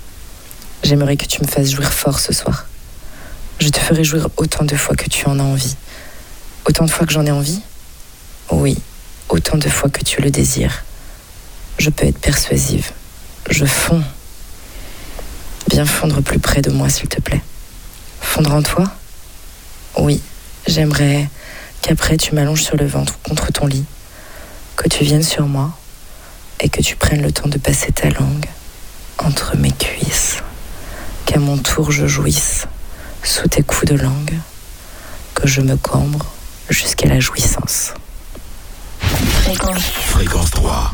J'aimerais 0.83 1.17
que 1.17 1.27
tu 1.27 1.41
me 1.43 1.47
fasses 1.47 1.71
jouir 1.71 1.93
fort 1.93 2.19
ce 2.19 2.33
soir. 2.33 2.67
Je 3.61 3.69
te 3.69 3.79
ferai 3.79 4.03
jouir 4.03 4.29
autant 4.37 4.65
de 4.65 4.75
fois 4.75 4.97
que 4.97 5.09
tu 5.09 5.27
en 5.27 5.39
as 5.39 5.45
envie. 5.45 5.77
Autant 6.67 6.85
de 6.85 6.91
fois 6.91 7.07
que 7.07 7.13
j'en 7.13 7.25
ai 7.25 7.31
envie? 7.31 7.61
Oui, 8.51 8.77
autant 9.29 9.59
de 9.59 9.69
fois 9.69 9.89
que 9.89 10.03
tu 10.03 10.21
le 10.21 10.33
désires. 10.33 10.85
Je 11.79 11.89
peux 11.89 12.07
être 12.07 12.19
persuasive. 12.19 12.91
Je 13.49 13.65
fonds. 13.65 14.03
Viens 15.71 15.87
fondre 15.87 16.21
plus 16.21 16.41
près 16.41 16.63
de 16.63 16.71
moi, 16.71 16.89
s'il 16.89 17.09
te 17.09 17.21
plaît. 17.21 17.43
Fondre 18.21 18.53
en 18.53 18.63
toi? 18.63 18.91
Oui, 19.99 20.21
j'aimerais 20.67 21.29
qu'après 21.83 22.17
tu 22.17 22.35
m'allonges 22.35 22.63
sur 22.63 22.77
le 22.77 22.87
ventre 22.87 23.19
contre 23.23 23.53
ton 23.53 23.67
lit, 23.67 23.85
que 24.77 24.89
tu 24.89 25.05
viennes 25.05 25.23
sur 25.23 25.47
moi 25.47 25.71
et 26.61 26.69
que 26.69 26.81
tu 26.81 26.97
prennes 26.97 27.23
le 27.23 27.33
temps 27.33 27.49
de 27.49 27.59
passer 27.59 27.93
ta 27.93 28.09
langue 28.09 28.47
entre 29.19 29.57
mes 29.57 29.73
cuisses, 29.73 30.39
qu'à 31.27 31.39
mon 31.39 31.59
tour 31.59 31.91
je 31.91 32.07
jouisse 32.07 32.67
sous 33.23 33.49
tes 33.49 33.63
coups 33.63 33.93
de 33.93 33.97
langue, 33.97 34.35
que 35.35 35.47
je 35.47 35.61
me 35.61 35.77
cambre 35.77 36.27
jusqu'à 36.71 37.09
la 37.09 37.21
jouissance. 37.21 37.93
Fréquence 40.07 40.51
3. 40.53 40.93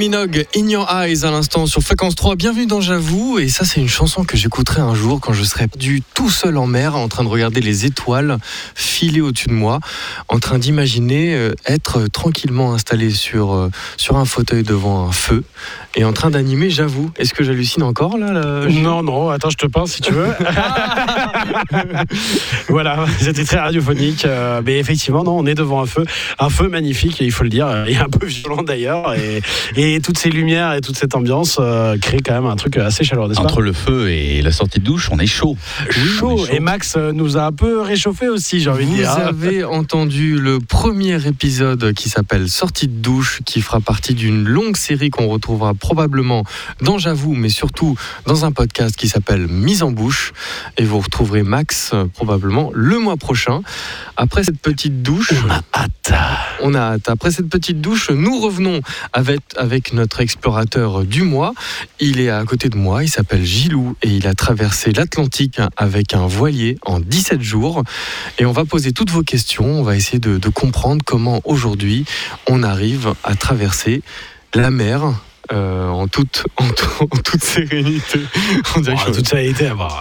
Minogue, 0.00 0.46
In 0.56 0.66
Your 0.66 0.90
Eyes 0.90 1.26
à 1.26 1.30
l'instant 1.30 1.66
sur 1.66 1.82
Fréquence 1.82 2.14
3. 2.14 2.34
Bienvenue 2.34 2.64
dans 2.64 2.80
J'avoue. 2.80 3.38
Et 3.38 3.48
ça, 3.48 3.66
c'est 3.66 3.82
une 3.82 3.88
chanson 3.88 4.24
que 4.24 4.34
j'écouterai 4.34 4.80
un 4.80 4.94
jour 4.94 5.20
quand 5.20 5.34
je 5.34 5.44
serai 5.44 5.66
du 5.76 6.00
tout 6.14 6.30
seul 6.30 6.56
en 6.56 6.66
mer, 6.66 6.96
en 6.96 7.06
train 7.08 7.22
de 7.22 7.28
regarder 7.28 7.60
les 7.60 7.84
étoiles 7.84 8.38
filer 8.74 9.20
au-dessus 9.20 9.48
de 9.48 9.52
moi, 9.52 9.78
en 10.28 10.38
train 10.38 10.58
d'imaginer 10.58 11.34
euh, 11.34 11.52
être 11.66 12.06
tranquillement 12.06 12.72
installé 12.72 13.10
sur, 13.10 13.52
euh, 13.52 13.68
sur 13.98 14.16
un 14.16 14.24
fauteuil 14.24 14.62
devant 14.62 15.06
un 15.06 15.12
feu 15.12 15.44
et 15.94 16.04
en 16.04 16.14
train 16.14 16.30
d'animer 16.30 16.70
J'avoue. 16.70 17.10
Est-ce 17.18 17.34
que 17.34 17.44
j'hallucine 17.44 17.82
encore 17.82 18.16
là, 18.16 18.30
Non, 18.70 19.02
non, 19.02 19.28
attends, 19.28 19.50
je 19.50 19.58
te 19.58 19.66
pince 19.66 19.92
si 19.92 20.00
tu 20.00 20.12
veux. 20.12 20.28
voilà, 22.68 23.04
c'était 23.18 23.44
très 23.44 23.58
radiophonique. 23.58 24.24
euh, 24.24 24.62
mais 24.64 24.78
effectivement, 24.78 25.24
non, 25.24 25.36
on 25.36 25.44
est 25.44 25.54
devant 25.54 25.82
un 25.82 25.86
feu. 25.86 26.04
Un 26.38 26.48
feu 26.48 26.68
magnifique, 26.68 27.20
il 27.20 27.32
faut 27.32 27.44
le 27.44 27.50
dire, 27.50 27.84
et 27.86 27.98
un 27.98 28.08
peu 28.08 28.24
violent 28.24 28.62
d'ailleurs. 28.62 29.12
Et, 29.14 29.42
et 29.76 29.89
toutes 29.98 30.18
ces 30.18 30.30
lumières 30.30 30.72
et 30.74 30.80
toute 30.80 30.96
cette 30.96 31.16
ambiance 31.16 31.56
euh, 31.58 31.96
créent 31.98 32.20
quand 32.24 32.34
même 32.34 32.46
un 32.46 32.54
truc 32.54 32.76
assez 32.76 33.02
chaleureux, 33.02 33.28
n'est-ce 33.28 33.40
pas 33.40 33.46
Entre 33.46 33.60
le 33.62 33.72
feu 33.72 34.10
et 34.10 34.40
la 34.42 34.52
sortie 34.52 34.78
de 34.78 34.84
douche, 34.84 35.08
on 35.10 35.18
est 35.18 35.26
chaud. 35.26 35.56
chaud. 35.90 36.28
on 36.30 36.34
est 36.34 36.46
chaud. 36.46 36.46
Et 36.52 36.60
Max 36.60 36.94
euh, 36.96 37.12
nous 37.12 37.36
a 37.36 37.46
un 37.46 37.52
peu 37.52 37.80
réchauffé 37.80 38.28
aussi, 38.28 38.60
j'ai 38.60 38.70
envie 38.70 38.84
de 38.84 38.90
Vous 38.90 38.96
dire. 38.96 39.10
hein. 39.10 39.26
avez 39.28 39.64
entendu 39.64 40.38
le 40.38 40.60
premier 40.60 41.26
épisode 41.26 41.92
qui 41.94 42.08
s'appelle 42.08 42.48
Sortie 42.48 42.86
de 42.86 43.00
douche, 43.00 43.40
qui 43.44 43.60
fera 43.62 43.80
partie 43.80 44.14
d'une 44.14 44.44
longue 44.46 44.76
série 44.76 45.10
qu'on 45.10 45.26
retrouvera 45.26 45.74
probablement 45.74 46.44
dans 46.82 46.98
J'avoue, 46.98 47.34
mais 47.34 47.48
surtout 47.48 47.96
dans 48.26 48.44
un 48.44 48.52
podcast 48.52 48.94
qui 48.94 49.08
s'appelle 49.08 49.46
Mise 49.48 49.82
en 49.82 49.90
bouche. 49.90 50.32
Et 50.76 50.84
vous 50.84 50.98
retrouverez 51.00 51.42
Max 51.42 51.92
euh, 51.94 52.04
probablement 52.12 52.70
le 52.74 52.98
mois 52.98 53.16
prochain. 53.16 53.62
Après 54.18 54.44
cette 54.44 54.60
petite 54.60 55.02
douche, 55.02 55.32
On 55.46 55.50
a 55.50 55.62
hâte. 55.74 56.12
on 56.62 56.74
a 56.74 56.78
hâte. 56.80 57.08
Après 57.08 57.30
cette 57.30 57.48
petite 57.48 57.80
douche, 57.80 58.10
nous 58.10 58.38
revenons 58.40 58.80
avec, 59.14 59.40
avec 59.56 59.79
notre 59.92 60.20
explorateur 60.20 61.04
du 61.04 61.22
mois. 61.22 61.54
Il 61.98 62.20
est 62.20 62.30
à 62.30 62.44
côté 62.44 62.68
de 62.68 62.76
moi, 62.76 63.04
il 63.04 63.08
s'appelle 63.08 63.44
Gilou 63.44 63.96
et 64.02 64.08
il 64.08 64.26
a 64.26 64.34
traversé 64.34 64.92
l'Atlantique 64.92 65.60
avec 65.76 66.14
un 66.14 66.26
voilier 66.26 66.78
en 66.84 67.00
17 67.00 67.40
jours. 67.40 67.82
Et 68.38 68.46
on 68.46 68.52
va 68.52 68.64
poser 68.64 68.92
toutes 68.92 69.10
vos 69.10 69.22
questions, 69.22 69.80
on 69.80 69.82
va 69.82 69.96
essayer 69.96 70.18
de, 70.18 70.38
de 70.38 70.48
comprendre 70.48 71.02
comment 71.04 71.40
aujourd'hui 71.44 72.04
on 72.48 72.62
arrive 72.62 73.14
à 73.24 73.34
traverser 73.34 74.02
la 74.54 74.70
mer. 74.70 75.14
Euh, 75.52 75.88
en, 75.88 76.06
toute, 76.08 76.44
en, 76.56 76.64
en 76.66 77.06
toute 77.06 77.42
sérénité. 77.42 78.20
On 78.76 78.80
dirait 78.80 78.96
je- 79.06 79.12
toute. 79.12 79.34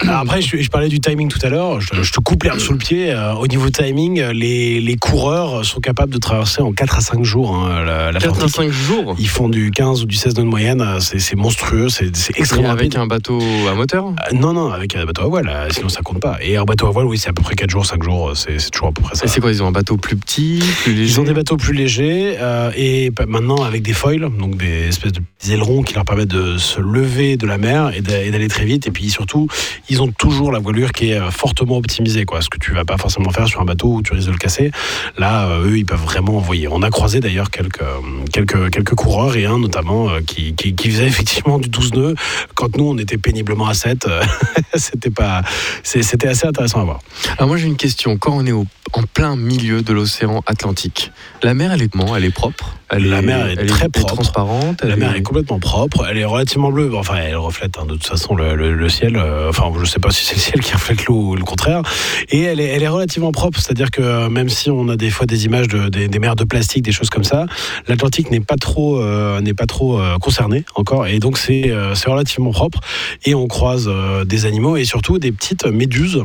Alors 0.01 0.19
après, 0.21 0.41
je, 0.41 0.57
je 0.57 0.69
parlais 0.69 0.89
du 0.89 0.99
timing 0.99 1.27
tout 1.29 1.39
à 1.43 1.49
l'heure. 1.49 1.81
Je, 1.81 2.01
je 2.03 2.11
te 2.11 2.19
coupe 2.19 2.43
l'herbe 2.43 2.59
sous 2.59 2.71
le 2.73 2.77
pied. 2.77 3.11
Euh, 3.11 3.33
au 3.33 3.47
niveau 3.47 3.69
timing, 3.69 4.21
les, 4.31 4.79
les 4.79 4.95
coureurs 4.95 5.65
sont 5.65 5.79
capables 5.79 6.13
de 6.13 6.17
traverser 6.19 6.61
en 6.61 6.71
4 6.71 6.97
à 6.97 7.01
5 7.01 7.23
jours 7.23 7.55
hein, 7.55 7.83
la, 7.85 8.11
la 8.11 8.19
4 8.19 8.25
à 8.25 8.35
Atlantique. 8.35 8.55
5 8.55 8.69
jours? 8.71 9.15
Ils 9.19 9.27
font 9.29 9.49
du 9.49 9.71
15 9.71 10.03
ou 10.03 10.05
du 10.05 10.15
16 10.15 10.35
nœuds 10.37 10.43
de 10.43 10.47
moyenne. 10.49 10.85
C'est 10.99 11.35
monstrueux. 11.35 11.89
C'est 11.89 12.05
extrêmement 12.37 12.69
avec 12.69 12.93
rapide. 12.93 12.97
un 12.97 13.07
bateau 13.07 13.39
à 13.69 13.73
moteur? 13.75 14.07
Euh, 14.07 14.35
Non, 14.35 14.53
non, 14.53 14.71
avec 14.71 14.95
un 14.95 15.05
bateau 15.05 15.23
à 15.23 15.27
voile. 15.27 15.67
Sinon, 15.71 15.89
ça 15.89 16.01
compte 16.01 16.19
pas. 16.19 16.37
Et 16.41 16.57
un 16.57 16.63
bateau 16.65 16.87
à 16.87 16.91
voile, 16.91 17.05
oui, 17.05 17.17
c'est 17.17 17.29
à 17.29 17.33
peu 17.33 17.41
près 17.41 17.55
4 17.55 17.69
jours, 17.69 17.85
5 17.85 18.03
jours. 18.03 18.31
C'est 18.35 18.57
toujours 18.71 18.89
à 18.89 18.91
peu 18.91 19.01
près 19.01 19.15
ça. 19.15 19.25
Et 19.25 19.27
c'est 19.27 19.41
quoi 19.41 19.51
Ils 19.51 19.63
ont 19.63 19.67
un 19.67 19.71
bateau 19.71 19.97
plus 19.97 20.15
petit, 20.15 20.61
plus 20.83 20.93
léger 20.93 21.11
Ils 21.13 21.19
ont 21.19 21.23
des 21.23 21.33
bateaux 21.33 21.57
plus 21.57 21.73
légers 21.73 22.35
euh, 22.39 22.71
et 22.75 23.11
pa- 23.11 23.25
maintenant 23.25 23.63
avec 23.63 23.81
des 23.81 23.93
foils, 23.93 24.29
donc 24.37 24.57
des 24.57 24.87
espèces 24.87 25.11
de 25.13 25.21
petits 25.39 25.53
ailerons 25.53 25.83
qui 25.83 25.93
leur 25.93 26.03
permettent 26.05 26.27
de 26.29 26.57
se 26.57 26.81
lever 26.81 27.37
de 27.37 27.47
la 27.47 27.57
mer 27.57 27.91
et 27.95 28.01
d'a- 28.01 28.21
et 28.23 28.29
d'aller 28.31 28.49
très 28.49 28.65
vite. 28.65 28.87
Et 28.87 28.91
puis 28.91 29.09
surtout, 29.09 29.47
ils 29.89 30.01
ont 30.01 30.11
toujours 30.11 30.51
la 30.51 30.59
voilure 30.59 30.91
qui 30.91 31.11
est 31.11 31.19
euh, 31.19 31.31
fortement 31.31 31.77
optimisée, 31.77 32.25
quoi. 32.25 32.41
Ce 32.41 32.49
que 32.49 32.57
tu 32.59 32.73
vas 32.73 32.83
pas 32.85 32.97
forcément 32.97 33.29
faire 33.31 33.47
sur 33.47 33.61
un 33.61 33.65
bateau 33.65 33.93
où 33.95 34.01
tu 34.01 34.13
risques 34.13 34.27
de 34.27 34.33
le 34.33 34.37
casser. 34.37 34.71
Là, 35.17 35.47
euh, 35.47 35.69
eux, 35.69 35.77
ils 35.77 35.85
peuvent 35.85 36.01
vraiment 36.03 36.37
envoyer. 36.37 36.67
On 36.67 36.81
a 36.83 36.89
croisé 36.89 37.21
d'ailleurs 37.21 37.49
quelques, 37.51 37.81
euh, 37.81 37.99
quelques, 38.33 38.69
quelques 38.69 38.95
coureurs 38.95 39.35
et 39.37 39.45
un 39.45 39.57
notamment 39.59 40.09
qui, 40.27 40.53
qui, 40.55 40.75
qui 40.75 40.89
faisait 40.91 41.07
effectivement 41.13 41.57
du 41.57 41.69
12 41.69 41.93
nœuds 41.93 42.15
quand 42.55 42.75
nous 42.77 42.85
on 42.89 42.97
était 42.97 43.17
péniblement 43.17 43.67
à 43.67 43.73
7. 43.73 44.07
euh, 44.07 44.21
C'était 44.75 45.09
pas, 45.09 45.41
c'était 45.83 46.27
assez 46.27 46.45
intéressant 46.47 46.81
à 46.81 46.83
voir. 46.83 46.99
Alors 47.37 47.47
moi 47.47 47.57
j'ai 47.57 47.67
une 47.67 47.75
question. 47.77 48.17
Quand 48.17 48.33
on 48.35 48.45
est 48.45 48.51
au- 48.51 48.65
en 48.93 49.03
plein 49.03 49.35
milieu 49.35 49.81
de 49.81 49.93
l'océan 49.93 50.41
Atlantique, 50.47 51.11
la 51.43 51.53
mer 51.53 51.71
elle 51.71 51.81
est 51.83 51.87
comment? 51.89 52.15
Elle 52.15 52.25
est 52.25 52.29
propre? 52.31 52.75
Elle 52.89 53.07
La 53.09 53.21
mer 53.21 53.47
est 53.47 53.65
très 53.67 53.85
elle 53.85 53.91
propre. 53.91 54.13
transparente? 54.15 54.81
La 54.83 54.93
elle 54.93 54.99
mer 54.99 55.15
est 55.15 55.21
complètement 55.30 55.59
propre, 55.59 56.07
elle 56.09 56.17
est 56.17 56.25
relativement 56.25 56.71
bleue. 56.71 56.89
Enfin, 56.95 57.17
elle 57.23 57.36
reflète 57.36 57.77
hein, 57.77 57.86
de 57.86 57.93
toute 57.93 58.07
façon 58.07 58.36
le, 58.36 58.55
le- 58.55 58.73
le 58.73 58.89
ciel. 58.89 59.15
euh, 59.15 59.49
enfin, 59.49 59.71
je 59.80 59.86
sais 59.86 59.99
pas 59.99 60.09
si 60.09 60.25
c'est 60.25 60.34
le 60.36 60.41
ciel 60.41 60.59
qui 60.59 60.73
reflète 60.73 61.05
l'eau 61.05 61.21
ou 61.30 61.36
le 61.36 61.43
contraire. 61.43 61.84
Et 62.30 62.41
elle 62.41 62.59
est, 62.59 62.65
elle 62.65 62.82
est 62.82 62.88
relativement 62.88 63.32
propre, 63.32 63.59
c'est-à-dire 63.59 63.91
que 63.91 64.01
euh, 64.01 64.27
même 64.30 64.49
si 64.49 64.71
on 64.71 64.89
a 64.89 64.95
des 64.97 65.11
fois 65.11 65.27
des 65.27 65.45
images 65.45 65.67
de, 65.67 65.88
des, 65.88 66.07
des 66.07 66.17
mers 66.19 66.36
de 66.36 66.45
plastique, 66.45 66.82
des 66.84 66.91
choses 66.91 67.11
comme 67.11 67.23
ça, 67.23 67.45
l'Atlantique 67.88 68.32
n'est 68.32 68.39
pas 68.39 68.55
trop, 68.55 68.99
euh, 68.99 69.39
n'est 69.39 69.53
pas 69.53 69.67
trop 69.67 69.99
euh, 70.01 70.17
concerné 70.17 70.65
encore. 70.73 71.05
Et 71.05 71.19
donc 71.19 71.38
c'est, 71.38 71.71
relativement 72.07 72.51
propre. 72.51 72.80
Et 73.23 73.36
on 73.36 73.47
croise 73.47 73.88
des 74.25 74.47
animaux 74.47 74.77
et 74.77 74.86
surtout 74.86 75.19
des 75.19 75.32
petites 75.32 75.65
méduses 75.67 76.23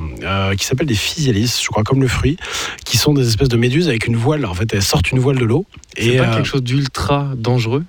qui 0.57 0.65
s'appellent 0.65 0.87
des 0.87 0.95
physalis, 0.95 1.61
je 1.63 1.69
crois 1.69 1.83
comme 1.83 2.01
le 2.01 2.09
fruit, 2.09 2.39
qui 2.87 2.97
sont 2.97 3.13
des 3.13 3.29
espèces 3.29 3.51
de 3.51 3.59
méduses 3.59 3.89
avec 3.89 4.07
une 4.07 4.17
voile. 4.17 4.47
En 4.47 4.55
fait, 4.55 4.73
elles 4.73 4.83
sortent 4.83 5.11
une 5.11 5.19
voile 5.19 5.37
de 5.39 5.45
l'eau. 5.45 5.67
C'est 5.99 6.17
pas 6.17 6.29
quelque 6.37 6.47
chose 6.49 6.63
d'ultra 6.63 7.29
dangereux? 7.37 7.85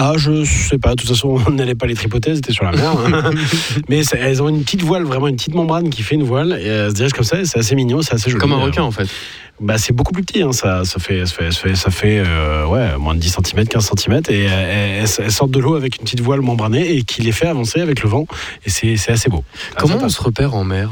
Ah, 0.00 0.12
je 0.16 0.44
sais 0.44 0.78
pas. 0.78 0.90
De 0.90 0.94
toute 1.00 1.08
façon, 1.08 1.38
on 1.46 1.50
n'allait 1.50 1.74
pas 1.74 1.86
les 1.86 1.94
tripoter, 1.94 2.34
c'était 2.36 2.52
sur 2.52 2.64
la 2.64 2.72
mer. 2.72 2.90
hein. 2.90 3.30
Mais 3.88 4.02
elles 4.12 4.40
ont 4.42 4.48
une 4.48 4.62
petite 4.62 4.82
voile, 4.82 5.02
vraiment 5.02 5.26
une 5.28 5.36
petite 5.36 5.54
membrane 5.54 5.90
qui 5.90 6.02
fait 6.02 6.14
une 6.14 6.22
voile. 6.22 6.58
Et 6.62 6.66
elles 6.66 6.90
se 6.90 6.94
dirigent 6.94 7.14
comme 7.16 7.24
ça. 7.24 7.40
et 7.40 7.44
C'est 7.44 7.58
assez 7.58 7.74
mignon, 7.74 8.00
c'est 8.02 8.14
assez 8.14 8.30
joli. 8.30 8.40
Comme 8.40 8.52
un 8.52 8.60
Euh, 8.60 8.64
requin 8.66 8.82
en 8.84 8.90
fait. 8.92 9.08
Bah, 9.60 9.76
c'est 9.78 9.92
beaucoup 9.92 10.12
plus 10.12 10.22
petit. 10.22 10.42
hein, 10.42 10.52
Ça, 10.52 10.84
ça 10.84 10.98
fait, 11.00 11.26
ça 11.26 11.34
fait, 11.34 11.50
ça 11.50 11.60
fait, 11.60 11.74
ça 11.74 11.90
fait, 11.90 12.22
euh, 12.24 12.66
ouais, 12.66 12.96
moins 12.98 13.14
de 13.14 13.20
10 13.20 13.36
cm, 13.44 13.66
15 13.66 13.90
cm. 13.96 14.20
Et 14.28 14.46
euh, 14.48 15.00
elles, 15.02 15.08
elles 15.24 15.32
sortent 15.32 15.50
de 15.50 15.58
l'eau 15.58 15.74
avec 15.74 15.96
une 15.96 16.04
petite 16.04 16.20
voile 16.20 16.40
membranée 16.40 16.92
et 16.96 17.02
qui 17.02 17.22
les 17.22 17.32
fait 17.32 17.46
avancer 17.46 17.80
avec 17.80 18.02
le 18.02 18.08
vent. 18.08 18.26
Et 18.66 18.70
c'est 18.70 18.96
c'est 18.96 19.12
assez 19.12 19.28
beau. 19.28 19.44
Ah, 19.74 19.78
Comment 19.80 19.98
on 20.02 20.08
se 20.08 20.22
repère 20.22 20.54
en 20.54 20.64
mer? 20.64 20.90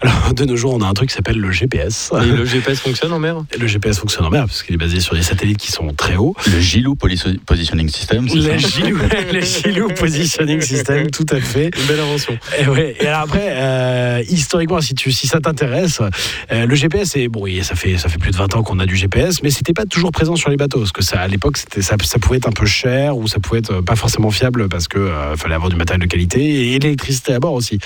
Alors, 0.00 0.32
de 0.34 0.44
nos 0.44 0.56
jours, 0.56 0.74
on 0.74 0.80
a 0.82 0.86
un 0.86 0.94
truc 0.94 1.08
qui 1.08 1.14
s'appelle 1.16 1.38
le 1.38 1.50
GPS. 1.50 2.12
Et 2.22 2.26
le 2.26 2.44
GPS 2.44 2.80
fonctionne 2.80 3.12
en 3.12 3.18
mer? 3.18 3.36
Le 3.58 3.66
GPS 3.66 3.98
fonctionne 3.98 4.26
en 4.26 4.30
mer 4.30 4.46
parce 4.46 4.62
qu'il 4.62 4.74
est 4.74 4.78
basé 4.78 5.00
sur 5.00 5.14
des 5.14 5.22
satellites 5.22 5.58
qui 5.58 5.72
sont 5.72 5.92
très 5.94 6.16
hauts. 6.16 6.34
Le 6.52 6.60
Gilou 6.60 6.94
Positioning 6.94 7.88
System, 7.88 8.28
c'est 8.28 8.36
Le 8.36 8.42
ça? 8.42 8.56
Gilou, 8.68 8.98
le 9.32 9.40
Gilou 9.40 9.88
Positioning 9.88 10.60
System, 10.60 11.10
tout 11.10 11.26
à 11.30 11.40
fait. 11.40 11.70
Une 11.76 11.86
belle 11.86 12.00
invention. 12.00 12.38
Et, 12.60 12.66
ouais. 12.68 12.96
Et 13.00 13.06
alors 13.06 13.20
après, 13.22 13.48
euh, 13.50 14.22
historiquement, 14.28 14.80
si, 14.80 14.94
tu, 14.94 15.10
si 15.12 15.26
ça 15.26 15.40
t'intéresse, 15.40 16.00
euh, 16.52 16.66
le 16.66 16.74
GPS, 16.74 17.16
est, 17.16 17.28
bon, 17.28 17.44
ça, 17.62 17.74
fait, 17.74 17.87
ça 17.96 18.08
fait 18.08 18.18
plus 18.18 18.32
de 18.32 18.36
20 18.36 18.56
ans 18.56 18.62
qu'on 18.62 18.78
a 18.78 18.86
du 18.86 18.96
GPS, 18.96 19.42
mais 19.42 19.50
c'était 19.50 19.72
pas 19.72 19.86
toujours 19.86 20.10
présent 20.10 20.36
sur 20.36 20.50
les 20.50 20.56
bateaux, 20.56 20.80
parce 20.80 20.92
que 20.92 21.02
ça, 21.02 21.20
à 21.20 21.28
l'époque, 21.28 21.56
ça, 21.56 21.96
pouvait 22.20 22.36
être 22.36 22.48
un 22.48 22.52
peu 22.52 22.66
cher 22.66 23.16
ou 23.16 23.28
ça 23.28 23.40
pouvait 23.40 23.60
être 23.60 23.80
pas 23.80 23.96
forcément 23.96 24.30
fiable 24.30 24.68
parce 24.68 24.88
que 24.88 24.98
euh, 24.98 25.36
fallait 25.36 25.54
avoir 25.54 25.70
du 25.70 25.76
matériel 25.76 26.02
de 26.02 26.06
qualité 26.06 26.74
et 26.74 26.78
l'électricité 26.78 27.32
à 27.32 27.40
bord 27.40 27.54
aussi 27.54 27.78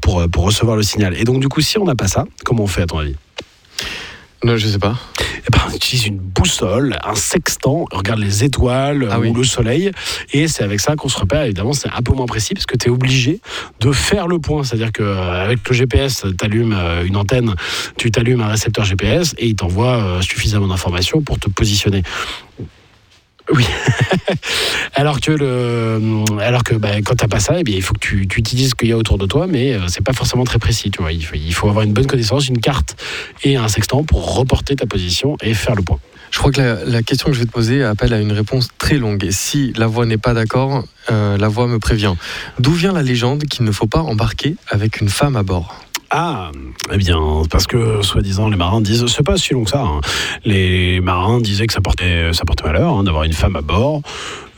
pour, 0.00 0.20
euh, 0.20 0.28
pour 0.28 0.44
recevoir 0.44 0.76
le 0.76 0.82
signal. 0.82 1.14
Et 1.18 1.24
donc, 1.24 1.40
du 1.40 1.48
coup, 1.48 1.60
si 1.60 1.78
on 1.78 1.84
n'a 1.84 1.94
pas 1.94 2.08
ça, 2.08 2.24
comment 2.44 2.64
on 2.64 2.68
fait 2.68 2.82
à 2.82 2.86
ton 2.86 2.98
avis? 2.98 3.16
Non, 4.42 4.56
je 4.56 4.68
sais 4.68 4.78
pas. 4.78 4.96
eh 5.18 5.50
ben, 5.52 5.58
on 5.68 5.74
utilise 5.74 6.06
une 6.06 6.16
boussole, 6.18 6.96
un 7.04 7.14
sextant, 7.14 7.84
on 7.92 7.96
regarde 7.96 8.20
les 8.20 8.42
étoiles 8.42 9.06
Ah 9.10 9.16
euh, 9.16 9.20
oui. 9.20 9.28
ou 9.28 9.34
le 9.34 9.44
soleil, 9.44 9.90
et 10.32 10.48
c'est 10.48 10.62
avec 10.64 10.80
ça 10.80 10.96
qu'on 10.96 11.10
se 11.10 11.18
repère. 11.18 11.42
Évidemment, 11.42 11.74
c'est 11.74 11.90
un 11.90 12.00
peu 12.00 12.14
moins 12.14 12.24
précis 12.26 12.54
parce 12.54 12.64
que 12.64 12.76
tu 12.76 12.88
es 12.88 12.90
obligé 12.90 13.40
de 13.80 13.92
faire 13.92 14.28
le 14.28 14.38
point. 14.38 14.64
C'est-à-dire 14.64 14.92
qu'avec 14.92 15.68
le 15.68 15.74
GPS, 15.74 16.24
tu 16.38 16.44
allumes 16.44 16.74
une 17.04 17.16
antenne, 17.16 17.54
tu 17.98 18.10
t'allumes 18.10 18.40
un 18.40 18.48
récepteur 18.48 18.84
GPS 18.86 19.34
et 19.36 19.46
il 19.48 19.56
t'envoie 19.56 19.96
euh, 20.02 20.22
suffisamment 20.22 20.68
d'informations 20.68 21.20
pour 21.20 21.38
te 21.38 21.50
positionner. 21.50 22.02
Oui. 23.52 23.66
alors 24.94 25.20
que, 25.20 25.32
le, 25.32 26.00
alors 26.40 26.62
que 26.62 26.74
bah, 26.74 26.96
quand 27.04 27.14
tu 27.14 27.24
n'as 27.24 27.28
pas 27.28 27.40
ça, 27.40 27.54
eh 27.58 27.64
bien, 27.64 27.76
il 27.76 27.82
faut 27.82 27.94
que 27.94 28.00
tu, 28.00 28.22
utilises 28.22 28.70
ce 28.70 28.74
qu'il 28.74 28.88
y 28.88 28.92
a 28.92 28.96
autour 28.96 29.18
de 29.18 29.26
toi, 29.26 29.46
mais 29.46 29.74
euh, 29.74 29.88
c'est 29.88 30.04
pas 30.04 30.12
forcément 30.12 30.44
très 30.44 30.58
précis. 30.58 30.90
Tu 30.90 31.00
vois. 31.00 31.12
Il, 31.12 31.54
faut, 31.54 31.68
avoir 31.68 31.84
une 31.84 31.92
bonne 31.92 32.06
connaissance, 32.06 32.48
une 32.48 32.60
carte 32.60 32.96
et 33.42 33.56
un 33.56 33.68
sextant 33.68 34.04
pour 34.04 34.34
reporter 34.34 34.76
ta 34.76 34.86
position 34.86 35.36
et 35.42 35.54
faire 35.54 35.74
le 35.74 35.82
point. 35.82 35.98
Je 36.30 36.38
crois 36.38 36.52
que 36.52 36.60
la, 36.60 36.84
la 36.84 37.02
question 37.02 37.28
que 37.28 37.34
je 37.34 37.40
vais 37.40 37.46
te 37.46 37.50
poser 37.50 37.82
appelle 37.82 38.12
à 38.12 38.20
une 38.20 38.32
réponse 38.32 38.68
très 38.78 38.98
longue. 38.98 39.24
Et 39.24 39.32
si 39.32 39.72
la 39.76 39.88
voix 39.88 40.06
n'est 40.06 40.16
pas 40.16 40.32
d'accord, 40.32 40.84
euh, 41.10 41.36
la 41.36 41.48
voix 41.48 41.66
me 41.66 41.78
prévient. 41.78 42.14
D'où 42.60 42.72
vient 42.72 42.92
la 42.92 43.02
légende 43.02 43.44
qu'il 43.44 43.64
ne 43.64 43.72
faut 43.72 43.86
pas 43.86 44.00
embarquer 44.00 44.54
avec 44.68 45.00
une 45.00 45.08
femme 45.08 45.34
à 45.34 45.42
bord? 45.42 45.74
Ah, 46.12 46.50
eh 46.92 46.96
bien, 46.96 47.20
parce 47.50 47.68
que 47.68 48.02
soi-disant 48.02 48.48
les 48.48 48.56
marins 48.56 48.80
disent, 48.80 49.06
c'est 49.06 49.22
pas 49.22 49.36
si 49.36 49.54
long 49.54 49.62
que 49.62 49.70
ça. 49.70 49.82
hein. 49.82 50.00
Les 50.44 51.00
marins 51.00 51.40
disaient 51.40 51.68
que 51.68 51.72
ça 51.72 51.80
portait, 51.80 52.32
ça 52.32 52.44
portait 52.44 52.64
malheur 52.64 52.94
hein, 52.94 53.04
d'avoir 53.04 53.22
une 53.22 53.32
femme 53.32 53.54
à 53.54 53.60
bord. 53.60 54.02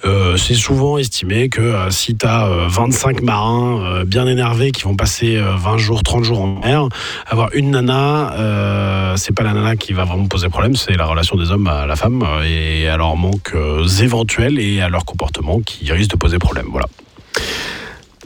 Euh, 0.07 0.37
c'est 0.39 0.55
souvent 0.55 0.97
estimé 0.97 1.51
que 1.51 1.61
euh, 1.61 1.91
si 1.91 2.17
tu 2.17 2.27
as 2.27 2.49
25 2.69 3.21
marins 3.23 3.81
euh, 3.85 4.05
bien 4.05 4.27
énervés 4.27 4.73
qui 4.73 4.83
vont 4.85 4.97
passer 4.97 5.37
euh, 5.37 5.55
20 5.57 5.77
jours, 5.77 6.03
30 6.03 6.25
jours 6.25 6.41
en 6.41 6.59
mer, 6.59 6.89
avoir 7.27 7.51
une 7.53 7.71
nana, 7.73 9.15
c'est 9.17 9.35
pas 9.35 9.43
la 9.45 9.53
nana 9.53 9.77
qui 9.77 9.93
va 9.93 10.05
vraiment 10.05 10.27
poser 10.29 10.49
problème, 10.49 10.75
c'est 10.75 10.97
la 10.97 11.05
relation 11.05 11.37
des 11.37 11.51
hommes 11.51 11.67
à 11.69 11.85
la 11.87 11.97
femme 11.97 12.25
et 12.47 12.89
à 12.89 12.97
leurs 12.97 13.15
manques 13.17 13.55
éventuels 14.01 14.59
et 14.59 14.81
à 14.81 14.89
leur 14.89 15.05
comportement 15.05 15.61
qui 15.61 15.93
risque 15.93 16.13
de 16.13 16.17
poser 16.17 16.39
problème. 16.39 16.67
Voilà. 16.71 16.87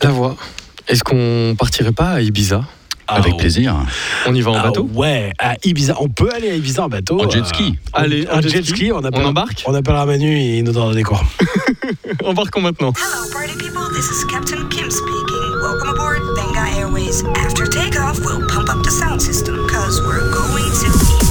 La 0.01 0.11
voix. 0.11 0.37
Est-ce 0.87 1.03
qu'on 1.03 1.57
partirait 1.59 1.91
pas 1.93 2.11
à 2.11 2.21
Ibiza? 2.21 2.63
Avec 3.09 3.35
Ah, 3.35 3.39
plaisir. 3.39 3.75
On 4.27 4.35
y 4.35 4.41
va 4.41 4.51
en 4.51 4.55
Ah, 4.57 4.63
bateau 4.65 4.89
Ouais, 4.95 5.33
à 5.39 5.55
Ibiza. 5.65 5.95
On 6.01 6.09
peut 6.09 6.29
aller 6.35 6.51
à 6.51 6.55
Ibiza 6.57 6.85
en 6.85 6.89
bateau. 6.89 7.21
En 7.25 7.31
jet 7.31 7.41
euh, 7.41 7.45
ski. 7.45 7.79
en- 7.93 8.01
Allez, 8.03 8.27
en 8.33 8.41
jet 8.41 8.65
ski. 8.65 8.91
On, 8.93 8.99
appelle- 9.05 9.23
On 9.25 9.29
embarque 9.29 9.63
On 9.67 9.75
appellera 9.75 10.07
Manu 10.07 10.37
et 10.37 10.59
il 10.59 10.65
nous 10.65 10.73
donnera 10.73 10.95
des 10.95 11.03
cours. 11.05 11.25
Embarquons 12.25 12.61
maintenant. 12.61 12.93
Hello, 12.97 13.31
party 13.33 13.53
people. 13.59 13.83
This 13.95 14.07
is 14.11 14.25
Captain 14.31 14.67
Kim 14.69 14.91
speaking. 14.91 15.61
Welcome 15.63 15.91
aboard 15.91 16.21
Benga 16.37 16.79
Airways. 16.79 17.23
After 17.45 17.67
takeoff, 17.69 18.19
we'll 18.21 18.47
pump 18.49 18.69
up 18.69 18.83
the 18.83 18.91
sound 18.91 19.21
system 19.21 19.57
because 19.67 20.01
we're 20.03 20.31
going 20.33 20.71
to 20.83 21.26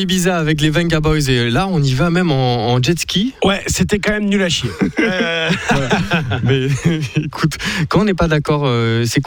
Ibiza 0.00 0.38
avec 0.38 0.60
les 0.60 0.70
Venga 0.70 1.00
Boys. 1.00 1.28
Et 1.28 1.50
là, 1.50 1.68
on 1.68 1.82
y 1.82 1.92
va 1.94 2.10
même 2.10 2.30
en, 2.30 2.72
en 2.72 2.82
jet 2.82 2.98
ski. 2.98 3.34
Ouais, 3.44 3.62
c'était 3.66 3.98
quand 3.98 4.12
même 4.12 4.26
nul 4.26 4.42
à 4.42 4.48
chier. 4.48 4.70
Euh, 5.00 5.48
Mais 6.44 6.68
écoute, 7.16 7.56
quand 7.88 8.00
on 8.00 8.04
n'est 8.04 8.14
pas 8.14 8.28
d'accord, 8.28 8.62
euh, 8.64 9.04
c'est 9.06 9.20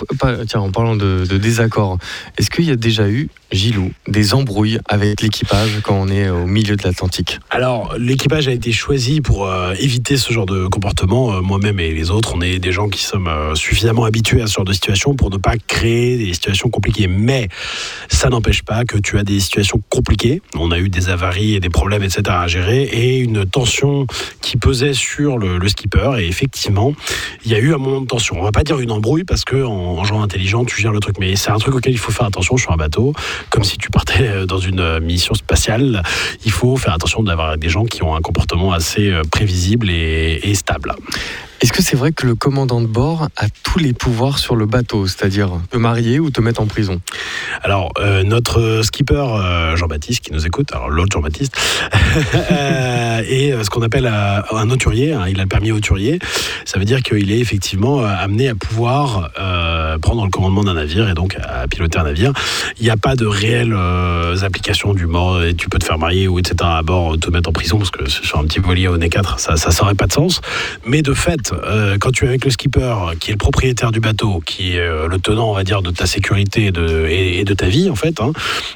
Tiens, 0.47 0.61
en 0.61 0.71
parlant 0.71 0.95
de, 0.95 1.25
désaccord, 1.37 1.97
est-ce 2.37 2.49
qu'il 2.49 2.65
y 2.65 2.71
a 2.71 2.75
déjà 2.75 3.07
eu, 3.09 3.29
Gilou, 3.51 3.91
des 4.07 4.33
embrouilles 4.33 4.79
avec 4.87 5.21
l'équipage 5.21 5.81
quand 5.83 5.95
on 5.95 6.07
est 6.07 6.29
au 6.29 6.45
milieu 6.45 6.75
de 6.75 6.83
l'Atlantique? 6.83 7.39
Alors, 7.49 7.95
l'équipage 7.97 8.47
a 8.47 8.51
été 8.51 8.71
choisi 8.71 9.21
pour 9.21 9.47
euh, 9.47 9.73
éviter 9.79 10.17
ce 10.17 10.33
genre 10.33 10.45
de 10.45 10.67
comportement. 10.67 11.33
Euh, 11.33 11.41
Moi-même 11.41 11.79
et 11.79 11.91
les 11.91 12.09
autres, 12.09 12.33
on 12.35 12.41
est 12.41 12.59
des 12.59 12.71
gens 12.71 12.89
qui 12.89 13.03
sommes 13.03 13.27
euh, 13.27 13.55
suffisamment 13.55 14.05
habitués 14.05 14.41
à 14.41 14.47
ce 14.47 14.53
genre 14.53 14.65
de 14.65 14.73
situation 14.73 15.13
pour 15.15 15.29
ne 15.29 15.37
pas 15.37 15.55
créer 15.67 16.17
des 16.17 16.33
situations 16.33 16.69
compliquées. 16.69 17.07
Mais 17.07 17.49
ça 18.09 18.29
n'empêche 18.29 18.63
pas 18.63 18.85
que 18.85 18.97
tu 18.97 19.17
as 19.17 19.23
des 19.23 19.39
situations 19.39 19.81
compliquées. 19.89 20.41
On 20.55 20.71
a 20.71 20.79
eu 20.79 20.89
des 20.89 21.09
avaries 21.09 21.55
et 21.55 21.59
des 21.59 21.69
problèmes, 21.69 22.03
etc. 22.03 22.23
à 22.29 22.47
gérer 22.47 22.83
et 22.83 23.19
une 23.19 23.45
tension 23.45 24.07
qui 24.41 24.57
pesait 24.57 24.93
sur 24.93 25.37
le 25.37 25.67
skipper. 25.67 26.19
Et 26.19 26.27
effectivement, 26.27 26.93
il 27.45 27.51
y 27.51 27.55
a 27.55 27.59
eu 27.59 27.73
un 27.73 27.77
moment 27.77 28.01
de 28.01 28.07
tension. 28.07 28.37
On 28.39 28.43
va 28.43 28.51
pas 28.51 28.63
dire 28.63 28.79
une 28.79 28.91
embrouille 28.91 29.23
parce 29.23 29.43
que 29.43 29.63
en, 29.63 29.97
en 29.97 30.03
jouant 30.03 30.23
intelligent, 30.23 30.65
tu 30.65 30.79
gères 30.81 30.91
le 30.91 30.99
truc. 30.99 31.17
Mais 31.19 31.35
c'est 31.35 31.51
un 31.51 31.57
truc 31.57 31.75
auquel 31.75 31.93
il 31.93 31.99
faut 31.99 32.11
faire 32.11 32.25
attention 32.25 32.57
sur 32.57 32.71
un 32.71 32.77
bateau, 32.77 33.13
comme 33.49 33.63
si 33.63 33.77
tu 33.77 33.89
partais 33.89 34.27
euh, 34.27 34.45
dans 34.45 34.59
une 34.59 34.79
euh, 34.79 34.99
mission 34.99 35.33
spatiale. 35.35 36.03
Il 36.45 36.51
faut 36.51 36.75
faire 36.77 36.93
attention 36.93 37.23
d'avoir 37.23 37.57
des 37.57 37.69
gens 37.69 37.85
qui 37.85 38.03
ont 38.03 38.15
un 38.15 38.21
comportement 38.21 38.71
assez 38.71 39.09
euh, 39.09 39.21
prévisible 39.29 39.89
et 39.89 40.53
stable. 40.55 40.93
Est-ce 41.63 41.71
que 41.71 41.81
c'est 41.81 41.95
vrai 41.95 42.11
que 42.11 42.27
le 42.27 42.35
commandant 42.35 42.81
de 42.81 42.87
bord 42.87 43.29
a 43.37 43.45
tous 43.63 43.79
les 43.79 43.93
pouvoirs 43.93 44.37
sur 44.37 44.57
le 44.57 44.65
bateau, 44.65 45.07
c'est-à-dire 45.07 45.49
te 45.69 45.77
marier 45.77 46.19
ou 46.19 46.29
te 46.29 46.41
mettre 46.41 46.59
en 46.59 46.65
prison? 46.65 46.99
Alors, 47.61 47.93
euh, 47.99 48.23
notre 48.23 48.81
skipper 48.83 49.15
euh, 49.15 49.77
Jean-Baptiste 49.77 50.19
qui 50.25 50.33
nous 50.33 50.45
écoute, 50.45 50.73
alors 50.73 50.89
l'autre 50.89 51.13
Jean-Baptiste, 51.13 51.55
euh, 52.51 53.21
est 53.25 53.63
ce 53.63 53.69
qu'on 53.69 53.81
appelle 53.81 54.07
un 54.07 54.69
auturier. 54.71 55.13
hein, 55.13 55.23
il 55.29 55.39
a 55.39 55.43
le 55.43 55.47
permis 55.47 55.71
auturier. 55.71 56.19
Ça 56.65 56.79
veut 56.79 56.85
dire 56.85 57.01
qu'il 57.01 57.31
est 57.31 57.39
effectivement 57.39 58.03
amené 58.03 58.49
à 58.49 58.55
pouvoir 58.55 59.31
prendre 60.01 60.25
le 60.25 60.29
commandement 60.29 60.65
d'un 60.65 60.73
navire 60.73 61.09
et 61.09 61.13
donc 61.13 61.37
à 61.41 61.65
piloter 61.69 61.97
un 61.97 62.03
navire. 62.03 62.33
Il 62.77 62.83
n'y 62.83 62.89
a 62.89 62.97
pas 62.97 63.15
de 63.15 63.25
réelles 63.25 63.73
applications 64.43 64.93
du 64.93 65.05
mort 65.05 65.41
et 65.41 65.53
tu 65.53 65.69
peux 65.69 65.79
te 65.79 65.85
faire 65.85 65.97
marier 65.97 66.27
ou 66.27 66.39
etc. 66.39 66.55
à 66.63 66.81
bord, 66.81 67.17
te 67.17 67.31
mettre 67.31 67.47
en 67.47 67.53
prison 67.53 67.77
parce 67.77 67.91
que 67.91 68.09
sur 68.09 68.37
un 68.37 68.43
petit 68.43 68.59
voilier 68.59 68.89
au 68.89 68.97
nez 68.97 69.07
4, 69.07 69.39
ça 69.39 69.55
ça 69.55 69.69
n'aurait 69.81 69.95
pas 69.95 70.07
de 70.07 70.13
sens. 70.13 70.41
Mais 70.85 71.01
de 71.01 71.13
fait, 71.13 71.52
euh, 71.65 71.97
quand 71.99 72.11
tu 72.11 72.25
es 72.25 72.27
avec 72.27 72.45
le 72.45 72.51
skipper 72.51 72.95
qui 73.19 73.31
est 73.31 73.33
le 73.33 73.37
propriétaire 73.37 73.91
du 73.91 73.99
bateau, 73.99 74.41
qui 74.45 74.75
est 74.75 74.79
euh, 74.79 75.07
le 75.07 75.19
tenant, 75.19 75.49
on 75.49 75.53
va 75.53 75.63
dire, 75.63 75.81
de 75.81 75.91
ta 75.91 76.05
sécurité 76.05 76.65
et 76.65 76.71
de, 76.71 77.07
et, 77.07 77.39
et 77.39 77.43
de 77.43 77.53
ta 77.53 77.67
vie, 77.67 77.89
en 77.89 77.95
fait, 77.95 78.21
hein, 78.21 78.31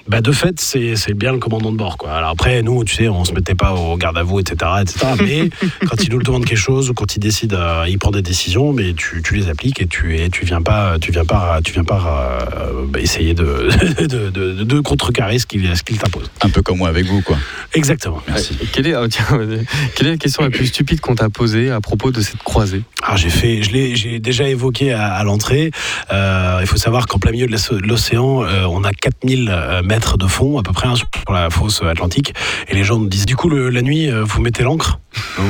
bah 0.08 0.22
de 0.22 0.32
fait, 0.32 0.60
c'est 0.60 1.14
bien 1.14 1.32
le 1.32 1.40
commandant 1.40 1.72
de 1.72 1.78
bord. 1.78 1.98
Quoi. 1.98 2.12
Alors 2.12 2.30
après, 2.30 2.62
nous, 2.62 2.84
tu 2.84 2.96
sais, 2.96 3.08
on 3.08 3.26
se 3.26 3.34
mettait 3.34 3.56
pas 3.56 3.74
au 3.74 3.98
garde 3.98 4.18
à 4.18 4.24
vous, 4.24 4.40
etc., 4.40 4.72
etc. 4.82 5.08
Mais 5.20 5.50
quand 5.88 6.04
il 6.04 6.12
nous 6.12 6.22
demande 6.22 6.46
quelque 6.46 6.58
chose 6.58 6.90
ou 6.90 6.94
quand 6.94 7.16
il 7.16 7.20
décide, 7.20 7.54
euh, 7.54 7.86
il 7.88 7.98
prend 7.98 8.12
des 8.12 8.22
décisions, 8.22 8.74
mais 8.74 8.94
tu, 8.94 9.22
tu 9.22 9.36
les 9.36 9.50
appliques 9.50 9.82
et 9.82 9.88
tu 9.88 10.18
et 10.18 10.30
tu 10.30 10.46
viens 10.46 10.62
pas, 10.62 10.98
tu 11.00 11.12
viens 11.12 11.26
pas, 11.26 11.60
tu 11.64 11.74
viens 11.74 11.84
pas 11.84 12.42
euh, 12.52 12.86
bah, 12.88 13.00
essayer 13.00 13.34
de, 13.34 13.70
de, 14.06 14.30
de, 14.30 14.64
de 14.64 14.80
contrecarrer 14.80 15.40
ce 15.40 15.46
qu'il 15.46 15.98
t'impose. 15.98 16.30
Un 16.42 16.50
peu 16.50 16.62
comme 16.62 16.78
moi 16.78 16.90
avec 16.90 17.06
vous, 17.06 17.22
quoi. 17.22 17.38
Exactement. 17.74 18.22
Merci. 18.28 18.54
Ouais, 18.54 18.68
quelle, 18.72 18.88
est, 18.88 19.10
tiens, 19.10 19.26
quelle 19.96 20.08
est 20.08 20.12
la 20.12 20.18
question 20.18 20.44
la 20.44 20.50
plus 20.50 20.68
stupide 20.68 21.00
qu'on 21.02 21.16
t'a 21.16 21.30
posée 21.30 21.72
à 21.72 21.82
propos 21.82 22.12
de 22.12 22.22
cette 22.22 22.42
Alors 23.03 23.18
j'ai 23.18 23.30
fait, 23.30 23.63
je 23.63 23.72
l'ai, 23.72 23.95
j'ai 23.95 24.20
déjà 24.20 24.47
évoqué 24.47 24.93
à, 24.93 25.13
à 25.13 25.24
l'entrée. 25.24 25.72
Euh, 26.11 26.57
il 26.61 26.68
faut 26.68 26.78
savoir 26.78 27.05
qu'en 27.07 27.20
plein 27.20 27.32
milieu 27.32 27.47
de 27.47 27.55
l'océan, 27.88 28.43
euh, 28.43 28.65
on 28.70 28.84
a 28.84 28.91
4000 28.91 29.49
euh, 29.49 29.82
mètres 29.84 30.18
de 30.18 30.28
fond 30.28 30.57
à 30.57 30.63
peu 30.63 30.72
près 30.74 30.88
hein, 30.88 30.95
sur 30.95 31.07
la 31.34 31.49
fosse 31.49 31.82
atlantique. 31.84 32.34
Et 32.70 32.76
les 32.76 32.84
gens 32.84 32.97
nous 32.99 33.07
disent, 33.09 33.26
du 33.26 33.36
coup, 33.36 33.49
le- 33.49 33.70
la 33.70 33.82
nuit, 33.82 34.09
vous 34.11 34.41
mettez 34.41 34.63
l'ancre. 34.63 34.99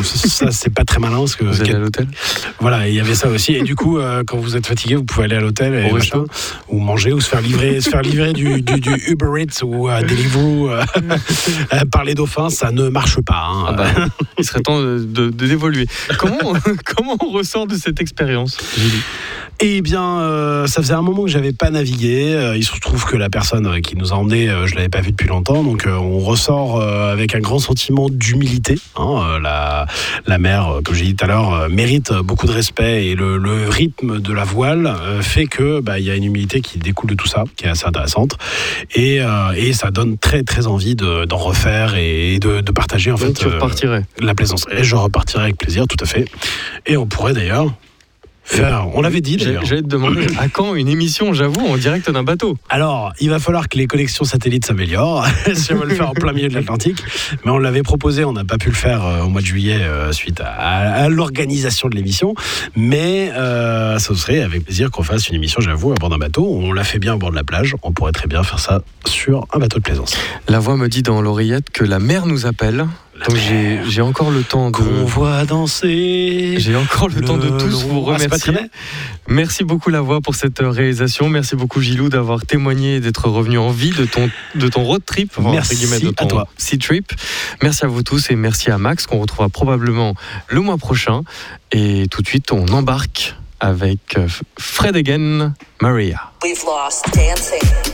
Ça, 0.04 0.52
c'est 0.52 0.74
pas 0.74 0.84
très 0.86 1.00
malin 1.00 1.18
parce 1.20 1.36
que 1.36 1.44
Vous 1.44 1.62
allez 1.62 1.74
à 1.74 1.80
l'hôtel? 1.80 2.08
Voilà, 2.60 2.88
il 2.88 2.96
y 2.96 3.00
avait 3.00 3.16
ça 3.16 3.28
aussi. 3.30 3.54
Et 3.54 3.62
du 3.64 3.76
coup, 3.76 3.98
euh, 4.00 4.24
quand 4.26 4.38
vous 4.38 4.56
êtes 4.56 4.66
fatigué, 4.68 4.96
vous 4.96 5.04
pouvez 5.04 5.26
aller 5.26 5.36
à 5.36 5.40
l'hôtel 5.42 5.74
et 5.74 5.92
machin, 5.92 6.24
ou 6.70 6.80
manger 6.80 7.14
ou 7.14 7.20
se 7.22 7.30
faire 7.30 7.42
livrer, 7.42 7.82
se 7.82 7.90
faire 7.90 8.02
livrer 8.02 8.34
du, 8.34 8.62
du, 8.62 8.80
du 8.80 8.94
Uber 9.08 9.42
Eats 9.42 9.64
ou 9.64 9.90
euh, 9.90 10.02
Deliveroo 10.02 10.70
euh, 10.70 10.84
par 11.92 12.04
les 12.04 12.14
dauphins. 12.16 12.50
Ça 12.50 12.72
ne 12.72 12.90
marche 12.90 13.20
pas. 13.22 13.46
hein. 13.50 13.66
Ah 13.70 13.74
bah, 13.74 13.86
Il 14.38 14.44
serait 14.46 14.62
temps 14.62 14.80
de, 14.82 15.30
d'évoluer. 15.30 15.86
Comment, 16.18 16.54
comment 16.96 17.07
on 17.22 17.32
ressort 17.32 17.68
de 17.68 17.76
cette 17.76 18.02
expérience 18.02 18.58
Eh 19.60 19.82
bien, 19.82 20.20
euh, 20.20 20.68
ça 20.68 20.82
faisait 20.82 20.94
un 20.94 21.02
moment 21.02 21.24
que 21.24 21.30
j'avais 21.32 21.52
pas 21.54 21.70
navigué. 21.72 22.34
Euh, 22.34 22.56
il 22.56 22.64
se 22.64 22.78
trouve 22.80 23.06
que 23.06 23.18
la 23.18 23.30
personne 23.30 23.66
euh, 23.66 23.80
qui 23.80 23.96
nous 23.96 24.14
a 24.14 24.16
emmenés, 24.16 24.48
je 24.66 24.76
l'avais 24.76 24.90
pas 24.90 25.02
vue 25.02 25.12
depuis 25.12 25.28
longtemps, 25.28 25.64
donc 25.64 25.88
on 25.88 26.20
ressort 26.20 26.82
avec 26.82 27.34
un 27.36 27.40
grand 27.40 27.60
sentiment 27.60 28.08
d'humilité. 28.10 28.78
hein. 28.98 29.40
La, 29.42 29.88
la 30.28 30.38
mer, 30.38 30.80
comme 30.84 30.94
j'ai 30.96 31.06
dit 31.06 31.16
tout 31.16 31.26
à 31.26 31.28
l'heure, 31.28 31.70
mérite 31.70 32.14
beaucoup 32.14 32.46
de 32.46 32.52
respect 32.52 33.08
et 33.08 33.16
le, 33.16 33.38
le 33.38 33.68
rythme 33.70 34.20
de 34.20 34.34
la 34.34 34.44
voile 34.44 34.94
fait 35.22 35.48
que 35.48 35.80
bah, 35.80 36.00
il 36.00 36.06
y 36.06 36.12
a 36.12 36.16
une 36.16 36.24
humilité 36.26 36.62
qui 36.62 36.78
découle 36.78 37.10
de 37.10 37.16
tout 37.16 37.28
ça, 37.28 37.44
qui 37.56 37.66
est 37.66 37.70
assez 37.70 37.86
intéressante, 37.86 38.38
et, 38.94 39.22
euh, 39.22 39.52
et 39.56 39.74
ça 39.74 39.90
donne 39.92 40.18
très 40.18 40.44
très 40.44 40.68
envie 40.68 40.96
de- 40.96 41.26
d'en 41.26 41.38
refaire 41.38 41.96
et 41.96 42.38
de, 42.40 42.62
de 42.62 42.72
partager 42.72 43.12
en 43.12 43.16
Donc, 43.16 43.28
fait 43.28 43.34
tu 43.34 43.48
euh, 43.48 43.54
repartirais 43.56 44.06
la 44.20 44.36
plaisance. 44.36 44.66
Et 44.72 44.84
je 44.84 44.96
repartirai 44.96 45.44
avec 45.44 45.58
plaisir, 45.58 45.88
tout 45.88 45.98
à 46.02 46.06
fait. 46.06 46.26
Et 46.88 46.98
on 46.98 47.06
pourrait 47.06 47.34
d'ailleurs 47.34 47.74
faire. 48.48 48.88
On 48.94 49.02
l'avait 49.02 49.22
dit 49.22 49.36
d'ailleurs. 49.36 49.66
J'allais 49.66 49.82
te 49.82 49.88
demander 49.88 50.26
à 50.40 50.48
quand 50.48 50.74
une 50.76 50.88
émission, 50.88 51.34
j'avoue, 51.34 51.68
en 51.68 51.76
direct 51.76 52.10
d'un 52.10 52.24
bateau 52.24 52.58
Alors, 52.70 53.12
il 53.20 53.30
va 53.30 53.40
falloir 53.40 53.68
que 53.68 53.78
les 53.78 53.88
connexions 53.88 54.24
satellites 54.24 54.66
s'améliorent 54.66 55.28
si 55.54 55.74
on 55.74 55.80
veut 55.80 55.88
le 55.88 55.96
faire 55.96 56.10
en 56.10 56.14
plein 56.14 56.32
milieu 56.32 56.48
de 56.48 56.54
l'Atlantique. 56.54 57.04
Mais 57.44 57.52
on 57.52 57.58
l'avait 57.58 57.84
proposé, 57.84 58.24
on 58.24 58.32
n'a 58.32 58.46
pas 58.46 58.58
pu 58.58 58.70
le 58.70 58.76
faire 58.76 59.06
euh, 59.06 59.24
au 59.24 59.28
mois 59.28 59.42
de 59.42 59.46
juillet 59.46 59.80
euh, 59.82 60.14
suite 60.14 60.40
à, 60.40 60.50
à 60.54 61.10
l'organisation 61.10 61.90
de 61.90 61.96
l'émission. 61.96 62.36
Mais 62.76 63.32
euh, 63.36 64.00
ce 64.00 64.16
serait 64.16 64.42
avec 64.42 64.64
plaisir 64.64 64.92
qu'on 64.92 65.04
fasse 65.04 65.28
une 65.28 65.36
émission, 65.36 65.60
j'avoue, 65.60 65.92
à 65.92 65.96
bord 65.96 66.10
d'un 66.10 66.18
bateau. 66.18 66.48
On 66.50 66.72
l'a 66.72 66.86
fait 66.86 67.00
bien 67.00 67.16
à 67.16 67.18
bord 67.18 67.32
de 67.32 67.36
la 67.36 67.44
plage. 67.44 67.76
On 67.84 67.92
pourrait 67.92 68.14
très 68.14 68.28
bien 68.28 68.44
faire 68.44 68.60
ça 68.60 68.82
sur 69.06 69.46
un 69.54 69.60
bateau 69.60 69.80
de 69.80 69.84
plaisance. 69.84 70.18
La 70.48 70.60
voix 70.60 70.78
me 70.78 70.88
dit 70.88 71.04
dans 71.04 71.22
l'oreillette 71.22 71.70
que 71.70 71.84
la 71.84 72.00
mer 72.00 72.26
nous 72.26 72.46
appelle. 72.46 72.88
Donc 73.26 73.36
j'ai 73.36 74.02
encore 74.02 74.32
le 74.32 74.44
temps 74.44 74.70
de. 74.70 74.76
Qu'on 74.76 75.06
voit 75.06 75.46
danser. 75.46 76.56
J'ai 76.58 76.76
encore 76.76 77.10
le, 77.10 77.22
temps 77.22 77.38
de 77.38 77.50
tous 77.50 77.84
vous 77.86 78.04
Ah, 78.08 78.14
remercier. 78.14 78.54
Merci 79.28 79.64
beaucoup 79.64 79.90
La 79.90 80.02
Voix 80.02 80.22
pour 80.22 80.36
cette 80.36 80.60
réalisation. 80.60 81.30
Merci 81.30 81.56
beaucoup 81.56 81.82
Gilou 81.82 82.10
d'avoir 82.10 82.46
témoigné 82.46 82.96
et 82.96 83.00
d'être 83.00 83.28
revenu 83.28 83.58
en 83.58 83.72
vie 83.72 83.92
de 83.92 84.06
ton, 84.06 84.30
de 84.56 84.68
ton 84.68 84.84
road 84.84 85.02
trip. 85.06 85.34
Merci 85.40 85.76
guillemets, 85.76 86.00
de 86.00 86.10
à 86.10 86.14
ton 86.14 86.28
toi. 86.28 86.48
sea 86.58 86.78
trip. 86.78 87.12
Merci 87.64 87.86
à 87.86 87.88
vous 87.88 88.04
tous 88.04 88.30
et 88.30 88.36
merci 88.36 88.72
à 88.72 88.78
Max 88.78 89.08
qu'on 89.08 89.20
retrouvera 89.20 89.50
probablement 89.50 90.14
le 90.48 90.62
mois 90.62 90.78
prochain. 90.78 91.22
Et 91.72 92.08
tout 92.10 92.22
de 92.22 92.28
suite, 92.28 92.52
on 92.52 92.68
embarque 92.68 93.36
avec 93.60 94.18
euh, 94.18 94.28
Fred 94.60 94.96
Again, 94.96 95.54
Maria. 95.82 96.32
We've 96.44 96.64
lost 96.66 97.06
dancing. 97.14 97.87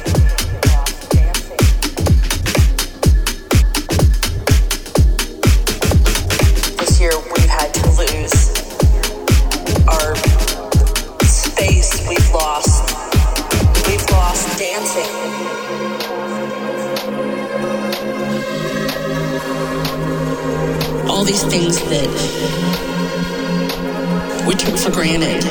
All 21.24 21.28
these 21.28 21.43
things 21.45 21.80
that 21.84 22.07
we 24.45 24.55
took 24.55 24.78
for 24.78 24.91
granted. 24.91 25.41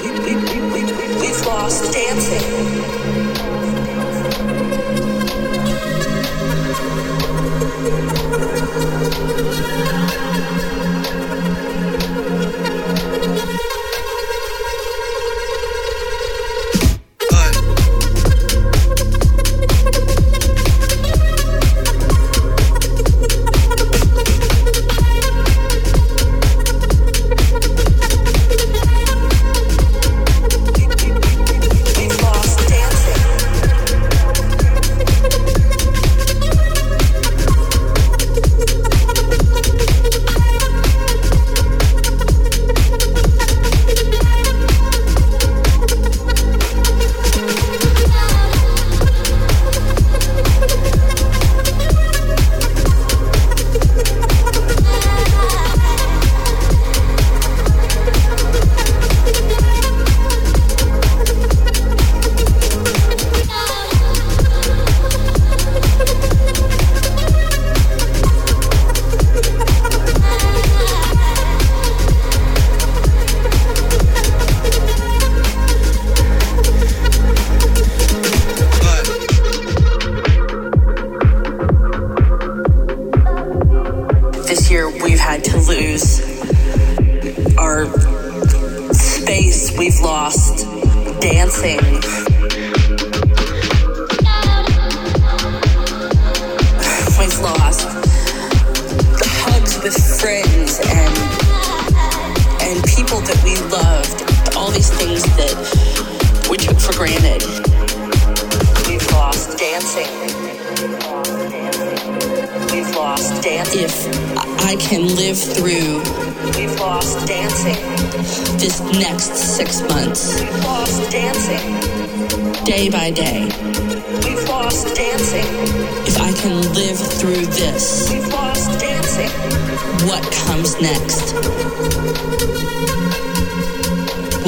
We- 0.00 0.36
we- 0.36 0.36
we- 0.72 0.84
we- 0.84 1.16
We've 1.20 1.44
lost 1.44 1.92
dancing. 1.92 2.70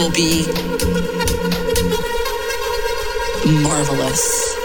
Will 0.03 0.11
be 0.11 0.46
marvelous. 3.62 4.61